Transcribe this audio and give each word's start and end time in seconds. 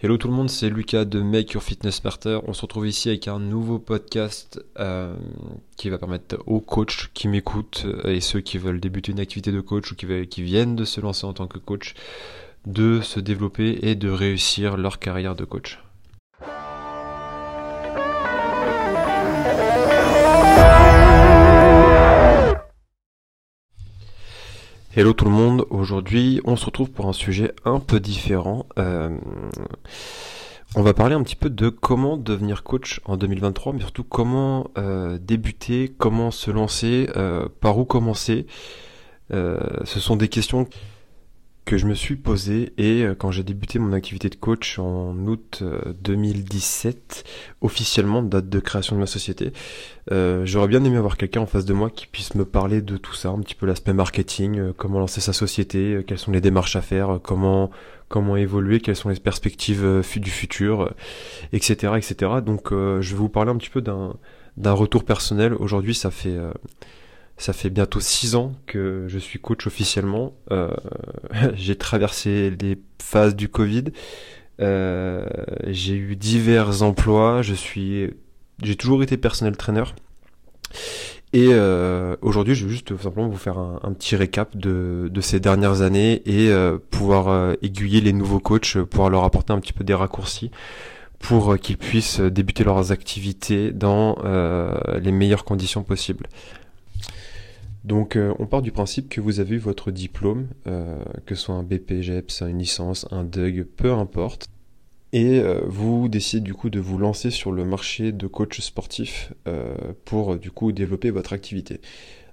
Hello 0.00 0.16
tout 0.16 0.28
le 0.28 0.34
monde, 0.34 0.48
c'est 0.48 0.70
Lucas 0.70 1.04
de 1.04 1.20
Make 1.22 1.54
Your 1.54 1.62
Fitness 1.62 1.96
Smarter. 1.96 2.38
On 2.46 2.52
se 2.52 2.62
retrouve 2.62 2.86
ici 2.86 3.08
avec 3.08 3.26
un 3.26 3.40
nouveau 3.40 3.80
podcast 3.80 4.64
euh, 4.78 5.16
qui 5.76 5.90
va 5.90 5.98
permettre 5.98 6.36
aux 6.46 6.60
coachs 6.60 7.10
qui 7.14 7.26
m'écoutent 7.26 7.84
et 8.04 8.20
ceux 8.20 8.38
qui 8.38 8.58
veulent 8.58 8.78
débuter 8.78 9.10
une 9.10 9.18
activité 9.18 9.50
de 9.50 9.60
coach 9.60 9.90
ou 9.90 9.96
qui, 9.96 10.06
qui 10.28 10.42
viennent 10.44 10.76
de 10.76 10.84
se 10.84 11.00
lancer 11.00 11.26
en 11.26 11.32
tant 11.32 11.48
que 11.48 11.58
coach 11.58 11.94
de 12.64 13.00
se 13.00 13.18
développer 13.18 13.76
et 13.82 13.96
de 13.96 14.08
réussir 14.08 14.76
leur 14.76 15.00
carrière 15.00 15.34
de 15.34 15.44
coach. 15.44 15.80
Hello 24.98 25.12
tout 25.12 25.26
le 25.26 25.30
monde, 25.30 25.64
aujourd'hui 25.70 26.40
on 26.44 26.56
se 26.56 26.66
retrouve 26.66 26.90
pour 26.90 27.06
un 27.06 27.12
sujet 27.12 27.54
un 27.64 27.78
peu 27.78 28.00
différent. 28.00 28.66
Euh, 28.80 29.16
on 30.74 30.82
va 30.82 30.92
parler 30.92 31.14
un 31.14 31.22
petit 31.22 31.36
peu 31.36 31.50
de 31.50 31.68
comment 31.68 32.16
devenir 32.16 32.64
coach 32.64 33.00
en 33.04 33.16
2023, 33.16 33.74
mais 33.74 33.78
surtout 33.78 34.02
comment 34.02 34.72
euh, 34.76 35.16
débuter, 35.20 35.94
comment 35.96 36.32
se 36.32 36.50
lancer, 36.50 37.08
euh, 37.16 37.46
par 37.60 37.78
où 37.78 37.84
commencer. 37.84 38.46
ce 39.30 40.00
sont 40.00 40.16
des 40.16 40.26
questions 40.26 40.66
que 41.68 41.76
je 41.76 41.84
me 41.84 41.92
suis 41.92 42.16
posé 42.16 42.72
et 42.78 43.02
euh, 43.02 43.14
quand 43.14 43.30
j'ai 43.30 43.42
débuté 43.42 43.78
mon 43.78 43.92
activité 43.92 44.30
de 44.30 44.36
coach 44.36 44.78
en 44.78 45.14
août 45.26 45.62
2017, 46.02 46.96
euh, 47.26 47.66
officiellement 47.66 48.22
date 48.22 48.48
de 48.48 48.58
création 48.58 48.96
de 48.96 49.00
ma 49.00 49.06
société, 49.06 49.52
euh, 50.10 50.46
j'aurais 50.46 50.68
bien 50.68 50.82
aimé 50.82 50.96
avoir 50.96 51.18
quelqu'un 51.18 51.42
en 51.42 51.46
face 51.46 51.66
de 51.66 51.74
moi 51.74 51.90
qui 51.90 52.06
puisse 52.06 52.34
me 52.36 52.46
parler 52.46 52.80
de 52.80 52.96
tout 52.96 53.12
ça, 53.12 53.28
un 53.28 53.38
petit 53.40 53.54
peu 53.54 53.66
l'aspect 53.66 53.92
marketing, 53.92 54.72
comment 54.78 54.98
lancer 54.98 55.20
sa 55.20 55.34
société, 55.34 56.02
quelles 56.06 56.18
sont 56.18 56.32
les 56.32 56.40
démarches 56.40 56.74
à 56.74 56.80
faire, 56.80 57.20
comment 57.22 57.70
comment 58.08 58.38
évoluer, 58.38 58.80
quelles 58.80 58.96
sont 58.96 59.10
les 59.10 59.20
perspectives 59.20 60.02
du 60.16 60.30
futur, 60.30 60.94
etc., 61.52 61.92
etc. 61.98 62.32
Donc 62.42 62.70
je 62.70 63.10
vais 63.10 63.18
vous 63.18 63.28
parler 63.28 63.50
un 63.50 63.56
petit 63.58 63.68
peu 63.68 63.82
d'un 63.82 64.14
d'un 64.56 64.72
retour 64.72 65.04
personnel. 65.04 65.52
Aujourd'hui, 65.52 65.94
ça 65.94 66.10
fait 66.10 66.38
ça 67.38 67.52
fait 67.52 67.70
bientôt 67.70 68.00
six 68.00 68.34
ans 68.34 68.52
que 68.66 69.04
je 69.06 69.18
suis 69.18 69.38
coach 69.38 69.66
officiellement. 69.66 70.34
Euh, 70.50 70.70
j'ai 71.54 71.76
traversé 71.76 72.50
les 72.60 72.78
phases 73.00 73.36
du 73.36 73.48
Covid. 73.48 73.84
Euh, 74.60 75.24
j'ai 75.68 75.94
eu 75.94 76.16
divers 76.16 76.82
emplois. 76.82 77.42
Je 77.42 77.54
suis, 77.54 78.10
j'ai 78.62 78.74
toujours 78.74 79.04
été 79.04 79.16
personnel 79.16 79.56
trainer. 79.56 79.84
Et 81.32 81.48
euh, 81.50 82.16
aujourd'hui, 82.22 82.54
je 82.56 82.64
vais 82.64 82.72
juste 82.72 82.96
simplement 83.00 83.28
vous 83.28 83.36
faire 83.36 83.58
un, 83.58 83.92
petit 83.92 84.16
récap 84.16 84.56
de, 84.56 85.08
de, 85.10 85.20
ces 85.20 85.38
dernières 85.40 85.82
années 85.82 86.22
et 86.26 86.52
pouvoir 86.90 87.54
aiguiller 87.62 88.00
les 88.00 88.12
nouveaux 88.12 88.40
coachs, 88.40 88.78
pouvoir 88.82 89.10
leur 89.10 89.24
apporter 89.24 89.52
un 89.52 89.60
petit 89.60 89.72
peu 89.72 89.84
des 89.84 89.94
raccourcis 89.94 90.50
pour 91.18 91.58
qu'ils 91.58 91.76
puissent 91.76 92.20
débuter 92.20 92.64
leurs 92.64 92.92
activités 92.92 93.72
dans 93.72 94.16
les 95.00 95.12
meilleures 95.12 95.44
conditions 95.44 95.82
possibles. 95.82 96.26
Donc 97.84 98.16
euh, 98.16 98.34
on 98.38 98.46
part 98.46 98.62
du 98.62 98.72
principe 98.72 99.08
que 99.08 99.20
vous 99.20 99.40
avez 99.40 99.56
eu 99.56 99.58
votre 99.58 99.90
diplôme, 99.90 100.48
euh, 100.66 100.98
que 101.26 101.34
ce 101.34 101.42
soit 101.44 101.54
un 101.54 101.62
BPGEPS, 101.62 102.42
une 102.42 102.58
licence, 102.58 103.06
un 103.10 103.24
DUG, 103.24 103.64
peu 103.64 103.92
importe. 103.92 104.46
Et 105.12 105.40
euh, 105.40 105.60
vous 105.66 106.08
décidez 106.08 106.40
du 106.40 106.54
coup 106.54 106.70
de 106.70 106.80
vous 106.80 106.98
lancer 106.98 107.30
sur 107.30 107.50
le 107.50 107.64
marché 107.64 108.12
de 108.12 108.26
coach 108.26 108.60
sportif 108.60 109.32
pour 110.04 110.36
du 110.36 110.50
coup 110.50 110.72
développer 110.72 111.10
votre 111.10 111.32
activité. 111.32 111.80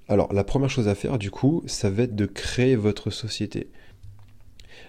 Alors 0.07 0.33
la 0.33 0.43
première 0.43 0.69
chose 0.69 0.87
à 0.87 0.95
faire 0.95 1.17
du 1.17 1.31
coup, 1.31 1.63
ça 1.67 1.89
va 1.89 2.03
être 2.03 2.15
de 2.15 2.25
créer 2.25 2.75
votre 2.75 3.09
société. 3.09 3.69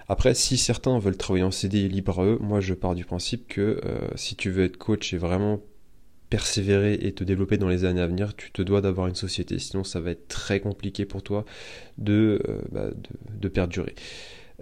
Après, 0.09 0.35
si 0.35 0.57
certains 0.57 0.99
veulent 0.99 1.17
travailler 1.17 1.45
en 1.45 1.51
CDI 1.51 1.89
libre 1.89 2.21
à 2.21 2.25
eux, 2.25 2.39
moi 2.41 2.61
je 2.61 2.75
pars 2.75 2.95
du 2.95 3.05
principe 3.05 3.47
que 3.47 3.81
si 4.17 4.35
tu 4.35 4.51
veux 4.51 4.65
être 4.65 4.79
coach 4.79 5.15
et 5.15 5.19
vraiment 5.19 5.61
persévérer 6.31 6.95
et 6.95 7.13
te 7.13 7.25
développer 7.25 7.57
dans 7.57 7.69
les 7.69 7.85
années 7.85 8.01
à 8.01 8.07
venir, 8.07 8.35
tu 8.35 8.51
te 8.51 8.63
dois 8.63 8.81
d'avoir 8.81 9.07
une 9.07 9.15
société, 9.15 9.59
sinon 9.59 9.85
ça 9.85 10.01
va 10.01 10.11
être 10.11 10.29
très 10.29 10.61
compliqué 10.61 11.05
pour 11.05 11.23
toi 11.23 11.45
de, 11.99 12.43
euh, 12.49 12.61
bah, 12.73 12.91
de, 13.41 13.49
perdurer. 13.49 13.95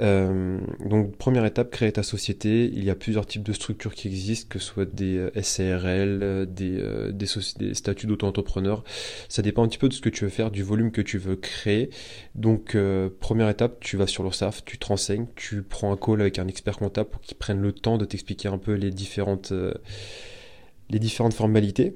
Euh, 0.01 0.59
donc 0.85 1.17
première 1.17 1.45
étape, 1.47 1.71
créer 1.71 1.93
ta 1.93 2.03
société. 2.03 2.65
Il 2.65 2.85
y 2.85 2.91
a 2.91 2.97
plusieurs 2.97 3.27
types 3.27 3.45
de 3.45 3.53
structures 3.53 3.95
qui 3.95 4.09
existent, 4.09 4.49
que 4.51 4.59
ce 4.59 4.67
soit 4.67 4.93
des 4.93 5.17
euh, 5.17 5.43
SARL, 5.43 6.47
des, 6.53 6.83
des, 7.13 7.75
statuts 7.75 8.09
d'auto-entrepreneur. 8.09 8.85
Ça 9.29 9.41
dépend 9.41 9.65
un 9.65 9.69
petit 9.69 9.79
peu 9.79 9.89
de 9.89 9.95
ce 9.95 10.03
que 10.03 10.11
tu 10.11 10.25
veux 10.25 10.31
faire, 10.31 10.51
du 10.51 10.63
volume 10.63 10.91
que 10.91 11.01
tu 11.01 11.17
veux 11.17 11.37
créer. 11.37 11.89
Donc 12.35 12.77
première 13.21 13.49
étape, 13.49 13.79
tu 13.81 13.97
vas 13.97 14.07
sur 14.07 14.23
l'URSSAF, 14.23 14.65
tu 14.67 14.77
te 14.77 14.87
renseignes, 14.87 15.27
tu 15.35 15.63
prends 15.63 15.93
un 15.93 15.97
call 15.97 16.21
avec 16.21 16.39
un 16.39 16.49
expert 16.49 16.77
comptable 16.77 17.09
pour 17.09 17.23
qu'il 17.23 17.39
prenne 17.39 17.63
le 17.63 17.73
temps 17.73 17.97
de 17.97 18.05
t'expliquer 18.05 18.49
un 18.49 18.59
peu 18.59 18.75
les 18.75 18.91
différentes 18.91 19.55
les 20.91 20.99
différentes 20.99 21.35
formalités. 21.35 21.95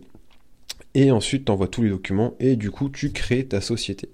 Et 0.94 1.10
ensuite, 1.10 1.44
tu 1.44 1.68
tous 1.68 1.82
les 1.82 1.90
documents 1.90 2.34
et 2.40 2.56
du 2.56 2.70
coup, 2.70 2.88
tu 2.88 3.12
crées 3.12 3.46
ta 3.46 3.60
société. 3.60 4.08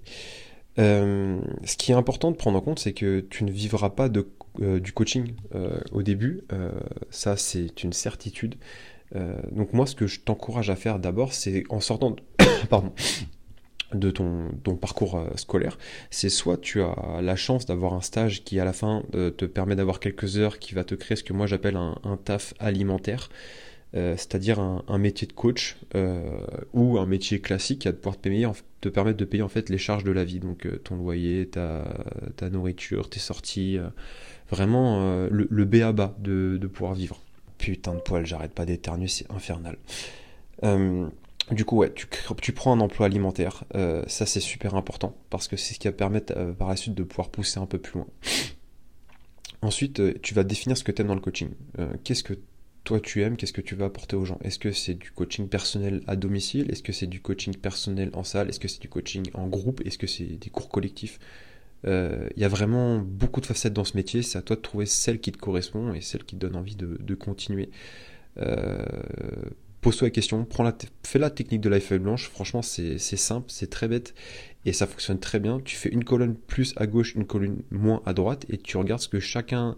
Euh, 0.77 1.39
ce 1.63 1.77
qui 1.77 1.91
est 1.91 1.95
important 1.95 2.31
de 2.31 2.35
prendre 2.35 2.57
en 2.57 2.61
compte, 2.61 2.79
c'est 2.79 2.93
que 2.93 3.21
tu 3.21 3.43
ne 3.43 3.51
vivras 3.51 3.91
pas 3.91 4.09
de, 4.09 4.27
euh, 4.61 4.79
du 4.79 4.91
coaching 4.91 5.33
euh, 5.55 5.79
au 5.91 6.03
début. 6.03 6.43
ça, 7.09 7.37
c'est 7.37 7.83
une 7.83 7.93
certitude. 7.93 8.55
donc 9.51 9.73
moi, 9.73 9.85
ce 9.85 9.95
que 9.95 10.07
je 10.07 10.19
t'encourage 10.19 10.69
à 10.69 10.75
faire 10.75 10.99
d'abord, 10.99 11.33
c'est 11.33 11.63
en 11.69 11.79
sortant 11.79 12.15
de, 13.93 14.11
ton, 14.11 14.75
parcours 14.75 15.25
scolaire, 15.35 15.77
c'est 16.09 16.29
soit 16.29 16.57
tu 16.57 16.81
as 16.81 17.21
la 17.21 17.35
chance 17.37 17.65
d'avoir 17.65 17.93
un 17.93 18.01
stage 18.01 18.43
qui 18.43 18.59
à 18.59 18.65
la 18.65 18.73
fin 18.73 19.03
te 19.11 19.45
permet 19.45 19.75
d'avoir 19.75 19.99
quelques 20.01 20.37
heures, 20.37 20.59
qui 20.59 20.75
va 20.75 20.83
te 20.83 20.95
créer 20.95 21.15
ce 21.15 21.23
que 21.23 21.33
moi 21.33 21.47
j'appelle 21.47 21.77
un 21.77 22.17
taf 22.17 22.53
alimentaire. 22.59 23.29
Euh, 23.95 24.15
c'est-à-dire 24.17 24.59
un, 24.59 24.97
métier 24.97 25.25
de 25.25 25.31
coach 25.31 25.77
euh, 25.95 26.21
ou 26.73 26.97
un 26.97 27.05
métier 27.05 27.39
classique 27.39 27.79
qui 27.79 27.87
va 27.87 27.93
pouvoir 27.93 28.17
te, 28.17 28.27
payer, 28.27 28.45
permettre 28.93 29.17
de 29.17 29.23
payer 29.23 29.41
en 29.41 29.47
fait 29.47 29.69
les 29.69 29.77
charges 29.77 30.03
de 30.03 30.11
la 30.11 30.25
vie, 30.25 30.39
donc 30.39 30.65
euh, 30.65 30.81
ton 30.83 30.97
loyer, 30.97 31.47
ta, 31.47 31.85
nourriture, 32.51 33.09
tes 33.09 33.19
sorties, 33.19 33.77
vraiment 34.49 35.27
le, 35.29 35.65
B 35.65 35.75
à 35.75 35.93
de, 35.93 36.67
pouvoir 36.67 36.93
vivre. 36.93 37.21
Putain 37.57 37.93
de 37.93 37.99
poil, 38.01 38.25
j'arrête 38.25 38.51
pas 38.51 38.65
d'éternuer, 38.65 39.07
c'est 39.07 39.31
infernal. 39.31 39.77
du 41.51 41.63
coup, 41.63 41.85
tu, 42.41 42.51
prends 42.51 42.73
un 42.73 42.81
emploi 42.81 43.05
alimentaire, 43.05 43.63
ça 44.07 44.25
c'est 44.25 44.41
super 44.41 44.75
important 44.75 45.15
parce 45.29 45.47
que 45.47 45.55
c'est 45.55 45.73
ce 45.73 45.79
qui 45.79 45.87
va 45.87 45.93
permettre 45.93 46.33
par 46.59 46.67
la 46.67 46.75
suite 46.75 46.95
de 46.95 47.03
pouvoir 47.03 47.29
pousser 47.29 47.59
un 47.59 47.65
peu 47.65 47.77
plus 47.77 47.99
loin. 47.99 48.07
Ensuite, 49.61 50.21
tu 50.21 50.33
vas 50.33 50.43
définir 50.43 50.77
ce 50.77 50.83
que 50.83 50.91
tu 50.91 51.01
aimes 51.01 51.07
dans 51.07 51.15
le 51.15 51.21
coaching. 51.21 51.51
Qu'est-ce 52.03 52.23
que 52.23 52.33
toi 52.85 52.99
tu 53.01 53.23
aimes, 53.23 53.35
qu'est-ce 53.35 53.51
que 53.51 53.61
tu 53.61 53.75
vas 53.75 53.85
apporter 53.85 54.15
aux 54.15 54.23
gens? 54.23 54.39
Est-ce 54.43 54.59
que 54.59 54.71
c'est 54.71 54.93
du 54.93 55.11
coaching 55.11 55.49
personnel 55.49 56.01
à 56.07 56.15
domicile? 56.15 56.71
Est-ce 56.71 56.83
que 56.83 56.93
c'est 56.93 57.07
du 57.07 57.19
coaching 57.19 57.55
personnel 57.57 58.11
en 58.13 58.23
salle? 58.23 58.47
Est-ce 58.47 58.59
que 58.59 58.67
c'est 58.67 58.81
du 58.81 58.87
coaching 58.87 59.27
en 59.33 59.47
groupe? 59.47 59.81
Est-ce 59.85 59.97
que 59.97 60.07
c'est 60.07 60.23
des 60.23 60.49
cours 60.51 60.69
collectifs? 60.69 61.19
Euh, 61.85 62.29
Il 62.35 62.41
y 62.41 62.45
a 62.45 62.47
vraiment 62.47 62.99
beaucoup 62.99 63.41
de 63.41 63.47
facettes 63.47 63.73
dans 63.73 63.83
ce 63.83 63.97
métier, 63.97 64.21
c'est 64.21 64.37
à 64.37 64.41
toi 64.43 64.55
de 64.55 64.61
trouver 64.61 64.85
celle 64.85 65.19
qui 65.19 65.31
te 65.31 65.37
correspond 65.37 65.93
et 65.93 66.01
celle 66.01 66.23
qui 66.23 66.35
te 66.35 66.41
donne 66.41 66.55
envie 66.55 66.75
de, 66.75 67.15
continuer. 67.15 67.69
Euh, 68.37 68.85
pose-toi 69.81 70.07
la 70.07 70.11
question, 70.11 70.47
fais 71.03 71.19
la 71.19 71.29
technique 71.31 71.61
de 71.61 71.69
la 71.69 71.79
feuille 71.79 71.99
blanche, 71.99 72.29
franchement 72.29 72.61
c'est 72.61 72.97
simple, 72.97 73.47
c'est 73.49 73.69
très 73.69 73.87
bête 73.87 74.13
et 74.65 74.73
ça 74.73 74.85
fonctionne 74.85 75.19
très 75.19 75.39
bien. 75.39 75.59
Tu 75.59 75.75
fais 75.75 75.89
une 75.89 76.03
colonne 76.03 76.35
plus 76.35 76.73
à 76.77 76.85
gauche, 76.85 77.15
une 77.15 77.25
colonne 77.25 77.63
moins 77.71 78.01
à 78.05 78.13
droite 78.13 78.45
et 78.49 78.57
tu 78.57 78.77
regardes 78.77 79.01
ce 79.01 79.07
que 79.07 79.19
chacun 79.19 79.75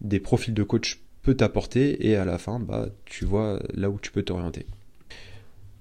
des 0.00 0.20
profils 0.20 0.54
de 0.54 0.62
coach 0.62 1.00
t'apporter 1.34 2.06
et 2.06 2.16
à 2.16 2.24
la 2.24 2.38
fin, 2.38 2.60
bah, 2.60 2.88
tu 3.04 3.24
vois 3.24 3.60
là 3.74 3.90
où 3.90 3.98
tu 4.00 4.12
peux 4.12 4.22
t'orienter. 4.22 4.66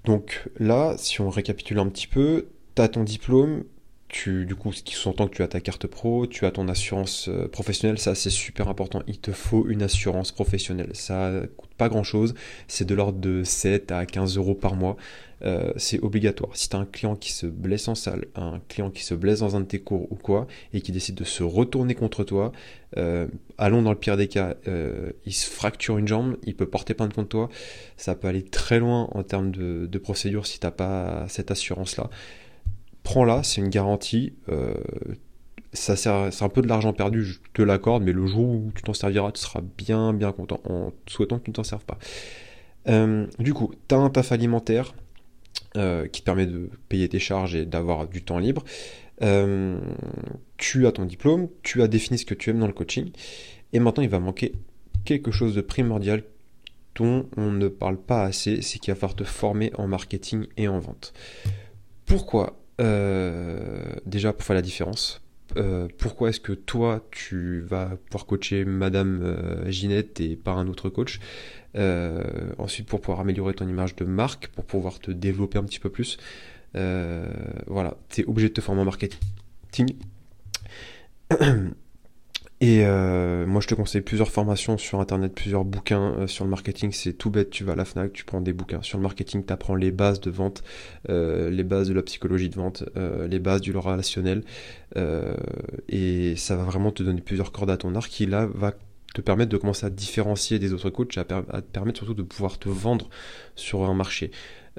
Donc 0.05 0.49
là, 0.59 0.95
si 0.97 1.21
on 1.21 1.29
récapitule 1.29 1.79
un 1.79 1.87
petit 1.87 2.07
peu, 2.07 2.47
tu 2.75 2.81
as 2.81 2.87
ton 2.87 3.03
diplôme, 3.03 3.63
tu, 4.07 4.45
du 4.45 4.55
coup, 4.55 4.71
ce 4.71 4.83
qui 4.83 4.93
sous-entend 4.93 5.27
que 5.27 5.35
tu 5.35 5.43
as 5.43 5.47
ta 5.47 5.59
carte 5.59 5.87
pro, 5.87 6.27
tu 6.27 6.45
as 6.45 6.51
ton 6.51 6.67
assurance 6.67 7.27
euh, 7.27 7.47
professionnelle, 7.47 7.97
ça 7.97 8.15
c'est 8.15 8.29
super 8.29 8.69
important. 8.69 9.01
Il 9.07 9.19
te 9.19 9.31
faut 9.31 9.67
une 9.67 9.81
assurance 9.81 10.31
professionnelle. 10.31 10.91
Ça 10.93 11.31
coûte 11.57 11.71
pas 11.77 11.89
grand 11.89 12.03
chose, 12.03 12.33
c'est 12.67 12.85
de 12.85 12.95
l'ordre 12.95 13.19
de 13.19 13.43
7 13.43 13.91
à 13.91 14.05
15 14.05 14.37
euros 14.37 14.55
par 14.55 14.75
mois. 14.75 14.95
Euh, 15.43 15.73
c'est 15.75 16.01
obligatoire. 16.01 16.51
Si 16.55 16.69
tu 16.69 16.75
as 16.75 16.79
un 16.79 16.85
client 16.85 17.15
qui 17.15 17.31
se 17.31 17.45
blesse 17.45 17.87
en 17.87 17.95
salle, 17.95 18.25
un 18.35 18.61
client 18.69 18.89
qui 18.89 19.03
se 19.03 19.13
blesse 19.13 19.39
dans 19.39 19.55
un 19.55 19.61
de 19.61 19.65
tes 19.65 19.79
cours 19.79 20.11
ou 20.11 20.15
quoi, 20.15 20.47
et 20.73 20.81
qui 20.81 20.91
décide 20.91 21.15
de 21.15 21.23
se 21.23 21.43
retourner 21.43 21.93
contre 21.93 22.23
toi, 22.23 22.51
euh, 22.97 23.27
allons 23.57 23.81
dans 23.81 23.91
le 23.91 23.97
pire 23.97 24.15
des 24.17 24.27
cas, 24.27 24.55
euh, 24.67 25.11
il 25.25 25.33
se 25.33 25.49
fracture 25.49 25.97
une 25.97 26.07
jambe, 26.07 26.37
il 26.43 26.55
peut 26.55 26.65
porter 26.65 26.93
plainte 26.93 27.13
contre 27.13 27.29
toi, 27.29 27.49
ça 27.97 28.15
peut 28.15 28.27
aller 28.27 28.43
très 28.43 28.79
loin 28.79 29.09
en 29.11 29.23
termes 29.23 29.51
de, 29.51 29.87
de 29.87 29.97
procédure 29.99 30.47
si 30.47 30.59
tu 30.59 30.65
n'as 30.65 30.71
pas 30.71 31.25
cette 31.27 31.51
assurance-là. 31.51 32.09
Prends-la, 33.05 33.43
c'est 33.43 33.61
une 33.61 33.69
garantie. 33.69 34.33
sert, 35.71 36.33
c'est 36.33 36.43
un 36.43 36.49
peu 36.49 36.61
de 36.61 36.67
l'argent 36.67 36.91
perdu, 36.91 37.23
je 37.23 37.39
te 37.53 37.61
l'accorde, 37.61 38.03
mais 38.03 38.11
le 38.11 38.27
jour 38.27 38.49
où 38.49 38.71
tu 38.75 38.83
t'en 38.83 38.93
serviras, 38.93 39.31
tu 39.31 39.41
seras 39.41 39.61
bien 39.77 40.11
bien 40.11 40.33
content 40.33 40.59
en 40.65 40.91
souhaitant 41.07 41.39
que 41.39 41.45
tu 41.45 41.51
ne 41.51 41.55
t'en 41.55 41.63
serves 41.63 41.85
pas. 41.85 41.97
du 43.39 43.53
coup, 43.53 43.73
tu 43.87 43.95
as 43.95 43.97
un 43.97 44.09
taf 44.09 44.33
alimentaire, 44.33 44.93
euh, 45.77 46.07
qui 46.07 46.21
te 46.21 46.25
permet 46.25 46.45
de 46.45 46.69
payer 46.87 47.09
tes 47.09 47.19
charges 47.19 47.53
et 47.53 47.65
d'avoir 47.65 48.07
du 48.07 48.23
temps 48.23 48.39
libre. 48.39 48.63
Euh, 49.21 49.77
tu 50.55 50.87
as 50.87 50.93
ton 50.93 51.03
diplôme, 51.03 51.49
tu 51.63 51.81
as 51.81 51.89
défini 51.89 52.17
ce 52.17 52.25
que 52.25 52.33
tu 52.33 52.49
aimes 52.49 52.59
dans 52.59 52.67
le 52.67 52.73
coaching, 52.73 53.11
et 53.73 53.79
maintenant 53.79 54.03
il 54.03 54.07
va 54.07 54.19
manquer 54.19 54.53
quelque 55.03 55.31
chose 55.31 55.53
de 55.53 55.59
primordial 55.59 56.23
dont 56.95 57.27
on 57.35 57.51
ne 57.51 57.67
parle 57.67 57.97
pas 57.97 58.23
assez, 58.23 58.61
c'est 58.61 58.79
qu'il 58.79 58.93
va 58.93 58.99
falloir 58.99 59.17
te 59.17 59.25
former 59.25 59.73
en 59.77 59.87
marketing 59.87 60.47
et 60.55 60.69
en 60.69 60.79
vente. 60.79 61.11
Pourquoi 62.05 62.47
euh, 62.47 62.64
Déjà 62.79 64.33
pour 64.33 64.43
faire 64.43 64.55
la 64.55 64.61
différence. 64.61 65.21
Euh, 65.57 65.87
pourquoi 65.97 66.29
est-ce 66.29 66.39
que 66.39 66.53
toi 66.53 67.05
tu 67.11 67.61
vas 67.61 67.97
pouvoir 68.09 68.25
coacher 68.25 68.65
Madame 68.65 69.21
euh, 69.21 69.69
Ginette 69.69 70.19
et 70.19 70.35
pas 70.35 70.51
un 70.51 70.67
autre 70.67 70.89
coach? 70.89 71.19
Ensuite 72.57 72.87
pour 72.87 73.01
pouvoir 73.01 73.19
améliorer 73.19 73.53
ton 73.53 73.67
image 73.67 73.95
de 73.95 74.05
marque, 74.05 74.47
pour 74.47 74.65
pouvoir 74.65 74.99
te 74.99 75.11
développer 75.11 75.57
un 75.57 75.63
petit 75.63 75.79
peu 75.79 75.89
plus. 75.89 76.17
voilà, 76.73 77.97
tu 78.09 78.21
es 78.21 78.25
obligé 78.25 78.49
de 78.49 78.53
te 78.53 78.61
former 78.61 78.81
en 78.81 78.85
marketing. 78.85 79.95
Et 82.61 82.85
euh, 82.85 83.45
moi, 83.45 83.59
je 83.59 83.67
te 83.67 83.75
conseille 83.75 84.01
plusieurs 84.01 84.29
formations 84.29 84.77
sur 84.77 85.01
Internet, 85.01 85.33
plusieurs 85.35 85.65
bouquins 85.65 86.15
euh, 86.19 86.27
sur 86.27 86.45
le 86.45 86.49
marketing. 86.49 86.93
C'est 86.93 87.13
tout 87.13 87.29
bête, 87.29 87.49
tu 87.49 87.65
vas 87.65 87.73
à 87.73 87.75
la 87.75 87.83
FNAC, 87.83 88.13
tu 88.13 88.23
prends 88.23 88.39
des 88.39 88.53
bouquins. 88.53 88.81
Sur 88.81 88.97
le 88.97 89.03
marketing, 89.03 89.45
tu 89.45 89.51
apprends 89.51 89.75
les 89.75 89.91
bases 89.91 90.21
de 90.21 90.31
vente, 90.31 90.63
euh, 91.09 91.49
les 91.49 91.65
bases 91.65 91.89
de 91.89 91.93
la 91.93 92.01
psychologie 92.01 92.49
de 92.49 92.55
vente, 92.55 92.83
les 93.29 93.39
bases 93.39 93.61
du 93.61 93.75
relationnel. 93.75 94.43
et 95.89 96.35
ça 96.37 96.55
va 96.55 96.63
vraiment 96.63 96.91
te 96.91 97.03
donner 97.03 97.21
plusieurs 97.21 97.51
cordes 97.51 97.69
à 97.69 97.77
ton 97.77 97.93
arc 97.95 98.09
qui, 98.09 98.25
là, 98.25 98.47
va 98.53 98.73
te 99.13 99.21
permettre 99.21 99.51
de 99.51 99.57
commencer 99.57 99.85
à 99.85 99.89
différencier 99.89 100.59
des 100.59 100.73
autres 100.73 100.89
coachs, 100.89 101.17
à, 101.17 101.21
à 101.21 101.61
te 101.61 101.71
permettre 101.71 101.99
surtout 101.99 102.13
de 102.13 102.23
pouvoir 102.23 102.57
te 102.57 102.69
vendre 102.69 103.09
sur 103.55 103.83
un 103.83 103.93
marché. 103.93 104.31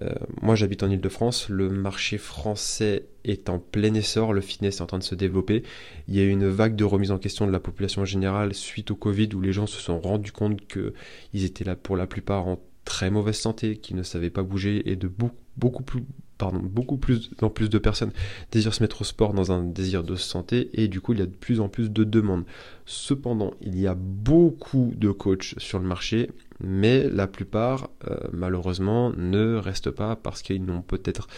Euh, 0.02 0.12
moi, 0.42 0.54
j'habite 0.54 0.82
en 0.82 0.90
Ile-de-France. 0.90 1.48
Le 1.48 1.68
marché 1.68 2.18
français 2.18 3.06
est 3.24 3.48
en 3.48 3.58
plein 3.58 3.94
essor. 3.94 4.32
Le 4.32 4.40
fitness 4.40 4.78
est 4.78 4.82
en 4.82 4.86
train 4.86 4.98
de 4.98 5.02
se 5.02 5.14
développer. 5.14 5.62
Il 6.08 6.14
y 6.14 6.20
a 6.20 6.22
eu 6.22 6.30
une 6.30 6.48
vague 6.48 6.76
de 6.76 6.84
remise 6.84 7.10
en 7.10 7.18
question 7.18 7.46
de 7.46 7.52
la 7.52 7.60
population 7.60 8.04
générale 8.04 8.54
suite 8.54 8.90
au 8.90 8.96
Covid 8.96 9.30
où 9.34 9.40
les 9.40 9.52
gens 9.52 9.66
se 9.66 9.80
sont 9.80 10.00
rendus 10.00 10.32
compte 10.32 10.60
qu'ils 10.66 11.44
étaient 11.44 11.64
là 11.64 11.76
pour 11.76 11.96
la 11.96 12.06
plupart 12.06 12.46
en 12.46 12.60
très 12.84 13.10
mauvaise 13.10 13.38
santé, 13.38 13.76
qu'ils 13.76 13.96
ne 13.96 14.02
savaient 14.02 14.30
pas 14.30 14.42
bouger 14.42 14.90
et 14.90 14.96
de 14.96 15.08
beaucoup, 15.08 15.36
beaucoup 15.56 15.82
plus 15.82 16.04
pardon, 16.38 16.60
beaucoup 16.62 16.96
plus 16.96 17.30
en 17.40 17.50
plus 17.50 17.70
de 17.70 17.78
personnes 17.78 18.12
désirent 18.52 18.74
se 18.74 18.82
mettre 18.82 19.02
au 19.02 19.04
sport 19.04 19.32
dans 19.32 19.52
un 19.52 19.62
désir 19.62 20.04
de 20.04 20.16
santé 20.16 20.70
et 20.74 20.88
du 20.88 21.00
coup 21.00 21.12
il 21.12 21.18
y 21.18 21.22
a 21.22 21.26
de 21.26 21.30
plus 21.30 21.60
en 21.60 21.68
plus 21.68 21.90
de 21.90 22.04
demandes. 22.04 22.44
Cependant, 22.84 23.54
il 23.60 23.78
y 23.78 23.86
a 23.86 23.94
beaucoup 23.94 24.92
de 24.96 25.10
coachs 25.10 25.54
sur 25.58 25.78
le 25.78 25.86
marché, 25.86 26.30
mais 26.60 27.08
la 27.08 27.26
plupart 27.26 27.90
euh, 28.08 28.16
malheureusement 28.32 29.12
ne 29.16 29.56
restent 29.56 29.90
pas 29.90 30.16
parce 30.16 30.42
qu'ils 30.42 30.64
n'ont 30.64 30.82
peut-être 30.82 31.28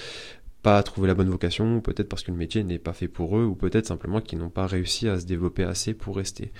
pas 0.62 0.82
trouvé 0.82 1.06
la 1.06 1.14
bonne 1.14 1.30
vocation, 1.30 1.80
peut-être 1.80 2.08
parce 2.08 2.22
que 2.22 2.32
le 2.32 2.36
métier 2.36 2.64
n'est 2.64 2.78
pas 2.78 2.92
fait 2.92 3.08
pour 3.08 3.38
eux, 3.38 3.44
ou 3.44 3.54
peut-être 3.54 3.86
simplement 3.86 4.20
qu'ils 4.20 4.38
n'ont 4.38 4.50
pas 4.50 4.66
réussi 4.66 5.08
à 5.08 5.18
se 5.20 5.26
développer 5.26 5.62
assez 5.62 5.94
pour 5.94 6.16
rester. 6.16 6.52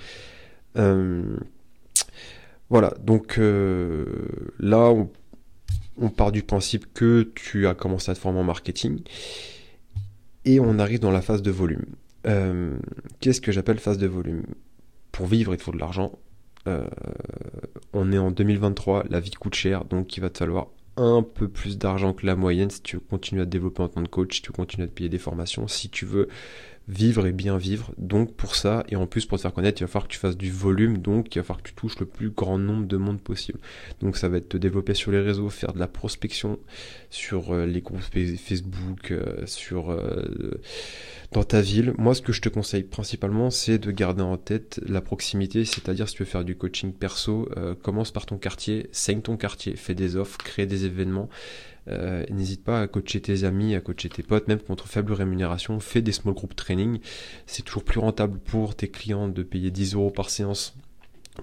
Euh, 0.77 1.37
voilà, 2.69 2.93
donc 3.03 3.37
euh, 3.39 4.05
là 4.59 4.89
on 4.89 5.09
on 5.99 6.09
part 6.09 6.31
du 6.31 6.43
principe 6.43 6.93
que 6.93 7.31
tu 7.35 7.67
as 7.67 7.73
commencé 7.73 8.11
à 8.11 8.15
te 8.15 8.19
former 8.19 8.39
en 8.39 8.43
marketing 8.43 9.01
et 10.45 10.59
on 10.59 10.79
arrive 10.79 10.99
dans 10.99 11.11
la 11.11 11.21
phase 11.21 11.41
de 11.41 11.51
volume. 11.51 11.85
Euh, 12.27 12.77
qu'est-ce 13.19 13.41
que 13.41 13.51
j'appelle 13.51 13.79
phase 13.79 13.97
de 13.97 14.07
volume? 14.07 14.43
Pour 15.11 15.27
vivre, 15.27 15.53
il 15.53 15.59
faut 15.59 15.71
de 15.71 15.77
l'argent. 15.77 16.17
Euh, 16.67 16.87
on 17.93 18.11
est 18.11 18.17
en 18.17 18.31
2023, 18.31 19.05
la 19.09 19.19
vie 19.19 19.31
coûte 19.31 19.55
cher, 19.55 19.85
donc 19.85 20.15
il 20.17 20.21
va 20.21 20.29
te 20.29 20.37
falloir 20.37 20.67
un 20.97 21.23
peu 21.23 21.47
plus 21.47 21.77
d'argent 21.77 22.13
que 22.13 22.25
la 22.25 22.35
moyenne 22.35 22.69
si 22.69 22.81
tu 22.81 22.97
veux 22.97 23.01
continuer 23.01 23.43
à 23.43 23.45
te 23.45 23.51
développer 23.51 23.81
en 23.83 23.87
tant 23.87 24.03
que 24.03 24.09
coach, 24.09 24.35
si 24.35 24.41
tu 24.41 24.49
veux 24.49 24.55
continuer 24.55 24.83
à 24.83 24.87
te 24.87 24.93
payer 24.93 25.09
des 25.09 25.17
formations, 25.17 25.67
si 25.67 25.89
tu 25.89 26.05
veux 26.05 26.27
vivre 26.89 27.27
et 27.27 27.31
bien 27.31 27.57
vivre. 27.57 27.91
Donc 27.97 28.33
pour 28.33 28.55
ça, 28.55 28.83
et 28.89 28.95
en 28.95 29.05
plus 29.05 29.25
pour 29.25 29.37
te 29.37 29.43
faire 29.43 29.53
connaître, 29.53 29.79
il 29.81 29.85
va 29.85 29.87
falloir 29.87 30.07
que 30.07 30.13
tu 30.13 30.19
fasses 30.19 30.37
du 30.37 30.51
volume, 30.51 30.97
donc 30.97 31.35
il 31.35 31.39
va 31.39 31.43
falloir 31.43 31.61
que 31.61 31.69
tu 31.69 31.75
touches 31.75 31.99
le 31.99 32.07
plus 32.07 32.31
grand 32.31 32.57
nombre 32.57 32.87
de 32.87 32.97
monde 32.97 33.21
possible. 33.21 33.59
Donc 34.01 34.17
ça 34.17 34.27
va 34.27 34.37
être 34.37 34.49
te 34.49 34.57
développer 34.57 34.95
sur 34.95 35.11
les 35.11 35.21
réseaux, 35.21 35.49
faire 35.49 35.71
de 35.73 35.79
la 35.79 35.87
prospection 35.87 36.59
sur 37.11 37.53
euh, 37.53 37.65
les 37.65 37.81
groupes 37.81 38.01
Facebook, 38.01 39.11
euh, 39.11 39.45
sur 39.45 39.91
euh, 39.91 40.59
dans 41.31 41.43
ta 41.43 41.61
ville. 41.61 41.93
Moi 41.97 42.15
ce 42.15 42.23
que 42.23 42.33
je 42.33 42.41
te 42.41 42.49
conseille 42.49 42.83
principalement 42.83 43.51
c'est 43.51 43.77
de 43.77 43.91
garder 43.91 44.23
en 44.23 44.37
tête 44.37 44.81
la 44.87 45.01
proximité, 45.01 45.65
c'est-à-dire 45.65 46.09
si 46.09 46.15
tu 46.15 46.23
veux 46.23 46.29
faire 46.29 46.43
du 46.43 46.55
coaching 46.55 46.91
perso, 46.91 47.47
commence 47.83 48.11
par 48.11 48.25
ton 48.25 48.37
quartier, 48.37 48.89
saigne 48.91 49.21
ton 49.21 49.37
quartier, 49.37 49.75
fais 49.75 49.93
des 49.93 50.15
offres, 50.15 50.37
crée 50.37 50.65
des 50.65 50.85
événements. 50.85 51.29
Euh, 51.89 52.25
n'hésite 52.29 52.63
pas 52.63 52.81
à 52.81 52.87
coacher 52.87 53.21
tes 53.21 53.43
amis, 53.43 53.75
à 53.75 53.81
coacher 53.81 54.09
tes 54.09 54.23
potes, 54.23 54.47
même 54.47 54.59
contre 54.59 54.87
faible 54.87 55.13
rémunération. 55.13 55.79
Fais 55.79 56.01
des 56.01 56.11
small 56.11 56.33
group 56.33 56.55
training. 56.55 56.99
C'est 57.45 57.63
toujours 57.63 57.83
plus 57.83 57.99
rentable 57.99 58.39
pour 58.39 58.75
tes 58.75 58.89
clients 58.89 59.27
de 59.27 59.43
payer 59.43 59.71
10 59.71 59.95
euros 59.95 60.11
par 60.11 60.29
séance 60.29 60.75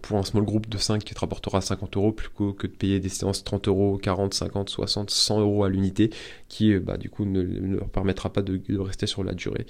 pour 0.03 0.19
un 0.19 0.23
small 0.23 0.45
group 0.45 0.69
de 0.69 0.79
5 0.79 1.03
qui 1.03 1.15
te 1.15 1.21
rapportera 1.21 1.61
50 1.61 1.97
euros 1.97 2.13
plutôt 2.13 2.53
que 2.53 2.67
de 2.67 2.73
payer 2.73 3.01
des 3.01 3.09
séances 3.09 3.45
30 3.45 3.69
euros, 3.69 3.99
40, 3.99 4.35
50, 4.35 4.69
60, 4.69 5.11
100 5.11 5.41
euros 5.41 5.65
à 5.65 5.69
l'unité 5.69 6.11
qui 6.49 6.73
euh, 6.73 6.81
bah, 6.81 6.97
du 6.97 7.11
coup 7.11 7.25
ne, 7.25 7.43
leur 7.43 7.89
permettra 7.89 8.33
pas 8.33 8.43
de, 8.43 8.61
rester 8.79 9.07
sur 9.07 9.25
la 9.25 9.35
durée. 9.35 9.67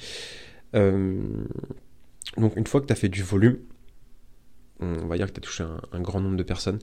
Euh, 0.74 1.20
donc 2.36 2.56
une 2.56 2.66
fois 2.66 2.80
que 2.80 2.86
tu 2.86 2.92
as 2.92 2.96
fait 2.96 3.08
du 3.08 3.22
volume, 3.22 3.58
on 4.80 5.06
va 5.06 5.16
dire 5.16 5.26
que 5.26 5.32
tu 5.32 5.38
as 5.38 5.42
touché 5.42 5.64
un, 5.92 6.00
grand 6.00 6.20
nombre 6.20 6.36
de 6.36 6.42
personnes, 6.42 6.78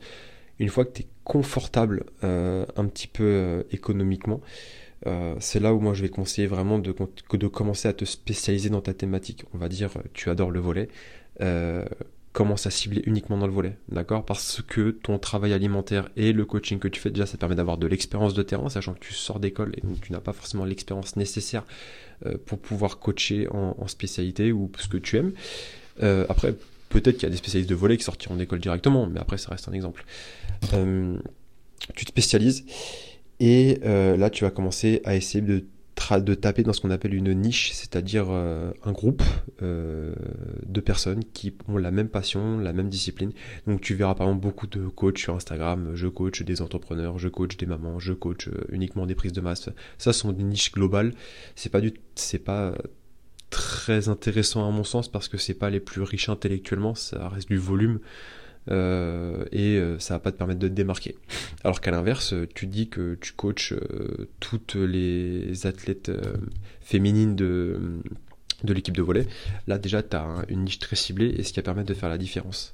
une 0.60 0.70
fois 0.70 0.86
que 0.86 0.94
tu 0.94 1.02
es 1.04 1.08
confortable 1.24 2.06
euh, 2.24 2.66
un 2.76 2.86
petit 2.86 3.08
peu 3.08 3.24
euh, 3.24 3.64
économiquement, 3.72 4.42
euh, 5.06 5.36
c'est 5.40 5.60
là 5.60 5.74
où 5.74 5.80
moi 5.80 5.94
je 5.94 6.02
vais 6.02 6.10
conseiller 6.10 6.48
vraiment 6.48 6.80
de, 6.80 6.96
de 7.34 7.48
commencer 7.48 7.88
à 7.88 7.94
te 7.94 8.06
spécialiser 8.06 8.70
dans 8.70 8.82
ta 8.82 8.94
thématique. 8.94 9.44
On 9.54 9.58
va 9.58 9.68
dire, 9.70 9.90
tu 10.14 10.30
adores 10.30 10.52
le 10.52 10.60
volet, 10.60 10.90
commence 12.32 12.66
à 12.66 12.72
cibler 12.72 13.04
uniquement 13.06 13.38
dans 13.38 13.46
le 13.46 13.54
volet, 13.54 13.78
d'accord? 13.90 14.26
Parce 14.26 14.64
que 14.68 14.90
ton 14.90 15.20
travail 15.20 15.54
alimentaire 15.54 16.10
et 16.16 16.34
le 16.34 16.46
coaching 16.46 16.80
que 16.80 16.88
tu 16.88 17.00
fais, 17.00 17.12
déjà, 17.12 17.28
ça 17.28 17.34
te 17.34 17.38
permet 17.38 17.54
d'avoir 17.54 17.78
de 17.78 17.86
l'expérience 17.86 18.34
de 18.34 18.42
terrain, 18.42 18.70
sachant 18.70 18.96
que 18.96 19.00
tu 19.00 19.14
sors 19.14 19.40
d'école 19.40 19.74
et 19.78 19.82
donc 19.82 20.02
tu 20.02 20.12
n'as 20.12 20.20
pas 20.20 20.34
forcément 20.34 20.66
l'expérience 20.66 21.16
nécessaire 21.16 21.64
pour 22.48 22.58
pouvoir 22.58 22.98
coacher 22.98 23.48
en, 23.52 23.76
en, 23.78 23.88
spécialité 23.88 24.52
ou 24.52 24.72
ce 24.80 24.88
que 24.88 24.98
tu 24.98 25.18
aimes. 25.18 25.34
après, 26.28 26.56
Peut-être 26.94 27.16
qu'il 27.16 27.24
y 27.24 27.26
a 27.26 27.30
des 27.32 27.38
spécialistes 27.38 27.72
de 27.72 27.76
volet 27.76 27.98
qui 27.98 28.04
sortiront 28.04 28.36
d'école 28.36 28.60
directement, 28.60 29.08
mais 29.08 29.20
après 29.20 29.40
ça 29.40 29.50
reste 29.50 29.68
un 29.68 29.74
exemple. 29.74 30.06
Euh, 30.74 31.18
tu 31.96 32.06
te 32.06 32.10
spécialises 32.10 32.66
et 33.42 33.80
euh, 33.84 34.16
là 34.16 34.30
tu 34.30 34.46
vas 34.46 34.52
commencer 34.52 35.02
à 35.04 35.16
essayer 35.16 35.42
de, 35.42 35.66
taper 36.36 36.64
dans 36.64 36.74
ce 36.74 36.82
qu'on 36.82 36.92
appelle 36.92 37.14
une 37.14 37.34
niche, 37.34 37.72
c'est-à-dire 37.74 38.28
euh, 38.30 38.72
un 38.84 38.92
groupe 38.92 39.24
de 39.62 40.82
personnes 40.82 41.24
qui 41.34 41.54
ont 41.68 41.78
la 41.78 41.92
même 41.92 42.10
passion, 42.10 42.58
la 42.60 42.74
même 42.74 42.90
discipline. 42.90 43.32
Donc 43.68 43.82
tu 43.82 43.96
verras 43.96 44.16
par 44.16 44.28
exemple 44.28 44.44
beaucoup 44.44 44.68
de 44.68 44.88
coachs 44.88 45.18
sur 45.18 45.36
Instagram, 45.36 45.92
je 45.94 46.08
coach 46.08 46.42
des 46.42 46.62
entrepreneurs, 46.62 47.20
je 47.20 47.30
coach 47.30 47.58
des 47.58 47.66
mamans, 47.66 48.00
je 48.00 48.14
coach 48.14 48.50
uniquement 48.70 49.06
des 49.06 49.16
prises 49.16 49.34
de 49.34 49.42
masse. 49.42 49.70
Ça 49.98 50.14
sont 50.14 50.32
des 50.32 50.44
niches 50.44 50.72
globales. 50.72 51.14
C'est 51.56 51.70
pas 51.70 51.82
du, 51.82 51.94
c'est 52.16 52.40
pas 52.40 52.74
très 53.50 54.10
intéressant 54.10 54.68
à 54.68 54.72
mon 54.72 54.84
sens 54.84 55.10
parce 55.10 55.28
que 55.28 55.38
c'est 55.38 55.54
pas 55.54 55.70
les 55.70 55.80
plus 55.80 56.02
riches 56.02 56.28
intellectuellement, 56.28 56.96
ça 56.96 57.30
reste 57.30 57.50
du 57.50 57.58
volume 57.58 58.00
euh, 58.72 59.46
et 59.52 59.78
euh, 59.78 60.00
ça 60.00 60.16
va 60.16 60.20
pas 60.20 60.32
te 60.32 60.38
permettre 60.38 60.60
de 60.60 60.68
te 60.68 60.74
démarquer. 60.74 61.16
Alors 61.64 61.82
qu'à 61.82 61.92
l'inverse, 61.92 62.34
tu 62.54 62.68
dis 62.68 62.90
que 62.90 63.16
tu 63.16 63.34
coaches 63.34 63.74
euh, 63.74 64.30
toutes 64.40 64.76
les 64.76 65.66
athlètes 65.66 66.12
féminines 66.82 67.36
de, 67.36 68.02
l'équipe 68.64 68.96
de 68.96 69.02
volet, 69.02 69.28
là 69.68 69.78
déjà 69.78 70.02
tu 70.04 70.16
as 70.16 70.46
une 70.50 70.64
niche 70.64 70.80
très 70.80 70.96
ciblée 70.96 71.34
et 71.38 71.44
ce 71.44 71.52
qui 71.52 71.60
va 71.60 71.64
permettre 71.64 71.90
de 71.90 71.94
faire 71.94 72.10
la 72.10 72.18
différence. 72.18 72.74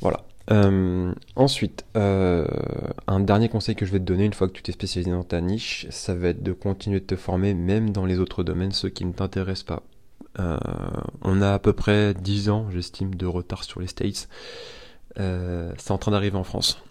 Voilà. 0.00 0.24
Euh, 0.50 1.14
ensuite, 1.36 1.84
euh, 1.96 2.46
un 3.06 3.20
dernier 3.20 3.48
conseil 3.48 3.76
que 3.76 3.86
je 3.86 3.92
vais 3.92 4.00
te 4.00 4.04
donner 4.04 4.24
une 4.24 4.34
fois 4.34 4.48
que 4.48 4.52
tu 4.52 4.62
t'es 4.62 4.72
spécialisé 4.72 5.10
dans 5.10 5.22
ta 5.22 5.40
niche, 5.40 5.86
ça 5.90 6.14
va 6.14 6.28
être 6.28 6.42
de 6.42 6.52
continuer 6.52 7.00
de 7.00 7.04
te 7.04 7.16
former 7.16 7.54
même 7.54 7.90
dans 7.90 8.04
les 8.04 8.18
autres 8.18 8.42
domaines, 8.42 8.72
ceux 8.72 8.88
qui 8.88 9.04
ne 9.04 9.12
t'intéressent 9.12 9.64
pas. 9.64 9.82
Euh, 10.38 10.58
on 11.22 11.42
a 11.42 11.52
à 11.52 11.58
peu 11.58 11.72
près 11.72 12.14
10 12.14 12.50
ans, 12.50 12.70
j'estime, 12.70 13.14
de 13.14 13.26
retard 13.26 13.64
sur 13.64 13.80
les 13.80 13.86
States. 13.86 14.28
c'est 15.16 15.90
en 15.90 15.98
train 15.98 16.12
d'arriver 16.12 16.36
en 16.36 16.44
France. 16.44 16.82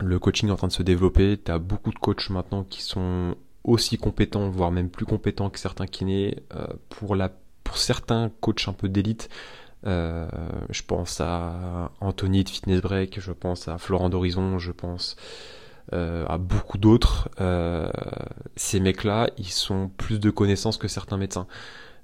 Le 0.00 0.18
coaching 0.18 0.48
est 0.48 0.52
en 0.52 0.56
train 0.56 0.68
de 0.68 0.72
se 0.72 0.82
développer. 0.82 1.38
Tu 1.44 1.50
as 1.50 1.58
beaucoup 1.58 1.90
de 1.90 1.98
coachs 1.98 2.30
maintenant 2.30 2.64
qui 2.64 2.82
sont 2.82 3.34
aussi 3.64 3.98
compétents, 3.98 4.48
voire 4.48 4.70
même 4.70 4.90
plus 4.90 5.06
compétents 5.06 5.50
que 5.50 5.58
certains 5.58 5.86
kinés. 5.86 6.38
pour, 6.88 7.16
la, 7.16 7.32
pour 7.64 7.78
certains 7.78 8.30
coachs 8.40 8.68
un 8.68 8.72
peu 8.72 8.88
d'élite, 8.88 9.28
euh, 9.86 10.28
je 10.70 10.82
pense 10.82 11.20
à 11.20 11.92
Anthony 12.00 12.44
de 12.44 12.48
Fitness 12.48 12.80
Break, 12.80 13.20
je 13.20 13.32
pense 13.32 13.68
à 13.68 13.78
Florent 13.78 14.08
d'Horizon, 14.08 14.58
je 14.58 14.72
pense 14.72 15.16
euh, 15.92 16.26
à 16.26 16.38
beaucoup 16.38 16.78
d'autres. 16.78 17.28
Euh, 17.40 17.88
ces 18.56 18.80
mecs-là, 18.80 19.30
ils 19.38 19.50
sont 19.50 19.90
plus 19.96 20.18
de 20.18 20.30
connaissances 20.30 20.78
que 20.78 20.88
certains 20.88 21.16
médecins. 21.16 21.46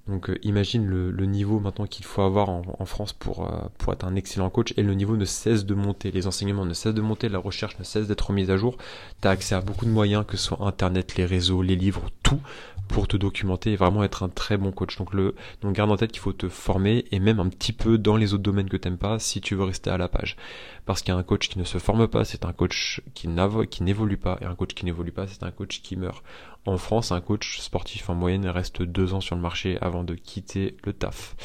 Donc 0.07 0.29
euh, 0.29 0.39
imagine 0.43 0.87
le, 0.87 1.27
niveau 1.27 1.61
maintenant 1.61 1.87
qu'il 1.87 2.05
faut 2.05 2.21
avoir 2.21 2.51
en, 2.51 2.85
France 2.85 3.15
pour, 3.15 3.47
euh, 3.47 3.69
pour 3.79 3.93
être 3.95 4.05
un 4.05 4.15
excellent 4.17 4.51
coach 4.51 4.75
et 4.77 4.83
le 4.83 4.93
niveau 4.93 5.17
ne 5.17 5.25
cesse 5.25 5.65
de 5.65 5.75
monter, 5.75 6.11
les 6.11 6.27
enseignements 6.27 6.67
ne 6.67 6.75
cessent 6.75 6.95
de 6.95 7.01
monter, 7.01 7.31
la 7.31 7.39
recherche 7.39 7.79
ne 7.79 7.85
cesse 7.85 8.07
d'être 8.07 8.33
mise 8.33 8.51
à 8.51 8.59
jour, 8.59 8.77
tu 9.23 9.29
as 9.29 9.31
accès 9.31 9.55
à 9.55 9.63
beaucoup 9.63 9.87
de 9.87 9.91
moyens 9.91 10.27
que 10.27 10.37
ce 10.37 10.45
soit 10.45 10.61
internet, 10.61 11.17
les 11.17 11.25
réseaux, 11.25 11.63
les 11.63 11.77
livres, 11.77 12.11
tout 12.23 12.41
pour 12.89 13.09
te 13.09 13.17
documenter 13.17 13.73
et 13.73 13.77
vraiment 13.77 14.05
être 14.05 14.23
un 14.23 14.29
très 14.29 14.57
bon 14.57 14.73
coach. 14.73 14.97
Donc, 14.99 15.15
le, 15.15 15.35
donc 15.63 15.75
garde 15.75 15.91
en 15.91 15.97
tête 15.97 16.13
qu'il 16.13 16.21
faut 16.21 16.33
te 16.33 16.49
former 16.49 17.05
et 17.11 17.19
même 17.19 17.41
un 17.41 17.49
petit 17.49 17.73
peu 17.73 17.99
dans 17.99 18.17
les 18.17 18.35
autres 18.35 18.43
domaines 18.43 18.69
que 18.69 18.77
t'aimes 18.77 18.99
pas 18.99 19.19
si 19.19 19.41
tu 19.41 19.55
veux 19.55 19.65
rester 19.65 19.91
à 19.91 19.99
la 19.99 20.09
page. 20.09 20.37
Parce 20.85 21.03
qu'un 21.03 21.23
coach 21.23 21.49
qui 21.49 21.59
ne 21.59 21.65
se 21.65 21.79
forme 21.79 22.09
pas, 22.09 22.25
c'est 22.25 22.45
un 22.45 22.53
coach 22.53 23.01
qui 23.15 23.29
n'évolue 23.29 24.19
pas 24.19 24.39
et 24.41 24.45
un 24.45 24.55
coach 24.55 24.75
qui 24.75 24.85
n'évolue 24.85 25.13
pas, 25.13 25.27
c'est 25.27 25.43
un 25.43 25.51
coach 25.51 25.81
qui 25.83 25.97
meurt. 25.97 26.23
En 26.67 26.79
France, 26.79 27.13
un 27.13 27.21
coach 27.21 27.61
sportif 27.61 28.09
en 28.09 28.15
moyenne 28.15 28.47
reste 28.47 28.83
deux 28.83 29.13
ans 29.13 29.21
sur 29.21 29.37
le 29.37 29.43
marché 29.43 29.77
avant 29.83 30.03
de 30.03 30.15
quitter 30.15 30.77
le 30.85 30.93
taf. 30.95 31.37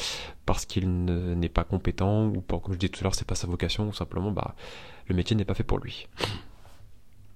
Parce 0.46 0.64
qu'il 0.64 1.04
n'est 1.04 1.48
pas 1.50 1.64
compétent 1.64 2.26
ou 2.26 2.40
comme 2.40 2.72
je 2.72 2.78
disais 2.78 2.90
tout 2.90 3.00
à 3.00 3.04
l'heure, 3.04 3.14
c'est 3.14 3.26
pas 3.26 3.34
sa 3.34 3.46
vocation 3.46 3.88
ou 3.88 3.92
simplement 3.92 4.30
bah, 4.30 4.54
le 5.06 5.14
métier 5.14 5.36
n'est 5.36 5.44
pas 5.44 5.54
fait 5.54 5.64
pour 5.64 5.78
lui. 5.78 6.08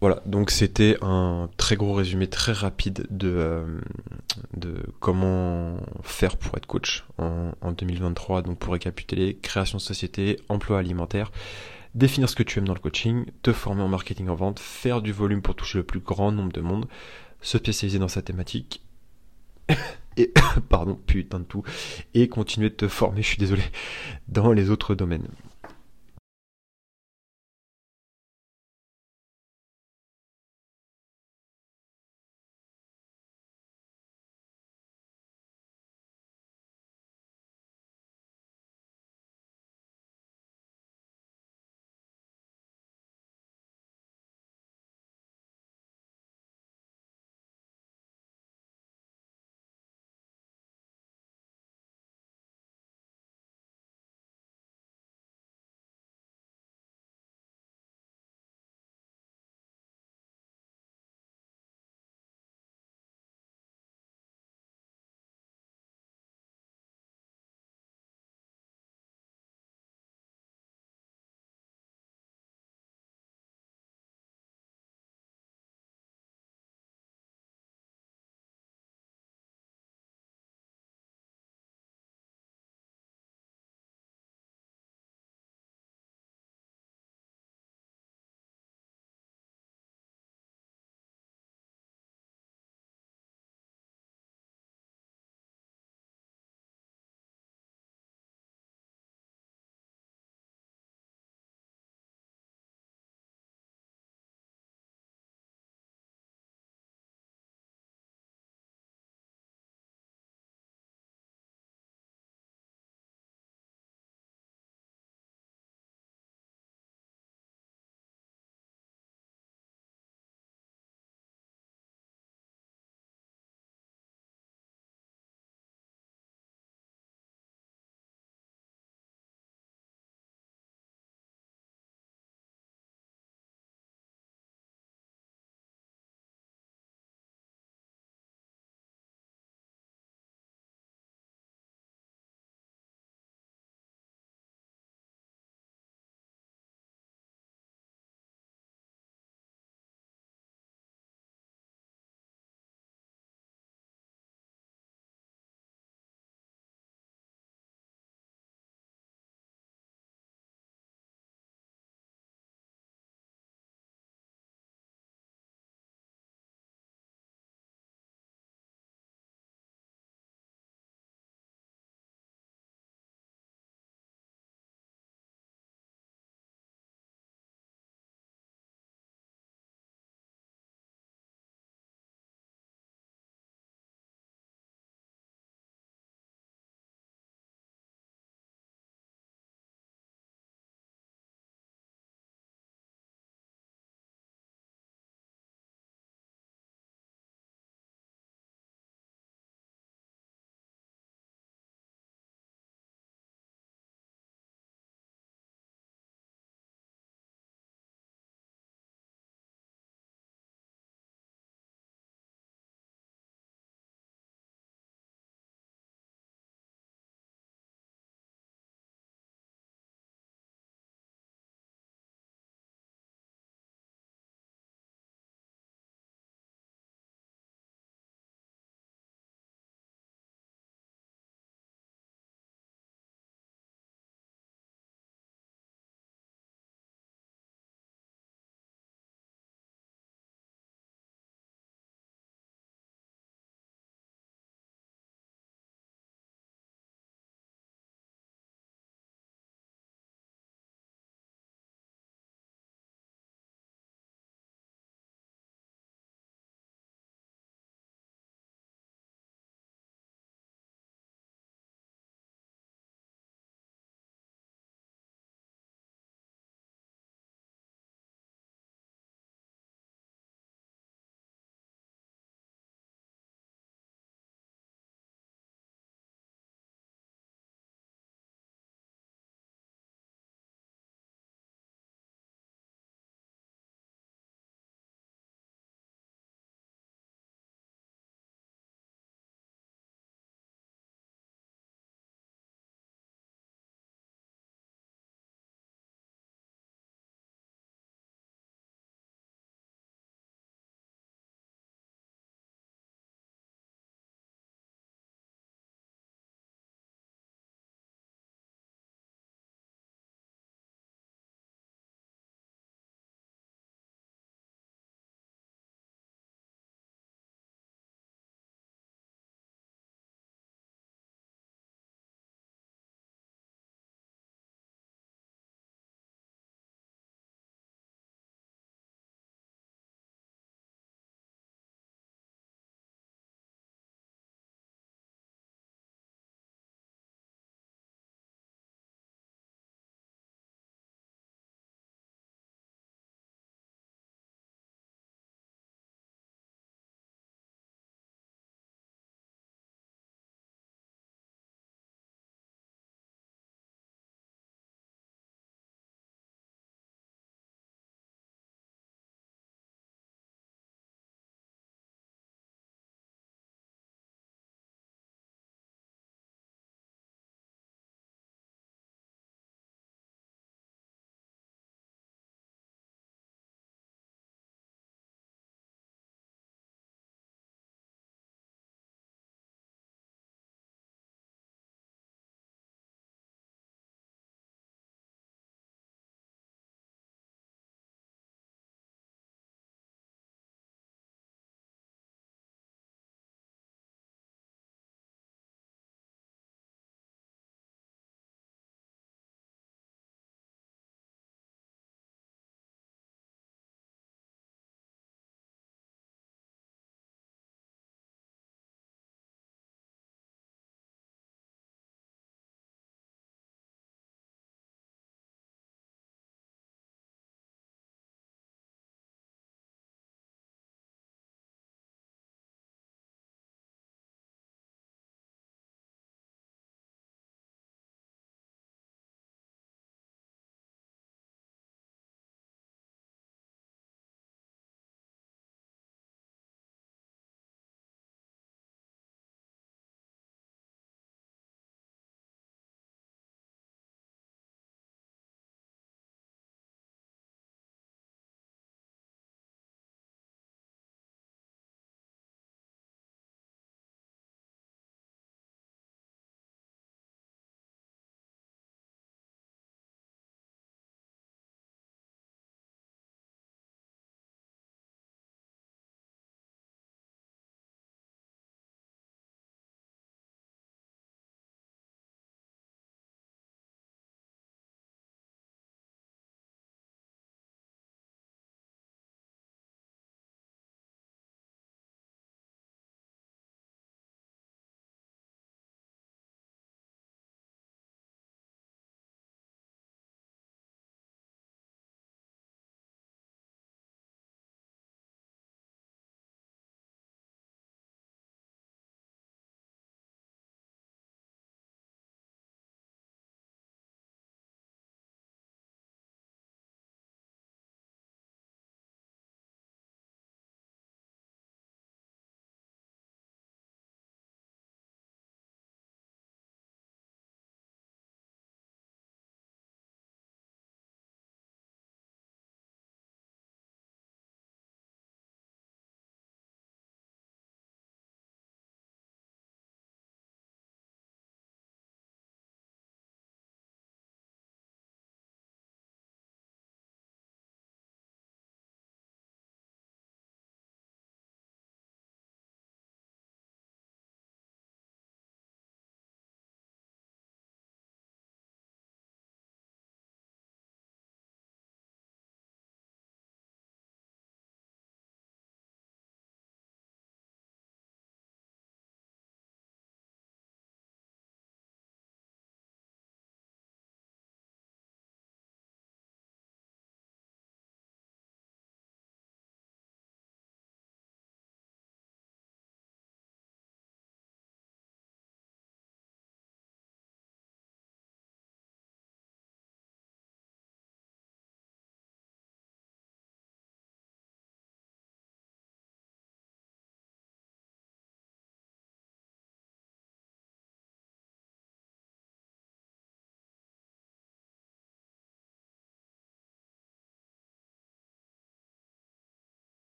Voilà, 0.00 0.22
donc 0.24 0.50
c'était 0.50 0.96
un 1.02 1.50
très 1.58 1.76
gros 1.76 1.92
résumé 1.92 2.26
très 2.26 2.52
rapide 2.52 3.06
de, 3.10 3.28
euh, 3.28 3.80
de 4.56 4.82
comment 4.98 5.76
faire 6.02 6.38
pour 6.38 6.56
être 6.56 6.66
coach 6.66 7.04
en, 7.18 7.52
en 7.60 7.72
2023. 7.72 8.40
Donc 8.42 8.58
pour 8.58 8.72
récapituler, 8.72 9.36
création 9.36 9.76
de 9.76 9.82
société, 9.82 10.40
emploi 10.48 10.78
alimentaire, 10.78 11.30
définir 11.94 12.30
ce 12.30 12.34
que 12.34 12.42
tu 12.42 12.58
aimes 12.58 12.66
dans 12.66 12.74
le 12.74 12.80
coaching, 12.80 13.26
te 13.42 13.52
former 13.52 13.82
en 13.82 13.88
marketing 13.88 14.28
en 14.28 14.34
vente, 14.34 14.58
faire 14.58 15.02
du 15.02 15.12
volume 15.12 15.42
pour 15.42 15.54
toucher 15.54 15.78
le 15.78 15.84
plus 15.84 16.00
grand 16.00 16.32
nombre 16.32 16.52
de 16.52 16.62
monde, 16.62 16.86
se 17.40 17.58
spécialiser 17.58 17.98
dans 17.98 18.08
sa 18.08 18.22
thématique, 18.22 18.82
et, 20.16 20.32
pardon, 20.68 20.98
putain 21.06 21.40
de 21.40 21.44
tout, 21.44 21.62
et 22.14 22.28
continuer 22.28 22.70
de 22.70 22.74
te 22.74 22.88
former, 22.88 23.22
je 23.22 23.28
suis 23.28 23.38
désolé, 23.38 23.62
dans 24.28 24.52
les 24.52 24.70
autres 24.70 24.94
domaines. 24.94 25.28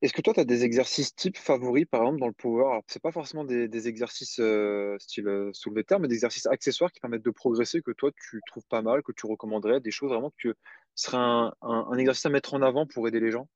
Est-ce 0.00 0.12
que 0.12 0.22
toi, 0.22 0.32
tu 0.32 0.38
as 0.38 0.44
des 0.44 0.62
exercices 0.62 1.12
types 1.14 1.36
favoris, 1.36 1.84
par 1.90 2.02
exemple, 2.02 2.20
dans 2.20 2.28
le 2.28 2.32
power? 2.32 2.66
Alors, 2.70 2.82
c'est 2.86 3.02
pas 3.02 3.10
forcément 3.10 3.44
des, 3.44 3.66
des 3.66 3.88
exercices 3.88 4.38
euh, 4.38 4.96
style 5.00 5.26
euh, 5.26 5.50
soulevé 5.52 5.82
de 5.82 5.86
terre, 5.86 5.98
mais 5.98 6.06
des 6.06 6.14
exercices 6.14 6.46
accessoires 6.46 6.92
qui 6.92 7.00
permettent 7.00 7.24
de 7.24 7.30
progresser, 7.30 7.82
que 7.82 7.90
toi, 7.90 8.12
tu 8.12 8.40
trouves 8.46 8.66
pas 8.68 8.80
mal, 8.80 9.02
que 9.02 9.10
tu 9.10 9.26
recommanderais, 9.26 9.80
des 9.80 9.90
choses 9.90 10.10
vraiment 10.10 10.32
que 10.40 10.54
serait 10.94 11.16
un, 11.16 11.98
exercice 11.98 12.26
à 12.26 12.30
mettre 12.30 12.54
en 12.54 12.62
avant 12.62 12.86
pour 12.86 13.08
aider 13.08 13.18
les 13.18 13.32
gens? 13.32 13.48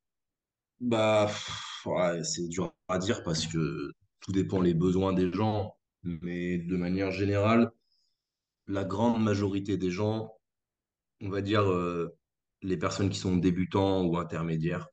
Bah, 0.80 1.30
c'est 2.24 2.48
dur 2.48 2.72
à 2.88 2.98
dire 2.98 3.22
parce 3.22 3.46
que 3.46 3.92
tout 4.20 4.32
dépend 4.32 4.60
les 4.60 4.74
besoins 4.74 5.12
des 5.12 5.32
gens. 5.32 5.76
Mais 6.02 6.58
de 6.58 6.76
manière 6.76 7.12
générale, 7.12 7.70
la 8.66 8.82
grande 8.82 9.22
majorité 9.22 9.76
des 9.76 9.90
gens, 9.92 10.32
on 11.20 11.28
va 11.28 11.40
dire 11.40 11.70
euh, 11.70 12.16
les 12.62 12.76
personnes 12.76 13.10
qui 13.10 13.18
sont 13.18 13.36
débutants 13.36 14.04
ou 14.04 14.16
intermédiaires, 14.18 14.88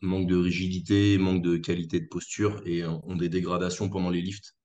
manquent 0.00 0.28
de 0.28 0.36
rigidité, 0.36 1.18
manquent 1.18 1.42
de 1.42 1.56
qualité 1.56 2.00
de 2.00 2.06
posture 2.06 2.62
et 2.66 2.82
euh, 2.82 2.90
ont 3.04 3.16
des 3.16 3.28
dégradations 3.28 3.88
pendant 3.88 4.10
les 4.10 4.22
lifts. 4.22 4.56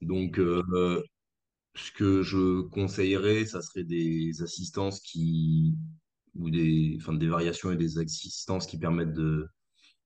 Donc, 0.00 0.38
euh, 0.38 1.02
ce 1.74 1.92
que 1.92 2.22
je 2.22 2.62
conseillerais, 2.62 3.44
ça 3.46 3.62
serait 3.62 3.84
des 3.84 4.42
assistances 4.42 5.00
qui, 5.00 5.76
ou 6.34 6.50
des, 6.50 6.96
enfin, 7.00 7.14
des 7.14 7.28
variations 7.28 7.72
et 7.72 7.76
des 7.76 7.98
assistances 7.98 8.66
qui 8.66 8.78
permettent 8.78 9.12
de, 9.12 9.48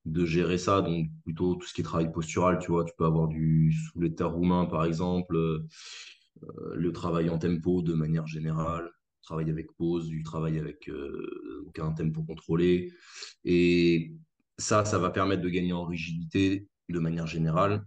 de 0.05 0.27
gérer 0.27 0.59
ça. 0.59 0.83
Donc, 0.83 1.09
plutôt 1.25 1.55
tout 1.57 1.67
ce 1.67 1.75
qui 1.75 1.81
est 1.83 1.85
travail 1.85 2.13
postural, 2.13 2.59
tu 2.59 2.71
vois, 2.71 2.85
tu 2.85 2.93
peux 2.97 3.05
avoir 3.05 3.29
du 3.29 3.75
terre 4.17 4.33
roumain, 4.33 4.67
par 4.67 4.85
exemple, 4.85 5.37
euh, 5.37 5.67
le 6.75 6.93
travail 6.93 7.31
en 7.31 7.39
tempo 7.39 7.83
de 7.83 7.95
manière 7.95 8.27
générale, 8.27 8.91
travail 9.23 9.51
avec 9.51 9.73
pause, 9.77 10.09
du 10.09 10.23
travail 10.23 10.59
avec 10.59 10.89
euh, 10.89 11.65
aucun 11.67 11.93
tempo 11.93 12.23
contrôlé. 12.23 12.93
Et 13.45 14.15
ça, 14.59 14.85
ça 14.85 14.99
va 14.99 15.11
permettre 15.11 15.43
de 15.43 15.49
gagner 15.49 15.73
en 15.73 15.85
rigidité 15.85 16.69
de 16.89 16.99
manière 16.99 17.27
générale. 17.27 17.85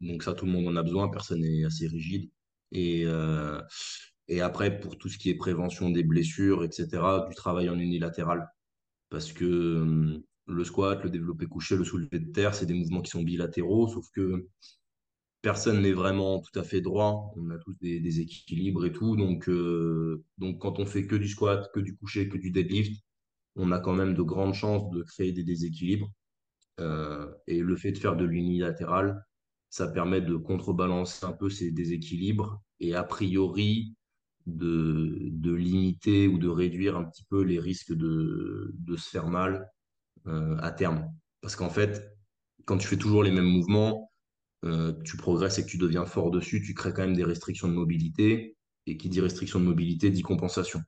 Donc 0.00 0.22
ça, 0.22 0.34
tout 0.34 0.46
le 0.46 0.52
monde 0.52 0.68
en 0.68 0.76
a 0.76 0.82
besoin, 0.82 1.08
personne 1.08 1.40
n'est 1.40 1.64
assez 1.64 1.86
rigide. 1.86 2.30
Et, 2.72 3.02
euh, 3.06 3.60
et 4.28 4.40
après, 4.40 4.80
pour 4.80 4.98
tout 4.98 5.08
ce 5.08 5.18
qui 5.18 5.30
est 5.30 5.34
prévention 5.34 5.90
des 5.90 6.02
blessures, 6.02 6.64
etc., 6.64 6.86
du 7.28 7.34
travail 7.34 7.68
en 7.68 7.78
unilatéral. 7.78 8.48
Parce 9.10 9.32
que 9.32 9.44
euh, 9.44 10.24
le 10.46 10.64
squat, 10.64 11.02
le 11.04 11.10
développé 11.10 11.46
couché, 11.46 11.76
le 11.76 11.84
soulevé 11.84 12.18
de 12.18 12.32
terre, 12.32 12.54
c'est 12.54 12.66
des 12.66 12.74
mouvements 12.74 13.02
qui 13.02 13.10
sont 13.10 13.22
bilatéraux, 13.22 13.88
sauf 13.88 14.06
que 14.10 14.48
personne 15.44 15.82
n'est 15.82 15.92
vraiment 15.92 16.40
tout 16.40 16.58
à 16.58 16.64
fait 16.64 16.80
droit. 16.80 17.30
On 17.36 17.50
a 17.50 17.58
tous 17.58 17.74
des, 17.80 18.00
des 18.00 18.20
équilibres 18.20 18.86
et 18.86 18.92
tout. 18.92 19.14
Donc, 19.14 19.46
euh, 19.48 20.24
donc 20.38 20.58
quand 20.60 20.78
on 20.80 20.86
fait 20.86 21.06
que 21.06 21.16
du 21.16 21.28
squat, 21.28 21.70
que 21.74 21.80
du 21.80 21.94
couché, 21.96 22.30
que 22.30 22.38
du 22.38 22.50
deadlift, 22.50 23.04
on 23.54 23.70
a 23.70 23.78
quand 23.78 23.92
même 23.92 24.14
de 24.14 24.22
grandes 24.22 24.54
chances 24.54 24.90
de 24.90 25.02
créer 25.02 25.32
des 25.32 25.44
déséquilibres. 25.44 26.10
Euh, 26.80 27.30
et 27.46 27.60
le 27.60 27.76
fait 27.76 27.92
de 27.92 27.98
faire 27.98 28.16
de 28.16 28.24
l'unilatéral, 28.24 29.22
ça 29.68 29.86
permet 29.86 30.22
de 30.22 30.34
contrebalancer 30.34 31.26
un 31.26 31.32
peu 31.32 31.50
ces 31.50 31.70
déséquilibres 31.70 32.62
et 32.80 32.94
a 32.94 33.04
priori 33.04 33.94
de, 34.46 35.28
de 35.30 35.52
limiter 35.52 36.26
ou 36.26 36.38
de 36.38 36.48
réduire 36.48 36.96
un 36.96 37.04
petit 37.04 37.24
peu 37.28 37.42
les 37.42 37.60
risques 37.60 37.92
de, 37.92 38.72
de 38.78 38.96
se 38.96 39.10
faire 39.10 39.28
mal 39.28 39.70
euh, 40.26 40.56
à 40.60 40.70
terme. 40.72 41.12
Parce 41.42 41.54
qu'en 41.54 41.70
fait, 41.70 42.16
quand 42.64 42.78
tu 42.78 42.88
fais 42.88 42.96
toujours 42.96 43.22
les 43.22 43.30
mêmes 43.30 43.44
mouvements, 43.44 44.10
euh, 44.64 44.92
tu 45.04 45.16
progresses 45.16 45.58
et 45.58 45.64
que 45.64 45.70
tu 45.70 45.78
deviens 45.78 46.06
fort 46.06 46.30
dessus, 46.30 46.62
tu 46.62 46.74
crées 46.74 46.92
quand 46.92 47.02
même 47.02 47.16
des 47.16 47.24
restrictions 47.24 47.68
de 47.68 47.74
mobilité. 47.74 48.56
Et 48.86 48.98
qui 48.98 49.08
dit 49.08 49.20
restriction 49.20 49.60
de 49.60 49.64
mobilité 49.64 50.10
dit 50.10 50.20
compensation. 50.22 50.82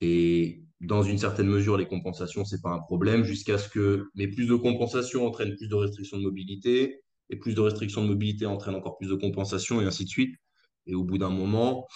Et 0.00 0.62
dans 0.80 1.02
une 1.02 1.18
certaine 1.18 1.48
mesure, 1.48 1.76
les 1.76 1.88
compensations, 1.88 2.44
c'est 2.44 2.62
pas 2.62 2.70
un 2.70 2.78
problème 2.78 3.24
jusqu'à 3.24 3.58
ce 3.58 3.68
que, 3.68 4.08
mais 4.14 4.28
plus 4.28 4.46
de 4.46 4.54
compensation 4.54 5.26
entraîne 5.26 5.56
plus 5.56 5.68
de 5.68 5.74
restrictions 5.74 6.18
de 6.18 6.22
mobilité 6.22 7.02
et 7.30 7.36
plus 7.36 7.54
de 7.54 7.60
restrictions 7.60 8.02
de 8.02 8.08
mobilité 8.08 8.46
entraîne 8.46 8.74
encore 8.74 8.98
plus 8.98 9.08
de 9.08 9.14
compensation 9.14 9.80
et 9.80 9.84
ainsi 9.84 10.04
de 10.04 10.08
suite. 10.10 10.36
Et 10.86 10.94
au 10.94 11.02
bout 11.02 11.18
d'un 11.18 11.30
moment, 11.30 11.86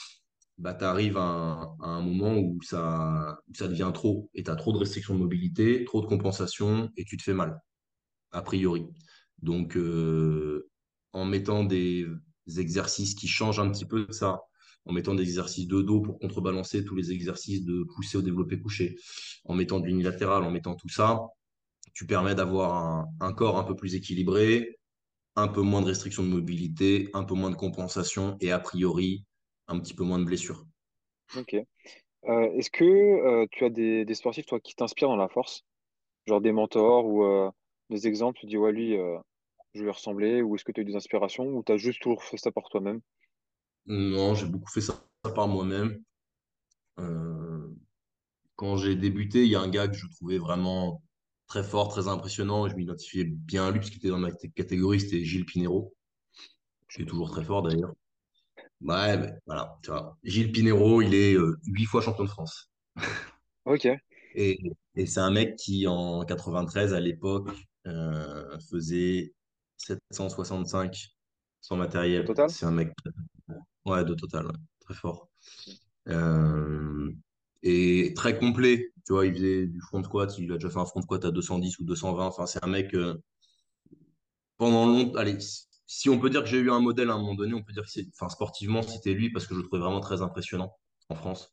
bah, 0.59 0.75
tu 0.75 0.85
arrives 0.85 1.17
à 1.17 1.77
un, 1.81 2.01
moment 2.03 2.37
où 2.37 2.61
ça, 2.63 3.39
ça 3.55 3.69
devient 3.69 3.91
trop 3.95 4.31
et 4.35 4.43
tu 4.43 4.51
as 4.51 4.57
trop 4.57 4.73
de 4.73 4.79
restrictions 4.79 5.15
de 5.15 5.21
mobilité, 5.21 5.85
trop 5.85 6.01
de 6.01 6.07
compensation 6.07 6.91
et 6.97 7.05
tu 7.05 7.17
te 7.17 7.23
fais 7.23 7.35
mal 7.35 7.61
a 8.33 8.43
priori. 8.43 8.87
Donc, 9.43 9.77
euh, 9.77 10.71
en 11.13 11.25
mettant 11.25 11.65
des 11.65 12.07
exercices 12.59 13.15
qui 13.15 13.29
changent 13.29 13.61
un 13.61 13.71
petit 13.71 13.85
peu 13.85 14.07
de 14.07 14.13
ça, 14.13 14.43
en 14.87 14.93
mettant 14.93 15.15
des 15.15 15.23
exercices 15.23 15.67
de 15.67 15.83
dos 15.83 16.01
pour 16.01 16.19
contrebalancer 16.19 16.85
tous 16.85 16.95
les 16.95 17.13
exercices 17.13 17.65
de 17.65 17.85
pousser 17.95 18.19
au 18.19 18.23
développé 18.23 18.61
couché, 18.61 18.97
en 19.45 19.55
mettant 19.55 19.81
de 19.81 19.87
l'unilatéral, 19.87 20.43
en 20.43 20.51
mettant 20.51 20.75
tout 20.75 20.89
ça, 20.89 21.21
tu 21.93 22.07
permets 22.07 22.35
d'avoir 22.35 23.07
un, 23.21 23.33
corps 23.33 23.59
un 23.59 23.65
peu 23.65 23.77
plus 23.77 23.95
équilibré, 23.95 24.79
un 25.37 25.49
peu 25.49 25.61
moins 25.63 25.83
de 25.83 25.87
restrictions 25.87 26.23
de 26.23 26.29
mobilité, 26.29 27.09
un 27.15 27.25
peu 27.25 27.35
moins 27.35 27.51
de 27.51 27.57
compensation 27.57 28.37
et 28.41 28.53
a 28.53 28.59
priori 28.59 29.25
un 29.69 29.79
petit 29.79 29.95
peu 29.95 30.05
moins 30.05 30.19
de 30.19 30.25
blessures. 30.25 30.65
ok. 31.37 31.57
Euh, 32.29 32.53
est-ce 32.53 32.71
que 32.71 32.85
euh, 32.85 33.47
tu 33.51 33.65
as 33.65 33.71
des, 33.71 34.15
sportifs, 34.15 34.47
toi, 34.47 34.61
qui 34.61 34.75
t'inspirent 34.75 35.09
dans 35.09 35.17
la 35.17 35.29
force? 35.29 35.65
Genre 36.27 36.41
des 36.41 36.53
mentors 36.53 37.07
ou 37.07 37.25
euh, 37.25 37.51
des 37.89 38.07
exemples, 38.07 38.39
tu 38.41 38.47
dis, 38.47 38.59
ouais, 38.59 38.73
lui, 38.73 38.97
je 39.75 39.81
vais 39.81 39.85
lui 39.87 39.93
ressembler, 39.93 40.43
ou 40.43 40.55
est-ce 40.57 40.65
que 40.65 40.73
tu 40.73 40.81
as 40.81 40.83
eu 40.83 40.87
des 40.87 40.97
inspirations, 40.97 41.45
ou 41.47 41.63
tu 41.65 41.73
as 41.73 41.77
juste 41.77 42.03
toujours 42.03 42.23
fait 42.25 42.37
ça 42.39 42.53
par 42.53 42.69
toi-même? 42.71 43.01
Non, 43.87 44.35
j'ai 44.35 44.47
beaucoup 44.47 44.71
fait 44.71 44.81
ça 44.81 45.05
par 45.35 45.49
moi-même. 45.49 46.03
Euh, 47.01 47.69
Quand 48.57 48.77
j'ai 48.79 48.97
débuté, 48.97 49.45
il 49.45 49.51
y 49.51 49.57
a 49.57 49.61
un 49.63 49.69
gars 49.71 49.89
que 49.89 49.95
je 49.97 50.07
trouvais 50.09 50.39
vraiment 50.39 51.03
très 51.49 51.65
fort, 51.65 51.89
très 51.91 52.09
impressionnant. 52.09 52.69
Je 52.69 52.77
m'identifiais 52.77 53.25
bien 53.25 53.67
à 53.69 53.71
lui 53.73 53.81
parce 53.81 53.91
qu'il 53.91 53.99
était 54.01 54.09
dans 54.11 54.19
ma 54.19 54.33
catégorie, 54.33 55.01
c'était 55.01 55.25
Gilles 55.25 55.47
Pinero, 55.47 55.95
Je 56.89 56.97
qui 56.99 57.03
est 57.03 57.07
toujours 57.07 57.31
très 57.33 57.45
fort 57.45 57.63
d'ailleurs. 57.63 57.95
Ouais, 58.83 59.17
mais 59.19 59.33
voilà, 59.47 59.79
tu 59.83 59.91
vois. 59.91 60.19
Gilles 60.25 60.53
Pinero, 60.53 61.03
il 61.03 61.15
est 61.15 61.35
euh, 61.37 61.59
huit 61.67 61.87
fois 61.87 62.03
champion 62.03 62.25
de 62.25 62.31
France. 62.31 62.71
Ok, 63.65 63.87
Et, 64.35 64.59
et 64.97 65.07
c'est 65.07 65.21
un 65.21 65.31
mec 65.31 65.57
qui, 65.57 65.87
en 65.87 66.25
93, 66.25 66.95
à 66.95 67.01
l'époque, 67.01 67.49
euh, 67.87 68.59
faisait 68.71 69.35
765 69.81 71.09
sans 71.61 71.77
matériel. 71.77 72.25
total? 72.25 72.51
C'est 72.51 72.67
un 72.67 72.71
mec, 72.71 72.93
ouais, 73.87 74.05
de 74.05 74.15
total, 74.15 74.47
ouais, 74.47 74.53
très 74.81 74.95
fort. 74.95 75.29
Euh, 76.09 77.13
et 77.63 78.13
très 78.15 78.39
complet. 78.39 78.93
Tu 79.07 79.13
vois, 79.13 79.27
il 79.27 79.35
faisait 79.35 79.67
du 79.67 79.81
front 79.81 80.03
squat, 80.03 80.37
il 80.39 80.53
a 80.53 80.55
déjà 80.55 80.71
fait 80.71 80.79
un 80.79 80.87
front 80.87 81.03
squat 81.03 81.25
à 81.25 81.31
210 81.31 81.79
ou 81.79 81.85
220. 81.85 82.27
Enfin, 82.27 82.47
c'est 82.47 82.63
un 82.65 82.69
mec, 82.69 82.95
euh, 82.95 83.17
pendant 84.57 84.87
longtemps, 84.87 85.19
allez, 85.19 85.39
si 85.87 86.09
on 86.09 86.19
peut 86.19 86.31
dire 86.31 86.43
que 86.43 86.49
j'ai 86.49 86.59
eu 86.59 86.71
un 86.71 86.81
modèle 86.81 87.11
à 87.11 87.15
un 87.15 87.19
moment 87.19 87.35
donné, 87.35 87.55
on 87.55 87.63
peut 87.63 87.73
dire 87.73 87.85
que 87.85 87.91
c'est, 87.91 88.07
enfin, 88.15 88.29
sportivement, 88.29 88.83
c'était 88.83 89.15
lui 89.15 89.31
parce 89.31 89.47
que 89.47 89.55
je 89.55 89.61
le 89.61 89.67
trouvais 89.67 89.83
vraiment 89.83 90.01
très 90.01 90.23
impressionnant 90.23 90.77
en 91.09 91.15
France. 91.15 91.53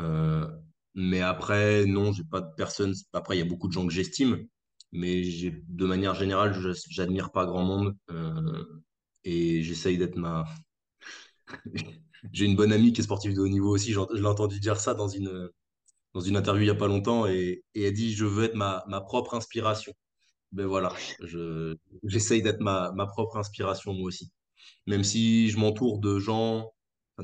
Euh, 0.00 0.46
mais 0.94 1.20
après, 1.22 1.86
non, 1.86 2.12
j'ai 2.12 2.24
pas 2.24 2.40
de 2.40 2.50
personne. 2.56 2.94
Après, 3.12 3.36
il 3.36 3.38
y 3.40 3.42
a 3.42 3.46
beaucoup 3.46 3.68
de 3.68 3.72
gens 3.72 3.86
que 3.86 3.92
j'estime, 3.92 4.46
mais 4.92 5.22
de 5.68 5.86
manière 5.86 6.14
générale, 6.14 6.54
j'admire 6.88 7.30
pas 7.30 7.46
grand 7.46 7.64
monde. 7.64 7.96
Euh, 8.10 8.64
et 9.24 9.62
j'essaye 9.62 9.98
d'être 9.98 10.16
ma. 10.16 10.44
J'ai 12.32 12.46
une 12.46 12.56
bonne 12.56 12.72
amie 12.72 12.92
qui 12.92 13.00
est 13.00 13.04
sportive 13.04 13.34
de 13.34 13.40
haut 13.40 13.48
niveau 13.48 13.70
aussi. 13.70 13.92
Je 13.92 14.00
l'ai 14.14 14.26
entendu 14.26 14.58
dire 14.60 14.80
ça 14.80 14.94
dans 14.94 15.08
une, 15.08 15.48
dans 16.14 16.20
une 16.20 16.36
interview 16.36 16.64
il 16.64 16.66
y 16.68 16.70
a 16.70 16.74
pas 16.74 16.88
longtemps 16.88 17.26
et, 17.26 17.64
elle 17.74 17.92
dit, 17.92 18.14
je 18.14 18.24
veux 18.24 18.44
être 18.44 18.54
ma, 18.56 18.84
ma 18.88 19.00
propre 19.00 19.34
inspiration. 19.34 19.92
Ben 20.52 20.66
voilà, 20.66 20.92
je, 21.22 21.76
j'essaye 22.04 22.42
d'être 22.42 22.60
ma, 22.60 22.92
ma 22.92 23.06
propre 23.06 23.36
inspiration 23.38 23.92
moi 23.94 24.06
aussi. 24.08 24.32
Même 24.86 25.04
si 25.04 25.50
je 25.50 25.58
m'entoure 25.58 26.00
de 26.00 26.18
gens, 26.18 26.72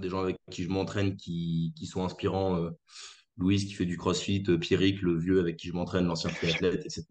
des 0.01 0.09
gens 0.11 0.21
avec 0.21 0.37
qui 0.51 0.65
je 0.65 0.69
m'entraîne 0.71 1.17
qui, 1.17 1.73
qui 1.77 1.87
sont 1.87 2.05
inspirants. 2.05 2.57
euh, 2.59 2.71
Louise 3.37 3.65
qui 3.65 3.73
fait 3.73 3.87
du 3.87 3.97
crossfit, 3.97 4.45
euh, 4.49 4.59
Pierrick, 4.59 5.03
le 5.03 5.19
vieux 5.19 5.41
avec 5.41 5.57
qui 5.57 5.69
je 5.69 5.73
m'entraîne, 5.73 6.07
l'ancien 6.07 6.31
triathlète, 6.31 6.85
etc. 6.85 7.05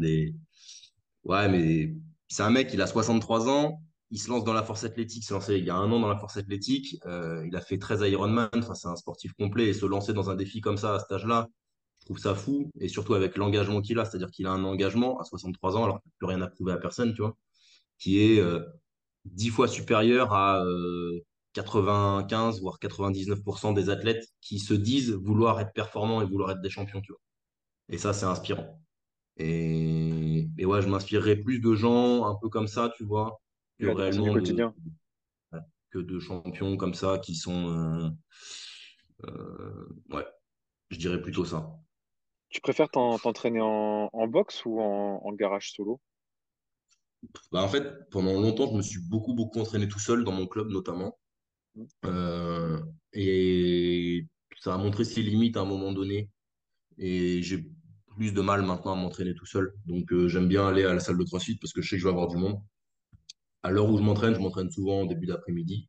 des... 0.00 0.34
Ouais, 1.24 1.48
mais 1.48 1.94
c'est 2.28 2.42
un 2.42 2.50
mec, 2.50 2.70
il 2.72 2.80
a 2.80 2.86
63 2.86 3.48
ans, 3.48 3.82
il 4.10 4.18
se 4.18 4.30
lance 4.30 4.44
dans 4.44 4.54
la 4.54 4.62
force 4.62 4.84
athlétique, 4.84 5.22
il 5.22 5.26
s'est 5.26 5.34
lancé 5.34 5.58
il 5.58 5.64
y 5.64 5.70
a 5.70 5.76
un 5.76 5.90
an 5.92 6.00
dans 6.00 6.08
la 6.08 6.16
force 6.16 6.36
athlétique, 6.36 6.98
euh, 7.06 7.44
il 7.46 7.54
a 7.54 7.60
fait 7.60 7.78
13 7.78 8.02
Ironman, 8.10 8.48
enfin, 8.54 8.74
c'est 8.74 8.88
un 8.88 8.96
sportif 8.96 9.32
complet, 9.34 9.68
et 9.68 9.74
se 9.74 9.84
lancer 9.84 10.14
dans 10.14 10.30
un 10.30 10.36
défi 10.36 10.60
comme 10.60 10.78
ça 10.78 10.94
à 10.94 11.00
cet 11.00 11.12
âge-là, 11.12 11.48
je 12.00 12.06
trouve 12.06 12.18
ça 12.18 12.34
fou, 12.34 12.70
et 12.80 12.88
surtout 12.88 13.14
avec 13.14 13.36
l'engagement 13.36 13.82
qu'il 13.82 13.98
a, 13.98 14.04
c'est-à-dire 14.04 14.30
qu'il 14.30 14.46
a 14.46 14.52
un 14.52 14.64
engagement 14.64 15.20
à 15.20 15.24
63 15.24 15.76
ans, 15.76 15.84
alors 15.84 16.00
qu'il 16.00 16.08
n'a 16.08 16.14
plus 16.16 16.26
rien 16.26 16.40
à 16.42 16.48
prouver 16.48 16.72
à 16.72 16.78
personne, 16.78 17.12
tu 17.12 17.20
vois, 17.20 17.36
qui 17.98 18.20
est 18.20 18.40
euh, 18.40 18.64
10 19.26 19.50
fois 19.50 19.68
supérieur 19.68 20.32
à 20.32 20.64
euh, 20.64 21.20
95 21.52 22.60
voire 22.60 22.78
99% 22.78 23.72
des 23.72 23.90
athlètes 23.90 24.26
qui 24.40 24.58
se 24.58 24.74
disent 24.74 25.12
vouloir 25.12 25.60
être 25.60 25.72
performants 25.74 26.22
et 26.22 26.26
vouloir 26.26 26.52
être 26.52 26.60
des 26.62 26.70
champions, 26.70 27.00
tu 27.02 27.12
vois. 27.12 27.20
Et 27.90 27.98
ça, 27.98 28.12
c'est 28.14 28.26
inspirant. 28.26 28.80
Et, 29.38 30.48
et 30.58 30.66
ouais, 30.66 30.82
je 30.82 30.88
m'inspirerais 30.88 31.36
plus 31.36 31.60
de 31.60 31.74
gens 31.74 32.26
un 32.26 32.36
peu 32.40 32.48
comme 32.50 32.68
ça, 32.68 32.92
tu 32.96 33.04
vois, 33.04 33.40
que 33.80 33.86
Ouais, 33.86 33.88
réellement 33.88 34.28
de 34.30 34.30
quotidien. 34.30 34.76
que 35.90 35.98
de 35.98 36.18
champions 36.18 36.76
comme 36.76 36.94
ça 36.94 37.18
qui 37.18 37.34
sont 37.34 37.68
euh, 37.68 38.08
euh, 39.24 39.88
ouais, 40.10 40.26
je 40.90 40.98
dirais 40.98 41.22
plutôt 41.22 41.44
ça. 41.44 41.70
Tu 42.50 42.60
préfères 42.60 42.90
t'en- 42.90 43.18
t'entraîner 43.18 43.62
en, 43.62 44.10
en 44.12 44.26
boxe 44.28 44.66
ou 44.66 44.80
en, 44.82 45.22
en 45.24 45.32
garage 45.32 45.72
solo? 45.72 45.98
Bah, 47.52 47.62
en 47.62 47.68
fait, 47.68 48.08
pendant 48.10 48.40
longtemps, 48.40 48.68
je 48.70 48.76
me 48.76 48.82
suis 48.82 49.00
beaucoup, 49.00 49.34
beaucoup 49.34 49.60
entraîné 49.60 49.88
tout 49.88 49.98
seul 49.98 50.24
dans 50.24 50.32
mon 50.32 50.46
club 50.46 50.68
notamment. 50.68 51.18
Euh, 52.04 52.80
et 53.12 54.26
ça 54.60 54.74
a 54.74 54.78
montré 54.78 55.04
ses 55.04 55.22
limites 55.22 55.56
à 55.56 55.60
un 55.60 55.64
moment 55.64 55.92
donné. 55.92 56.30
Et 56.98 57.42
j'ai 57.42 57.64
plus 58.16 58.32
de 58.32 58.40
mal 58.40 58.62
maintenant 58.62 58.92
à 58.92 58.96
m'entraîner 58.96 59.34
tout 59.34 59.46
seul. 59.46 59.72
Donc 59.86 60.12
euh, 60.12 60.28
j'aime 60.28 60.48
bien 60.48 60.66
aller 60.66 60.84
à 60.84 60.94
la 60.94 61.00
salle 61.00 61.18
de 61.18 61.24
CrossFit 61.24 61.56
parce 61.56 61.72
que 61.72 61.82
je 61.82 61.88
sais 61.88 61.96
que 61.96 62.02
je 62.02 62.06
vais 62.06 62.12
avoir 62.12 62.28
du 62.28 62.36
monde. 62.36 62.60
À 63.62 63.70
l'heure 63.70 63.88
où 63.88 63.96
je 63.96 64.02
m'entraîne, 64.02 64.34
je 64.34 64.40
m'entraîne 64.40 64.70
souvent 64.70 65.02
en 65.02 65.06
début 65.06 65.26
d'après-midi. 65.26 65.88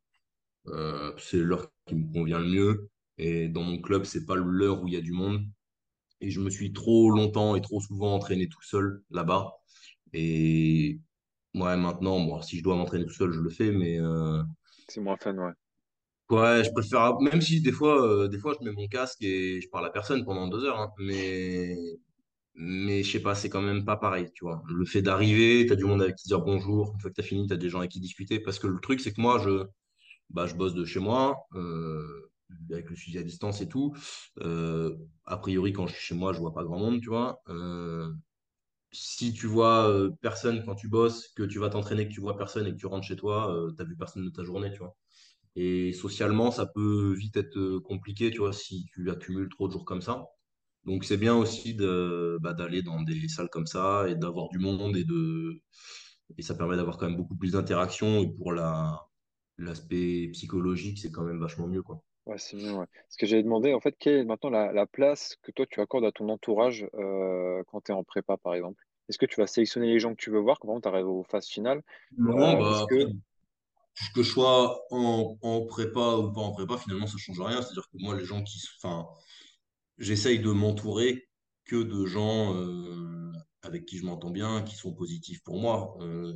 Euh, 0.68 1.12
c'est 1.18 1.38
l'heure 1.38 1.70
qui 1.86 1.94
me 1.96 2.12
convient 2.12 2.38
le 2.38 2.48
mieux. 2.48 2.90
Et 3.18 3.48
dans 3.48 3.62
mon 3.62 3.80
club, 3.80 4.04
c'est 4.04 4.26
pas 4.26 4.36
l'heure 4.36 4.82
où 4.82 4.88
il 4.88 4.94
y 4.94 4.96
a 4.96 5.00
du 5.00 5.12
monde. 5.12 5.44
Et 6.20 6.30
je 6.30 6.40
me 6.40 6.50
suis 6.50 6.72
trop 6.72 7.10
longtemps 7.10 7.56
et 7.56 7.60
trop 7.60 7.80
souvent 7.80 8.14
entraîné 8.14 8.48
tout 8.48 8.62
seul 8.62 9.02
là-bas. 9.10 9.52
Et 10.12 11.00
ouais, 11.54 11.76
maintenant, 11.76 12.42
si 12.42 12.58
je 12.58 12.62
dois 12.62 12.76
m'entraîner 12.76 13.06
tout 13.06 13.14
seul, 13.14 13.32
je 13.32 13.40
le 13.40 13.50
fais. 13.50 13.72
Mais 13.72 13.98
C'est 14.88 15.00
moins 15.00 15.16
fun, 15.16 15.36
ouais. 15.36 15.52
Ouais, 16.30 16.64
je 16.64 16.70
préfère, 16.72 17.18
même 17.20 17.40
si 17.40 17.60
des 17.60 17.72
fois, 17.72 18.06
euh, 18.06 18.28
des 18.28 18.38
fois, 18.38 18.54
je 18.58 18.64
mets 18.64 18.72
mon 18.72 18.88
casque 18.88 19.22
et 19.22 19.60
je 19.60 19.68
parle 19.68 19.86
à 19.86 19.90
personne 19.90 20.24
pendant 20.24 20.48
deux 20.48 20.64
heures. 20.64 20.78
hein. 20.80 20.90
mais 20.98 21.76
Mais 22.54 23.02
je 23.04 23.12
sais 23.12 23.20
pas, 23.22 23.34
c'est 23.36 23.50
quand 23.50 23.62
même 23.62 23.84
pas 23.86 23.96
pareil, 23.98 24.30
tu 24.34 24.44
vois. 24.44 24.62
Le 24.68 24.84
fait 24.86 25.02
d'arriver, 25.02 25.66
t'as 25.68 25.76
du 25.76 25.84
monde 25.86 26.02
avec 26.02 26.16
qui 26.16 26.28
dire 26.28 26.40
bonjour. 26.42 26.92
Une 26.94 27.00
fois 27.00 27.10
que 27.10 27.16
t'as 27.16 27.22
fini, 27.24 27.46
t'as 27.48 27.56
des 27.56 27.70
gens 27.70 27.80
avec 27.80 27.92
qui 27.92 28.00
discuter. 28.00 28.40
Parce 28.40 28.58
que 28.60 28.68
le 28.68 28.80
truc, 28.80 29.00
c'est 29.00 29.12
que 29.14 29.20
moi, 29.22 29.38
je, 29.40 29.66
bah, 30.30 30.46
je 30.46 30.54
bosse 30.56 30.74
de 30.74 30.84
chez 30.86 31.00
moi, 31.00 31.36
euh, 31.56 32.30
avec 32.72 32.90
le 32.90 32.96
suivi 32.96 33.18
à 33.18 33.24
distance 33.24 33.60
et 33.62 33.68
tout. 33.68 33.94
Euh, 34.42 34.96
a 35.26 35.36
priori, 35.38 35.72
quand 35.74 35.86
je 35.88 35.94
suis 35.94 36.02
chez 36.08 36.14
moi, 36.16 36.32
je 36.34 36.40
vois 36.40 36.54
pas 36.54 36.64
grand 36.64 36.78
monde, 36.78 37.00
tu 37.02 37.08
vois. 37.10 37.42
Si 38.92 39.32
tu 39.32 39.46
vois 39.48 40.08
personne 40.20 40.64
quand 40.64 40.76
tu 40.76 40.88
bosses, 40.88 41.26
que 41.34 41.42
tu 41.42 41.58
vas 41.58 41.70
t'entraîner, 41.70 42.06
que 42.08 42.12
tu 42.14 42.20
vois 42.20 42.36
personne 42.36 42.66
et 42.68 42.72
que 42.72 42.76
tu 42.76 42.86
rentres 42.86 43.06
chez 43.06 43.16
toi, 43.16 43.52
euh, 43.52 43.72
t'as 43.72 43.82
vu 43.84 43.96
personne 43.96 44.24
de 44.24 44.30
ta 44.30 44.44
journée, 44.44 44.70
tu 44.72 44.78
vois. 44.78 44.96
Et 45.56 45.92
socialement, 45.92 46.50
ça 46.50 46.66
peut 46.66 47.14
vite 47.16 47.36
être 47.36 47.56
euh, 47.58 47.80
compliqué, 47.80 48.30
tu 48.30 48.38
vois, 48.38 48.52
si 48.52 48.86
tu 48.94 49.10
accumules 49.10 49.48
trop 49.48 49.68
de 49.68 49.72
jours 49.72 49.84
comme 49.84 50.02
ça. 50.02 50.26
Donc 50.84 51.04
c'est 51.04 51.16
bien 51.18 51.36
aussi 51.36 51.74
de, 51.74 52.38
bah, 52.42 52.54
d'aller 52.54 52.82
dans 52.82 53.02
des 53.02 53.28
salles 53.28 53.50
comme 53.50 53.66
ça 53.66 54.08
et 54.08 54.16
d'avoir 54.16 54.48
du 54.50 54.58
monde 54.58 54.96
et 54.96 55.04
de 55.04 55.60
et 56.38 56.42
ça 56.42 56.54
permet 56.54 56.76
d'avoir 56.76 56.98
quand 56.98 57.06
même 57.08 57.16
beaucoup 57.16 57.36
plus 57.36 57.52
d'interactions 57.52 58.20
et 58.22 58.32
pour 58.36 58.52
la 58.52 59.00
l'aspect 59.58 60.28
psychologique, 60.32 60.98
c'est 61.00 61.10
quand 61.12 61.24
même 61.24 61.40
vachement 61.40 61.68
mieux 61.68 61.82
quoi. 61.82 62.04
Ouais, 62.26 62.38
c'est 62.38 62.56
mieux, 62.56 62.72
ouais. 62.72 62.86
Ce 63.08 63.16
que 63.16 63.26
j'avais 63.26 63.42
demandé, 63.42 63.72
en 63.72 63.80
fait, 63.80 63.96
quelle 63.98 64.18
est 64.18 64.24
maintenant 64.24 64.50
la, 64.50 64.72
la 64.72 64.86
place 64.86 65.36
que 65.42 65.50
toi 65.52 65.66
tu 65.66 65.80
accordes 65.80 66.04
à 66.04 66.12
ton 66.12 66.28
entourage 66.28 66.86
euh, 66.94 67.62
quand 67.66 67.80
tu 67.82 67.92
es 67.92 67.94
en 67.94 68.04
prépa, 68.04 68.36
par 68.36 68.54
exemple? 68.54 68.82
Est-ce 69.08 69.18
que 69.18 69.26
tu 69.26 69.40
vas 69.40 69.46
sélectionner 69.46 69.86
les 69.88 69.98
gens 69.98 70.10
que 70.14 70.20
tu 70.22 70.30
veux 70.30 70.38
voir 70.38 70.58
quand 70.60 70.80
tu 70.80 70.88
arrives 70.88 71.08
aux 71.08 71.24
phases 71.24 71.48
finales? 71.48 71.82
Non, 72.16 72.56
Euh, 72.56 72.58
bah 72.58 72.86
que. 72.88 73.06
Que 74.14 74.22
je 74.22 74.30
sois 74.30 74.82
en, 74.90 75.36
en 75.42 75.66
prépa 75.66 76.16
ou 76.16 76.32
pas 76.32 76.40
en 76.40 76.52
prépa, 76.52 76.78
finalement 76.78 77.06
ça 77.06 77.18
change 77.18 77.40
rien. 77.40 77.62
C'est-à-dire 77.62 77.88
que 77.92 77.98
moi 77.98 78.16
les 78.16 78.24
gens 78.24 78.42
qui 78.42 78.62
enfin 78.82 79.06
j'essaye 79.98 80.40
de 80.40 80.50
m'entourer 80.50 81.28
que 81.64 81.82
de 81.82 82.06
gens 82.06 82.56
euh, 82.56 83.32
avec 83.62 83.84
qui 83.86 83.98
je 83.98 84.04
m'entends 84.04 84.30
bien, 84.30 84.62
qui 84.62 84.74
sont 84.74 84.92
positifs 84.92 85.42
pour 85.44 85.60
moi. 85.60 85.96
Euh, 86.00 86.34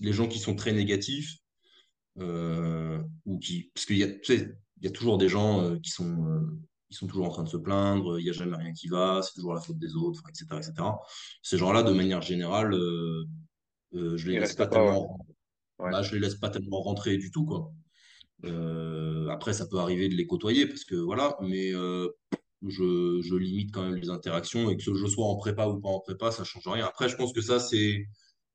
les 0.00 0.12
gens 0.12 0.26
qui 0.26 0.38
sont 0.38 0.56
très 0.56 0.72
négatifs, 0.72 1.36
euh, 2.18 3.00
ou 3.24 3.38
qui, 3.38 3.70
parce 3.74 3.86
qu'il 3.86 3.98
y 3.98 4.02
a, 4.02 4.08
tu 4.08 4.36
sais, 4.36 4.56
y 4.80 4.86
a 4.88 4.90
toujours 4.90 5.18
des 5.18 5.28
gens 5.28 5.78
qui 5.78 5.90
sont, 5.90 6.42
qui 6.90 6.96
sont 6.96 7.06
toujours 7.06 7.26
en 7.26 7.30
train 7.30 7.44
de 7.44 7.48
se 7.48 7.56
plaindre, 7.56 8.18
il 8.18 8.24
n'y 8.24 8.30
a 8.30 8.32
jamais 8.32 8.56
rien 8.56 8.72
qui 8.72 8.88
va, 8.88 9.20
c'est 9.22 9.34
toujours 9.34 9.54
la 9.54 9.60
faute 9.60 9.78
des 9.78 9.94
autres, 9.94 10.22
etc., 10.28 10.46
etc. 10.56 10.88
Ces 11.42 11.58
gens-là, 11.58 11.84
de 11.84 11.92
manière 11.92 12.22
générale, 12.22 12.72
je 13.92 14.28
les 14.28 14.40
laisse 14.40 14.54
pas 14.54 14.66
tellement, 14.66 15.18
Ouais. 15.18 15.31
Bah, 15.90 16.02
je 16.02 16.14
les 16.14 16.20
laisse 16.20 16.36
pas 16.36 16.50
tellement 16.50 16.80
rentrer 16.82 17.16
du 17.18 17.30
tout, 17.30 17.44
quoi. 17.44 17.72
Euh, 18.44 19.28
après, 19.28 19.52
ça 19.52 19.66
peut 19.66 19.78
arriver 19.78 20.08
de 20.08 20.14
les 20.14 20.26
côtoyer 20.26 20.66
parce 20.66 20.84
que 20.84 20.96
voilà, 20.96 21.36
mais 21.40 21.72
euh, 21.74 22.08
je, 22.66 23.20
je 23.22 23.34
limite 23.36 23.72
quand 23.72 23.82
même 23.82 23.96
les 23.96 24.10
interactions 24.10 24.70
et 24.70 24.76
que 24.76 24.82
je 24.82 25.06
sois 25.06 25.26
en 25.26 25.36
prépa 25.36 25.66
ou 25.68 25.80
pas 25.80 25.88
en 25.90 26.00
prépa, 26.00 26.30
ça 26.32 26.44
change 26.44 26.66
rien. 26.66 26.86
Après, 26.86 27.08
je 27.08 27.16
pense 27.16 27.32
que 27.32 27.40
ça, 27.42 27.60
c'est 27.60 28.06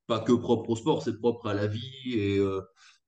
pas 0.06 0.20
que 0.20 0.32
propre 0.32 0.70
au 0.70 0.76
sport, 0.76 1.02
c'est 1.02 1.18
propre 1.18 1.46
à 1.48 1.54
la 1.54 1.66
vie 1.66 2.12
et, 2.14 2.38
euh, 2.38 2.60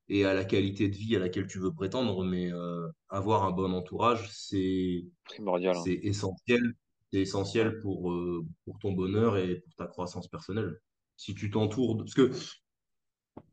et 0.09 0.25
à 0.25 0.35
la 0.35 0.45
qualité 0.45 0.89
de 0.89 0.97
vie 0.97 1.16
à 1.16 1.18
laquelle 1.18 1.47
tu 1.47 1.59
veux 1.59 1.73
prétendre. 1.73 2.25
Mais 2.25 2.53
euh, 2.53 2.89
avoir 3.09 3.45
un 3.45 3.53
bon 3.53 3.73
entourage, 3.73 4.29
c'est, 4.33 5.05
Primordial, 5.25 5.77
hein. 5.77 5.83
c'est 5.85 5.95
essentiel. 6.03 6.75
C'est 7.12 7.21
Ouais. 7.23 7.23
essentiel 7.23 7.81
pour, 7.81 8.12
euh, 8.12 8.47
pour 8.64 8.79
ton 8.79 8.93
bonheur 8.93 9.37
et 9.37 9.57
pour 9.61 9.75
ta 9.75 9.87
croissance 9.89 10.29
personnelle. 10.29 10.79
Si 11.16 11.35
tu 11.35 11.51
t'entoures 11.51 11.97
de... 11.97 12.05
Parce 12.05 12.14
que 12.14 12.31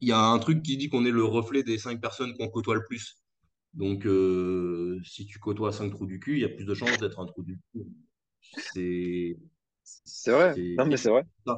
il 0.01 0.09
y 0.09 0.11
a 0.11 0.19
un 0.19 0.39
truc 0.39 0.63
qui 0.63 0.77
dit 0.77 0.89
qu'on 0.89 1.05
est 1.05 1.11
le 1.11 1.23
reflet 1.23 1.63
des 1.63 1.77
cinq 1.77 2.01
personnes 2.01 2.35
qu'on 2.37 2.49
côtoie 2.49 2.75
le 2.75 2.83
plus. 2.83 3.17
Donc, 3.73 4.05
euh, 4.05 4.99
si 5.03 5.25
tu 5.25 5.39
côtoies 5.39 5.71
cinq 5.71 5.91
trous 5.91 6.05
du 6.07 6.19
cul, 6.19 6.33
il 6.35 6.41
y 6.41 6.45
a 6.45 6.49
plus 6.49 6.65
de 6.65 6.73
chances 6.73 6.99
d'être 6.99 7.19
un 7.19 7.25
trou 7.25 7.43
du 7.43 7.59
cul. 7.73 7.85
C'est 8.53 9.37
C'est 9.83 10.31
vrai. 10.31 10.53
c'est 10.55 10.75
Non, 10.77 10.85
mais 10.85 10.97
c'est 10.97 11.09
vrai. 11.09 11.23
ça. 11.45 11.57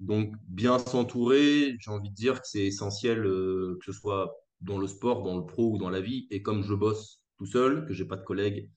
Donc, 0.00 0.34
bien 0.48 0.78
s'entourer, 0.78 1.76
j'ai 1.80 1.90
envie 1.90 2.10
de 2.10 2.14
dire 2.14 2.40
que 2.42 2.48
c'est 2.48 2.66
essentiel, 2.66 3.24
euh, 3.26 3.78
que 3.80 3.84
ce 3.86 3.92
soit 3.92 4.34
dans 4.60 4.78
le 4.78 4.86
sport, 4.86 5.22
dans 5.22 5.36
le 5.38 5.46
pro 5.46 5.72
ou 5.72 5.78
dans 5.78 5.90
la 5.90 6.00
vie. 6.00 6.26
Et 6.30 6.42
comme 6.42 6.62
je 6.62 6.74
bosse 6.74 7.22
tout 7.38 7.46
seul, 7.46 7.86
que 7.86 7.94
j'ai 7.94 8.04
pas 8.04 8.16
de 8.16 8.24
collègues, 8.24 8.70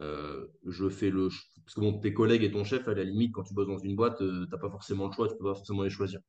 euh, 0.00 0.48
je 0.66 0.88
fais 0.88 1.10
le. 1.10 1.28
Parce 1.64 1.74
que 1.74 1.80
bon, 1.80 2.00
tes 2.00 2.14
collègues 2.14 2.44
et 2.44 2.50
ton 2.50 2.64
chef, 2.64 2.88
à 2.88 2.94
la 2.94 3.04
limite, 3.04 3.32
quand 3.32 3.44
tu 3.44 3.54
bosses 3.54 3.68
dans 3.68 3.78
une 3.78 3.96
boîte, 3.96 4.22
euh, 4.22 4.46
t'as 4.50 4.58
pas 4.58 4.70
forcément 4.70 5.06
le 5.08 5.12
choix, 5.12 5.28
tu 5.28 5.36
peux 5.36 5.44
pas 5.44 5.54
forcément 5.54 5.82
les 5.82 5.90
choisir. 5.90 6.20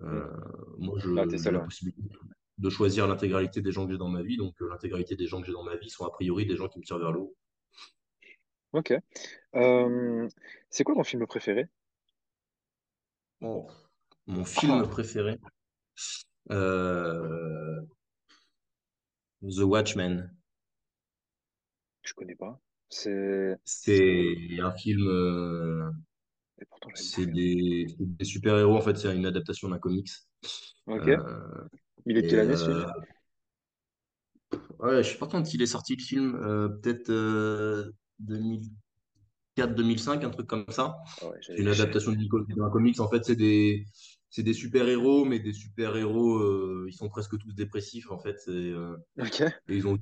Mm. 0.00 0.06
Euh, 0.06 0.26
moi, 0.78 0.98
j'ai 0.98 1.38
seul, 1.38 1.54
la 1.54 1.60
possibilité 1.60 2.02
de 2.58 2.70
choisir 2.70 3.06
l'intégralité 3.06 3.60
des 3.60 3.72
gens 3.72 3.86
que 3.86 3.92
j'ai 3.92 3.98
dans 3.98 4.08
ma 4.08 4.22
vie. 4.22 4.36
Donc, 4.36 4.54
euh, 4.62 4.68
l'intégralité 4.68 5.16
des 5.16 5.26
gens 5.26 5.40
que 5.40 5.46
j'ai 5.46 5.52
dans 5.52 5.64
ma 5.64 5.76
vie 5.76 5.90
sont 5.90 6.06
a 6.06 6.10
priori 6.10 6.46
des 6.46 6.56
gens 6.56 6.68
qui 6.68 6.78
me 6.78 6.84
tirent 6.84 6.98
vers 6.98 7.12
le 7.12 7.20
haut. 7.20 7.36
Ok. 8.72 8.94
Euh, 9.54 10.28
c'est 10.70 10.84
quoi 10.84 10.94
ton 10.94 11.04
film 11.04 11.26
préféré? 11.26 11.68
Oh, 13.40 13.68
mon 14.26 14.44
film 14.44 14.82
Ah, 14.82 14.88
préféré, 14.88 15.38
euh, 16.50 17.80
The 19.42 19.60
Watchmen. 19.60 20.30
je 22.02 22.12
connais 22.14 22.34
pas. 22.34 22.60
C'est. 22.88 23.56
C'est 23.64 24.60
un 24.60 24.72
film, 24.72 25.06
euh, 25.06 25.90
c'est 26.94 27.26
des, 27.26 27.86
des 27.98 28.24
super-héros. 28.24 28.76
En 28.76 28.80
fait, 28.80 28.96
c'est 28.96 29.14
une 29.14 29.26
adaptation 29.26 29.68
d'un 29.68 29.78
comics. 29.78 30.08
Ok. 30.86 31.08
Euh, 31.08 31.18
Il 32.06 32.16
est 32.16 32.22
de 32.22 32.28
quelle 32.28 32.40
année 32.40 32.56
ce 32.56 32.64
film? 32.64 32.82
euh, 32.82 32.86
ouais, 34.78 35.02
je 35.02 35.10
sais 35.10 35.18
pas 35.18 35.26
quand 35.26 35.54
il 35.54 35.62
est 35.62 35.66
sorti 35.66 35.96
le 35.96 36.02
film, 36.02 36.34
euh, 36.36 36.68
peut-être 36.68 37.10
euh, 37.10 37.92
2004-2005, 38.20 40.24
un 40.24 40.30
truc 40.30 40.46
comme 40.46 40.66
ça. 40.70 40.96
Ah 41.20 41.26
ouais, 41.26 41.38
C'est 41.40 41.58
une 41.58 41.68
adaptation 41.68 42.12
d'un 42.12 42.70
comics. 42.70 43.00
En 43.00 43.08
fait, 43.08 43.24
c'est 43.24 43.36
des, 43.36 43.84
c'est 44.30 44.42
des 44.42 44.54
super-héros, 44.54 45.24
mais 45.24 45.40
des 45.40 45.52
super-héros, 45.52 46.38
euh, 46.38 46.86
ils 46.88 46.94
sont 46.94 47.08
presque 47.08 47.38
tous 47.38 47.54
dépressifs, 47.54 48.10
en 48.10 48.18
fait. 48.18 48.36
Et 48.48 48.74
ils 49.68 49.86
ont, 49.86 49.98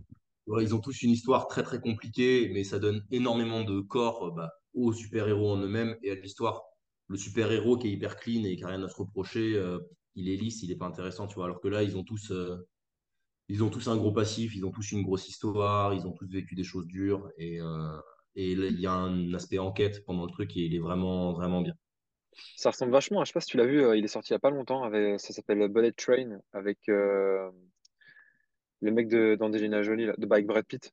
ouais, 0.46 0.64
ils 0.64 0.74
ont 0.74 0.80
tous 0.80 1.02
une 1.02 1.10
histoire 1.10 1.48
très 1.48 1.62
très 1.62 1.80
compliquée, 1.80 2.50
mais 2.52 2.64
ça 2.64 2.78
donne 2.78 3.04
énormément 3.10 3.64
de 3.64 3.80
corps 3.80 4.32
bah, 4.34 4.50
aux 4.74 4.92
super-héros 4.92 5.52
en 5.52 5.58
eux-mêmes 5.58 5.96
et 6.02 6.10
à 6.10 6.14
l'histoire. 6.14 6.62
Le 7.08 7.16
super-héros 7.16 7.78
qui 7.78 7.88
est 7.88 7.90
hyper 7.90 8.16
clean 8.16 8.44
et 8.44 8.56
qui 8.56 8.62
n'a 8.62 8.68
rien 8.68 8.82
à 8.82 8.88
se 8.88 8.96
reprocher, 8.96 9.54
euh, 9.54 9.78
il 10.14 10.28
est 10.28 10.36
lisse, 10.36 10.62
il 10.62 10.70
n'est 10.70 10.76
pas 10.76 10.86
intéressant, 10.86 11.26
tu 11.26 11.34
vois. 11.34 11.44
Alors 11.44 11.60
que 11.60 11.68
là, 11.68 11.82
ils 11.82 11.96
ont 11.96 12.04
tous, 12.04 12.30
euh, 12.30 12.56
ils 13.48 13.62
ont 13.62 13.70
tous 13.70 13.88
un 13.88 13.96
gros 13.96 14.12
passif, 14.12 14.54
ils 14.56 14.64
ont 14.64 14.70
tous 14.70 14.92
une 14.92 15.02
grosse 15.02 15.28
histoire, 15.28 15.94
ils 15.94 16.06
ont 16.06 16.12
tous 16.12 16.28
vécu 16.30 16.54
des 16.54 16.64
choses 16.64 16.86
dures 16.86 17.30
et, 17.36 17.60
euh, 17.60 17.98
il 18.36 18.80
y 18.80 18.86
a 18.86 18.92
un 18.92 19.32
aspect 19.34 19.58
enquête 19.58 20.04
pendant 20.06 20.24
le 20.24 20.30
truc 20.32 20.56
et 20.56 20.60
il 20.60 20.74
est 20.74 20.80
vraiment 20.80 21.32
vraiment 21.34 21.60
bien. 21.60 21.74
Ça 22.56 22.70
ressemble 22.70 22.90
vachement. 22.90 23.22
Je 23.22 23.28
sais 23.28 23.32
pas 23.32 23.40
si 23.40 23.46
tu 23.46 23.58
l'as 23.58 23.66
vu. 23.66 23.96
il 23.96 24.04
est 24.04 24.08
sorti 24.08 24.30
il 24.30 24.34
y 24.34 24.36
a 24.36 24.40
pas 24.40 24.50
longtemps. 24.50 24.82
Avec, 24.82 25.20
ça 25.20 25.32
s'appelle 25.32 25.68
Bullet 25.68 25.92
Train 25.92 26.40
avec 26.52 26.80
le 26.88 27.52
mec 28.82 29.06
de 29.06 29.36
d'Angelina 29.36 29.84
Jolie, 29.84 30.06
de 30.18 30.26
avec 30.28 30.46
Brad 30.46 30.64
Pitt. 30.66 30.92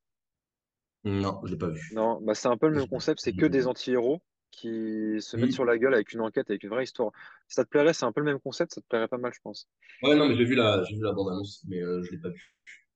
Non, 1.04 1.42
je 1.46 1.52
l'ai 1.52 1.58
pas 1.60 1.70
vu. 1.70 1.82
Non, 1.92 2.20
bah 2.22 2.34
c'est 2.36 2.48
un 2.48 2.58
peu 2.58 2.68
le 2.68 2.76
même 2.76 2.88
concept. 2.88 3.20
C'est 3.22 3.34
que 3.34 3.46
des 3.46 3.68
anti-héros 3.68 4.22
qui 4.52 5.18
se 5.22 5.38
mettent 5.38 5.52
sur 5.52 5.66
la 5.66 5.78
gueule 5.78 5.94
avec 5.94 6.12
une 6.14 6.22
enquête, 6.22 6.50
avec 6.50 6.64
une 6.64 6.70
vraie 6.70 6.84
histoire. 6.84 7.12
Si 7.48 7.56
ça 7.56 7.64
te 7.66 7.70
plairait, 7.70 7.94
c'est 7.94 8.06
un 8.06 8.12
peu 8.12 8.22
le 8.22 8.26
même 8.26 8.40
concept. 8.40 8.74
Ça 8.74 8.82
te 8.82 8.88
plairait 8.88 9.08
pas 9.08 9.18
mal, 9.18 9.34
je 9.34 9.40
pense. 9.42 9.70
Ouais, 10.04 10.16
non, 10.16 10.28
mais 10.30 10.36
j'ai 10.36 10.46
vu 10.46 10.56
la, 10.56 10.84
j'ai 10.84 10.96
vu 10.96 11.02
la 11.04 11.12
bande-annonce, 11.14 11.64
mais 11.68 11.78
euh, 11.82 12.02
je 12.04 12.12
l'ai 12.12 12.20
pas 12.20 12.30
vu. 12.30 12.42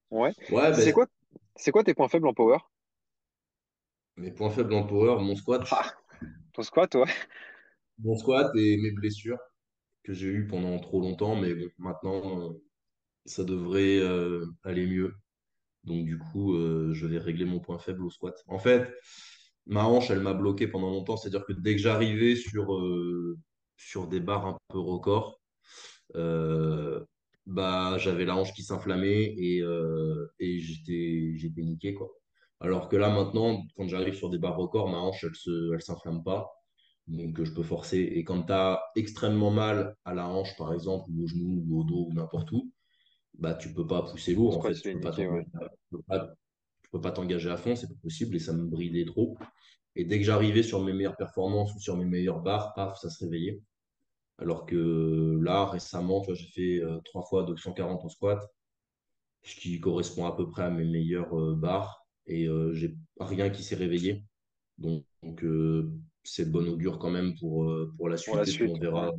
Ouais. 0.10 0.32
Ouais, 0.50 0.72
C'est 0.72 0.92
ben, 0.92 0.94
quoi, 0.94 1.06
c'est 1.56 1.72
quoi 1.72 1.84
tes 1.84 1.94
points 1.94 2.10
faibles 2.10 2.28
en 2.28 2.34
power? 2.34 2.58
mes 4.18 4.32
points 4.34 4.50
faibles 4.50 4.74
en 4.74 4.84
power, 4.86 5.22
mon 5.24 5.38
squat. 5.38 5.66
Ah, 5.72 5.94
ton 6.54 6.64
squat, 6.64 6.96
ouais. 6.96 7.12
Mon 8.00 8.16
squat 8.16 8.52
et 8.56 8.78
mes 8.78 8.92
blessures 8.92 9.38
que 10.04 10.14
j'ai 10.14 10.28
eues 10.28 10.48
pendant 10.48 10.80
trop 10.80 11.02
longtemps, 11.02 11.36
mais 11.36 11.56
bon, 11.56 11.68
maintenant, 11.80 12.50
euh, 12.52 12.64
ça 13.26 13.44
devrait 13.46 14.00
euh, 14.00 14.46
aller 14.64 14.88
mieux. 14.88 15.16
Donc, 15.86 16.06
du 16.06 16.18
coup, 16.18 16.56
euh, 16.56 16.94
je 16.94 17.06
vais 17.08 17.18
régler 17.20 17.46
mon 17.46 17.60
point 17.60 17.78
faible 17.80 18.04
au 18.04 18.10
squat. 18.10 18.36
En 18.48 18.60
fait, 18.60 18.92
ma 19.68 19.86
hanche, 19.86 20.10
elle 20.12 20.22
m'a 20.22 20.34
bloqué 20.34 20.68
pendant 20.68 20.90
longtemps. 20.90 21.18
C'est-à-dire 21.18 21.46
que 21.46 21.54
dès 21.54 21.76
que 21.76 21.82
j'arrivais 21.82 22.36
sur, 22.36 22.74
euh, 22.76 23.38
des 24.10 24.20
barres 24.20 24.48
un 24.48 24.58
peu 24.70 24.80
records, 24.80 25.42
euh, 26.16 27.04
bah, 27.46 27.98
j'avais 28.00 28.26
la 28.26 28.36
hanche 28.36 28.54
qui 28.54 28.64
s'inflammait 28.64 29.36
et, 29.38 29.60
et 30.40 30.60
j'étais, 30.60 31.36
niqué. 31.58 31.96
Alors 32.60 32.90
que 32.90 32.96
là, 32.96 33.10
maintenant, 33.10 33.64
quand 33.76 33.88
j'arrive 33.88 34.16
sur 34.16 34.30
des 34.30 34.40
barres 34.40 34.58
records, 34.58 34.90
ma 34.90 34.98
hanche, 35.00 35.24
elle 35.24 35.32
elle 35.74 35.82
s'inflamme 35.82 36.24
pas. 36.24 36.52
Donc, 37.08 37.44
je 37.44 37.52
peux 37.54 37.64
forcer. 37.64 38.00
Et 38.00 38.24
quand 38.24 38.44
tu 38.44 38.54
as 38.54 38.82
extrêmement 38.96 39.52
mal 39.52 39.96
à 40.06 40.14
la 40.16 40.28
hanche, 40.28 40.58
par 40.58 40.74
exemple, 40.74 41.06
ou 41.12 41.24
au 41.26 41.28
genou, 41.28 41.64
ou 41.68 41.82
au 41.82 41.84
dos, 41.84 42.08
ou 42.10 42.14
n'importe 42.14 42.52
où, 42.52 42.72
bah, 43.40 43.54
tu 43.56 43.74
peux 43.74 43.88
pas 43.88 44.02
pousser 44.04 44.34
lourd, 44.36 44.58
en 44.58 44.62
fait. 44.62 44.74
Tu 44.76 44.90
les 44.90 44.94
peux 44.96 45.02
pas 45.02 45.10
niquer, 45.12 45.28
ouais. 45.28 45.46
t'engager 45.52 45.70
tu 45.92 45.98
peux 45.98 46.02
pas- 46.04 46.36
tu 46.84 46.90
peux 46.92 47.02
pas 47.02 47.12
t'engager 47.12 47.50
à 47.50 47.58
fond, 47.58 47.76
c'est 47.76 47.88
pas 47.88 48.02
possible 48.04 48.36
et 48.36 48.40
ça 48.40 48.54
me 48.54 48.66
bridait 48.66 49.06
trop. 49.06 49.38
Et 49.96 50.06
dès 50.06 50.20
que 50.20 50.26
j'arrivais 50.26 50.64
sur 50.64 50.84
mes 50.84 50.94
meilleures 50.94 51.18
performances 51.18 51.74
ou 51.76 51.80
sur 51.80 51.98
mes 51.98 52.06
meilleures 52.06 52.42
barres, 52.42 52.74
paf, 52.74 53.00
ça 53.00 53.10
se 53.10 53.24
réveillait. 53.24 53.62
Alors 54.40 54.66
que 54.66 55.40
là, 55.42 55.66
récemment, 55.66 56.22
tu 56.22 56.28
vois, 56.28 56.36
j'ai 56.36 56.48
fait 56.48 56.84
euh, 56.84 57.00
trois 57.06 57.24
fois 57.24 57.44
240 57.44 58.04
en 58.06 58.10
squat, 58.10 58.40
ce 59.44 59.56
qui 59.56 59.80
correspond 59.80 60.26
à 60.26 60.36
peu 60.36 60.50
près 60.50 60.64
à 60.64 60.70
mes 60.70 60.86
meilleures 60.86 61.38
euh, 61.40 61.56
barres. 61.56 62.06
Et 62.28 62.48
euh, 62.48 62.74
j'ai 62.74 62.96
rien 63.20 63.50
qui 63.50 63.64
s'est 63.64 63.76
réveillé. 63.76 64.24
Donc, 64.78 65.04
donc, 65.24 65.44
euh, 65.44 65.92
c'est 66.24 66.46
de 66.46 66.52
bon 66.52 66.68
augure 66.68 67.00
quand 67.00 67.12
même 67.12 67.36
pour, 67.40 67.72
pour 67.98 68.10
la 68.10 68.18
Pour 68.18 68.38
la 68.38 68.46
suite. 68.46 68.70
On 68.70 68.80
verra, 68.80 69.12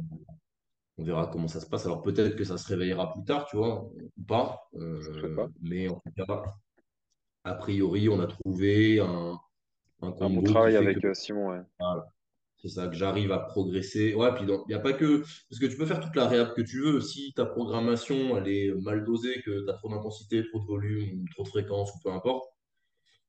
on 0.98 1.04
verra 1.04 1.26
comment 1.26 1.48
ça 1.48 1.60
se 1.60 1.66
passe. 1.66 1.84
Alors 1.86 2.02
peut-être 2.02 2.36
que 2.36 2.44
ça 2.44 2.58
se 2.58 2.68
réveillera 2.68 3.12
plus 3.12 3.24
tard, 3.24 3.46
tu 3.50 3.56
vois, 3.56 3.84
ou 3.84 4.22
pas. 4.26 4.68
Euh, 4.74 5.48
mais 5.60 5.88
en 5.88 6.00
tout 6.00 6.12
cas, 6.26 6.42
a 7.44 7.54
priori, 7.54 8.08
on 8.08 8.20
a 8.20 8.26
trouvé 8.26 9.00
un, 9.00 9.38
un 10.02 10.12
combo 10.12 10.42
travail 10.42 10.74
que 10.74 10.78
avec 10.78 11.04
euh, 11.04 11.14
Simon, 11.14 11.50
ouais. 11.50 11.60
voilà, 11.78 12.08
C'est 12.56 12.68
ça, 12.68 12.88
que 12.88 12.94
j'arrive 12.94 13.30
à 13.32 13.38
progresser. 13.38 14.14
Ouais, 14.14 14.32
puis 14.34 14.44
il 14.44 14.58
n'y 14.68 14.74
a 14.74 14.80
pas 14.80 14.94
que. 14.94 15.20
Parce 15.20 15.60
que 15.60 15.66
tu 15.66 15.76
peux 15.76 15.86
faire 15.86 16.00
toute 16.00 16.16
la 16.16 16.26
réhab 16.28 16.54
que 16.54 16.62
tu 16.62 16.80
veux. 16.80 17.00
Si 17.00 17.32
ta 17.34 17.44
programmation 17.46 18.36
elle 18.36 18.48
est 18.48 18.74
mal 18.74 19.04
dosée, 19.04 19.42
que 19.42 19.64
tu 19.64 19.70
as 19.70 19.74
trop 19.74 19.90
d'intensité, 19.90 20.44
trop 20.48 20.60
de 20.60 20.66
volume, 20.66 21.28
trop 21.30 21.42
de 21.44 21.48
fréquence, 21.48 21.94
ou 21.94 21.98
peu 22.02 22.10
importe, 22.12 22.48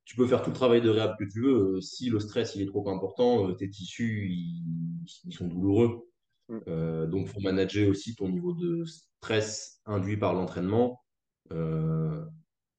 tu 0.04 0.16
peux 0.16 0.26
faire 0.26 0.42
tout 0.42 0.50
le 0.50 0.56
travail 0.56 0.80
de 0.80 0.88
réhab 0.90 1.16
que 1.18 1.24
tu 1.24 1.42
veux. 1.42 1.76
Euh, 1.76 1.80
Si 1.80 2.08
le 2.08 2.18
stress 2.20 2.54
il 2.56 2.62
est 2.62 2.66
trop 2.66 2.88
important, 2.90 3.52
tes 3.54 3.68
tissus 3.70 4.28
ils, 4.30 5.04
ils 5.26 5.32
sont 5.34 5.46
douloureux. 5.46 6.08
Mm. 6.48 6.58
Euh, 6.68 7.06
donc, 7.06 7.28
faut 7.28 7.40
manager 7.40 7.88
aussi 7.88 8.14
ton 8.14 8.28
niveau 8.28 8.52
de 8.52 8.84
stress 8.84 9.80
induit 9.86 10.16
par 10.16 10.34
l'entraînement. 10.34 11.00
Euh, 11.52 12.24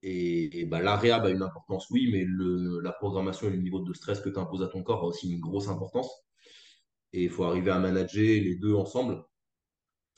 et, 0.01 0.61
et 0.61 0.65
bah, 0.65 0.77
a 0.77 1.29
une 1.29 1.41
importance, 1.41 1.89
oui, 1.89 2.09
mais 2.11 2.23
le, 2.25 2.79
la 2.79 2.91
programmation 2.91 3.47
et 3.47 3.51
le 3.51 3.57
niveau 3.57 3.81
de 3.81 3.93
stress 3.93 4.21
que 4.21 4.29
tu 4.29 4.39
imposes 4.39 4.63
à 4.63 4.67
ton 4.67 4.83
corps 4.83 5.03
a 5.03 5.07
aussi 5.07 5.31
une 5.31 5.39
grosse 5.39 5.67
importance. 5.67 6.09
Et 7.11 7.23
il 7.23 7.29
faut 7.29 7.43
arriver 7.43 7.71
à 7.71 7.79
manager 7.79 8.41
les 8.41 8.55
deux 8.55 8.73
ensemble. 8.73 9.23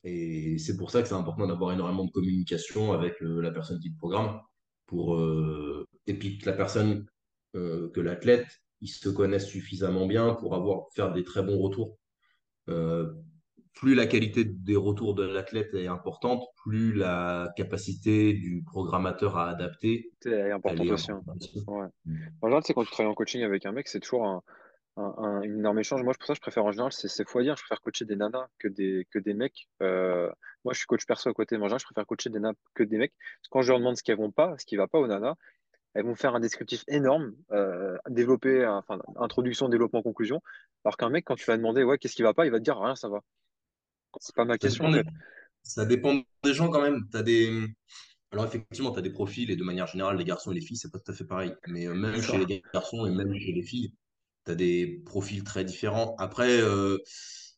Et 0.03 0.57
c'est 0.57 0.77
pour 0.77 0.91
ça 0.91 1.01
que 1.01 1.07
c'est 1.07 1.15
important 1.15 1.47
d'avoir 1.47 1.73
énormément 1.73 2.05
de 2.05 2.11
communication 2.11 2.91
avec 2.91 3.21
euh, 3.21 3.41
la 3.41 3.51
personne 3.51 3.79
qui 3.79 3.91
te 3.91 3.97
programme. 3.97 4.41
Pour, 4.87 5.15
euh, 5.15 5.87
et 6.05 6.13
puis 6.17 6.37
que 6.37 6.45
la 6.45 6.53
personne, 6.53 7.05
que 7.53 7.99
l'athlète, 7.99 8.47
ils 8.81 8.89
se 8.89 9.09
connaissent 9.09 9.47
suffisamment 9.47 10.05
bien 10.05 10.35
pour 10.35 10.55
avoir, 10.55 10.87
faire 10.93 11.13
des 11.13 11.23
très 11.23 11.43
bons 11.43 11.59
retours. 11.59 11.97
Plus 13.73 13.95
la 13.95 14.05
qualité 14.05 14.43
des 14.45 14.75
retours 14.75 15.15
de 15.15 15.23
l'athlète 15.23 15.73
est 15.73 15.87
importante, 15.87 16.43
plus 16.63 16.93
la 16.93 17.51
capacité 17.55 18.33
du 18.33 18.63
programmateur 18.65 19.37
à 19.37 19.49
adapter, 19.49 20.11
est 20.25 20.51
importante 20.51 20.89
aussi. 20.89 21.11
hein. 21.11 21.17
importante. 21.27 21.49
Ouais. 21.67 21.87
En 22.41 22.47
général, 22.47 22.63
c'est 22.65 22.73
quand 22.73 22.83
tu 22.83 22.91
travailles 22.91 23.11
en 23.11 23.15
coaching 23.15 23.41
avec 23.43 23.65
un 23.65 23.71
mec, 23.71 23.87
c'est 23.87 23.99
toujours 24.01 24.25
un, 24.27 24.43
un, 24.97 25.13
un- 25.17 25.41
une 25.41 25.59
énorme 25.59 25.79
échange. 25.79 26.03
Moi, 26.03 26.13
pour 26.13 26.27
ça 26.27 26.33
je 26.33 26.41
préfère 26.41 26.65
en 26.65 26.71
général, 26.71 26.91
c'est 26.91 27.27
fois 27.27 27.41
dire, 27.43 27.55
je 27.55 27.63
préfère 27.63 27.81
coacher 27.81 28.05
des 28.05 28.15
nanas 28.17 28.47
que 28.59 28.67
des, 28.67 29.07
que 29.09 29.19
des 29.19 29.33
mecs. 29.33 29.67
Euh, 29.81 30.29
moi, 30.65 30.73
je 30.73 30.79
suis 30.79 30.85
coach 30.87 31.05
perso 31.05 31.29
à 31.29 31.33
côté, 31.33 31.55
mais 31.57 31.63
en 31.63 31.67
général, 31.67 31.79
je 31.79 31.85
préfère 31.85 32.05
coacher 32.05 32.29
des 32.29 32.39
nanas 32.39 32.55
que 32.75 32.83
des 32.83 32.97
mecs. 32.97 33.13
Parce 33.13 33.47
que 33.47 33.49
quand 33.51 33.61
je 33.61 33.69
leur 33.71 33.79
demande 33.79 33.95
ce 33.97 34.03
qu'elles 34.03 34.17
vont 34.17 34.31
pas, 34.31 34.53
ce 34.59 34.65
qui 34.65 34.75
va 34.75 34.87
pas 34.87 34.99
aux 34.99 35.07
nanas, 35.07 35.35
elles 35.93 36.05
vont 36.05 36.15
faire 36.15 36.35
un 36.35 36.39
descriptif 36.39 36.83
énorme, 36.87 37.33
euh, 37.51 37.97
développer, 38.09 38.65
enfin, 38.67 38.99
introduction, 39.17 39.69
développement, 39.69 40.01
conclusion. 40.01 40.41
Alors 40.85 40.97
qu'un 40.97 41.09
mec, 41.09 41.25
quand 41.25 41.35
tu 41.35 41.45
vas 41.45 41.57
demander, 41.57 41.83
ouais, 41.83 41.97
qu'est-ce 41.97 42.15
qui 42.15 42.21
va 42.23 42.33
pas, 42.33 42.45
il 42.45 42.51
va 42.51 42.59
te 42.59 42.63
dire, 42.63 42.77
rien, 42.79 42.95
ça 42.95 43.09
va. 43.09 43.21
C'est 44.19 44.35
pas 44.35 44.45
ma 44.45 44.57
Ça 44.57 44.57
question, 44.57 44.85
dépend 44.85 44.89
en 44.89 44.91
des, 44.91 45.03
fait. 45.03 45.09
ça 45.63 45.85
dépend 45.85 46.21
des 46.43 46.53
gens 46.53 46.69
quand 46.69 46.81
même. 46.81 47.07
Des, 47.23 47.67
Alors 48.31 48.45
effectivement, 48.45 48.91
tu 48.91 48.99
as 48.99 49.01
des 49.01 49.11
profils 49.11 49.49
et 49.51 49.55
de 49.55 49.63
manière 49.63 49.87
générale, 49.87 50.17
les 50.17 50.23
garçons 50.25 50.51
et 50.51 50.55
les 50.55 50.61
filles, 50.61 50.77
c'est 50.77 50.91
pas 50.91 50.99
tout 50.99 51.11
à 51.11 51.15
fait 51.15 51.25
pareil. 51.25 51.53
Mais 51.67 51.87
euh, 51.87 51.93
même 51.93 52.21
chez 52.21 52.39
Ça. 52.39 52.45
les 52.45 52.63
garçons 52.73 53.05
et 53.05 53.11
même 53.11 53.33
chez 53.39 53.51
les 53.51 53.63
filles, 53.63 53.93
tu 54.45 54.51
as 54.51 54.55
des 54.55 55.01
profils 55.05 55.43
très 55.43 55.65
différents. 55.65 56.15
Après, 56.17 56.59
euh, 56.61 56.97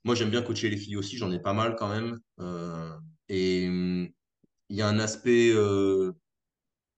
moi 0.04 0.16
j'aime 0.16 0.30
bien 0.32 0.42
coacher 0.42 0.70
les 0.70 0.78
filles 0.78 0.98
aussi, 0.98 1.18
j'en 1.18 1.32
ai 1.32 1.40
pas 1.42 1.54
mal 1.54 1.76
quand 1.78 1.90
même. 1.90 2.20
Euh, 2.40 2.92
et 3.30 3.64
il 3.66 4.76
y 4.78 4.82
a 4.82 4.88
un 4.88 5.00
aspect 5.00 5.52
euh, 5.54 6.14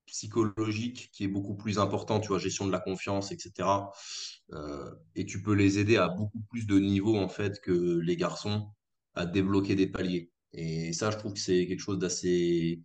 psychologique 0.05 1.09
qui 1.11 1.23
est 1.25 1.27
beaucoup 1.27 1.55
plus 1.55 1.79
important, 1.79 2.19
tu 2.19 2.29
vois, 2.29 2.39
gestion 2.39 2.65
de 2.67 2.71
la 2.71 2.79
confiance, 2.79 3.31
etc. 3.31 3.91
Et 5.15 5.25
tu 5.25 5.41
peux 5.41 5.53
les 5.53 5.79
aider 5.79 5.97
à 5.97 6.07
beaucoup 6.09 6.39
plus 6.51 6.67
de 6.67 6.77
niveaux 6.79 7.17
en 7.17 7.27
fait 7.29 7.59
que 7.61 7.99
les 7.99 8.15
garçons 8.15 8.69
à 9.15 9.25
débloquer 9.25 9.75
des 9.75 9.87
paliers. 9.87 10.31
Et 10.53 10.93
ça, 10.93 11.11
je 11.11 11.17
trouve 11.17 11.33
que 11.33 11.39
c'est 11.39 11.67
quelque 11.67 11.79
chose 11.81 11.99
d'assez 11.99 12.81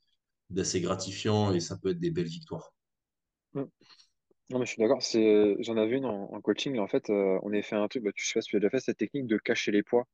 d'assez 0.51 0.81
gratifiant 0.83 1.53
et 1.55 1.61
ça 1.61 1.78
peut 1.78 1.91
être 1.91 2.01
des 2.01 2.11
belles 2.12 2.26
victoires. 2.28 2.74
Mm. 3.55 3.62
Non, 4.51 4.59
mais 4.61 4.66
je 4.66 4.72
suis 4.72 4.81
d'accord. 4.83 5.03
C'est, 5.03 5.57
j'en 5.61 5.76
avais 5.76 5.97
une 5.99 6.07
en, 6.07 6.33
en 6.33 6.41
coaching. 6.41 6.78
En 6.78 6.89
fait, 6.89 7.11
euh, 7.11 7.39
on 7.43 7.51
avait 7.53 7.62
fait 7.62 7.76
un 7.76 7.89
truc, 7.89 8.05
bah, 8.05 8.12
tu 8.14 8.26
sais 8.26 8.35
pas 8.35 8.43
si 8.43 8.51
tu 8.51 8.57
as 8.57 8.61
déjà 8.61 8.70
fait 8.70 8.81
cette 8.81 8.99
technique 8.99 9.26
de 9.26 9.39
cacher 9.39 9.72
les 9.72 9.83
poids. 9.83 10.07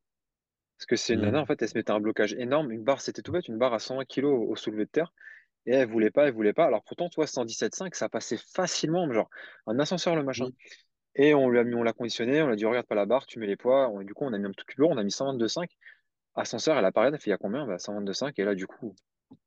Parce 0.79 0.87
que 0.87 0.97
c'est 0.97 1.15
une 1.15 1.23
nana, 1.23 1.43
en 1.43 1.45
Mm. 1.45 1.47
fait, 1.47 1.63
elle 1.63 1.69
se 1.69 1.79
mettait 1.79 1.93
un 1.93 2.01
blocage 2.01 2.35
énorme. 2.35 2.73
Une 2.73 2.85
barre, 2.85 3.01
c'était 3.03 3.23
tout 3.23 3.33
bête, 3.33 3.49
une 3.49 3.59
barre 3.59 3.75
à 3.75 3.81
120 3.81 4.07
kilos 4.07 4.33
au, 4.35 4.53
au 4.53 4.57
soulevé 4.57 4.87
de 4.87 4.91
terre. 4.91 5.13
Et 5.67 5.73
elle 5.73 5.89
voulait 5.89 6.11
pas, 6.11 6.29
elle 6.29 6.35
voulait 6.35 6.55
pas. 6.55 6.67
Alors 6.67 6.85
pourtant, 6.85 7.09
toi, 7.11 7.27
117,5, 7.27 7.95
ça 7.97 8.09
passait 8.11 8.39
facilement, 8.39 9.13
genre 9.13 9.31
un 9.67 9.79
ascenseur, 9.81 10.17
le 10.17 10.25
machin. 10.25 10.47
Mm. 10.47 10.53
Et 11.17 11.35
on 11.35 11.49
lui 11.51 11.59
a 11.59 11.65
mis, 11.65 11.75
on 11.75 11.83
l'a 11.83 11.93
conditionné, 11.93 12.43
on 12.43 12.47
lui 12.47 12.53
a 12.55 12.57
dit, 12.57 12.65
regarde 12.67 12.87
pas 12.87 12.95
la 12.95 13.07
barre, 13.07 13.27
tu 13.27 13.39
mets 13.39 13.47
les 13.47 13.57
poids. 13.57 13.89
On- 13.91 14.03
du 14.03 14.15
coup, 14.15 14.25
on 14.25 14.33
a 14.33 14.39
mis 14.39 14.47
un 14.47 14.53
tout 14.53 14.65
plus 14.67 14.81
lourd, 14.81 14.91
on 14.91 14.99
a 14.99 15.05
mis 15.05 15.13
122,5. 15.13 15.71
Ascenseur, 16.37 16.77
elle 16.77 16.85
apparaît, 16.85 17.09
elle 17.09 17.19
fait, 17.19 17.31
il 17.31 17.31
y 17.31 17.33
a 17.33 17.39
combien? 17.39 17.67
Bah, 17.67 17.79
122,5. 17.79 18.39
Et 18.39 18.45
là, 18.45 18.55
du 18.55 18.67
coup, 18.67 18.95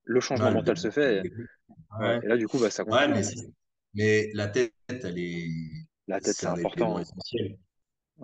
le 0.04 0.20
changement 0.20 0.48
Ouais, 0.48 0.54
mental 0.54 0.78
se 0.78 0.90
fait. 0.90 1.18
Et, 1.26 1.32
ouais. 2.00 2.20
Là, 2.28 2.38
du 2.38 2.48
coup, 2.48 2.58
bah, 2.60 2.70
ça 2.70 2.84
Ouais, 2.84 3.08
mais, 3.94 4.30
la 4.34 4.48
tête, 4.48 4.74
elle 4.88 5.18
est, 5.18 5.48
La 6.08 6.20
tête, 6.20 6.34
c'est 6.34 6.48
important. 6.48 7.00
essentiel. 7.00 7.58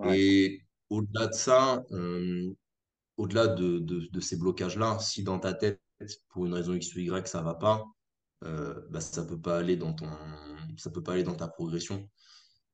Et 0.10 0.62
au-delà 0.90 1.28
de 1.28 1.34
ça, 1.34 1.84
euh, 1.92 2.54
au-delà 3.18 3.48
de, 3.48 3.80
de, 3.80 4.08
de 4.12 4.20
ces 4.20 4.38
blocages-là, 4.38 5.00
si 5.00 5.24
dans 5.24 5.40
ta 5.40 5.54
tête, 5.54 5.80
pour 6.30 6.46
une 6.46 6.54
raison 6.54 6.74
X 6.74 6.94
ou 6.96 7.00
Y, 7.00 7.28
ça 7.28 7.42
va 7.42 7.56
pas, 7.56 7.86
euh, 8.44 8.82
bah, 8.90 9.00
ça 9.00 9.24
peut 9.24 9.40
pas 9.40 9.60
aller 9.60 9.78
dans 9.78 9.94
ton, 9.94 10.08
ça 10.78 10.90
peut 10.90 11.02
pas 11.02 11.14
aller 11.14 11.24
dans 11.24 11.36
ta 11.36 11.48
progression. 11.48 12.10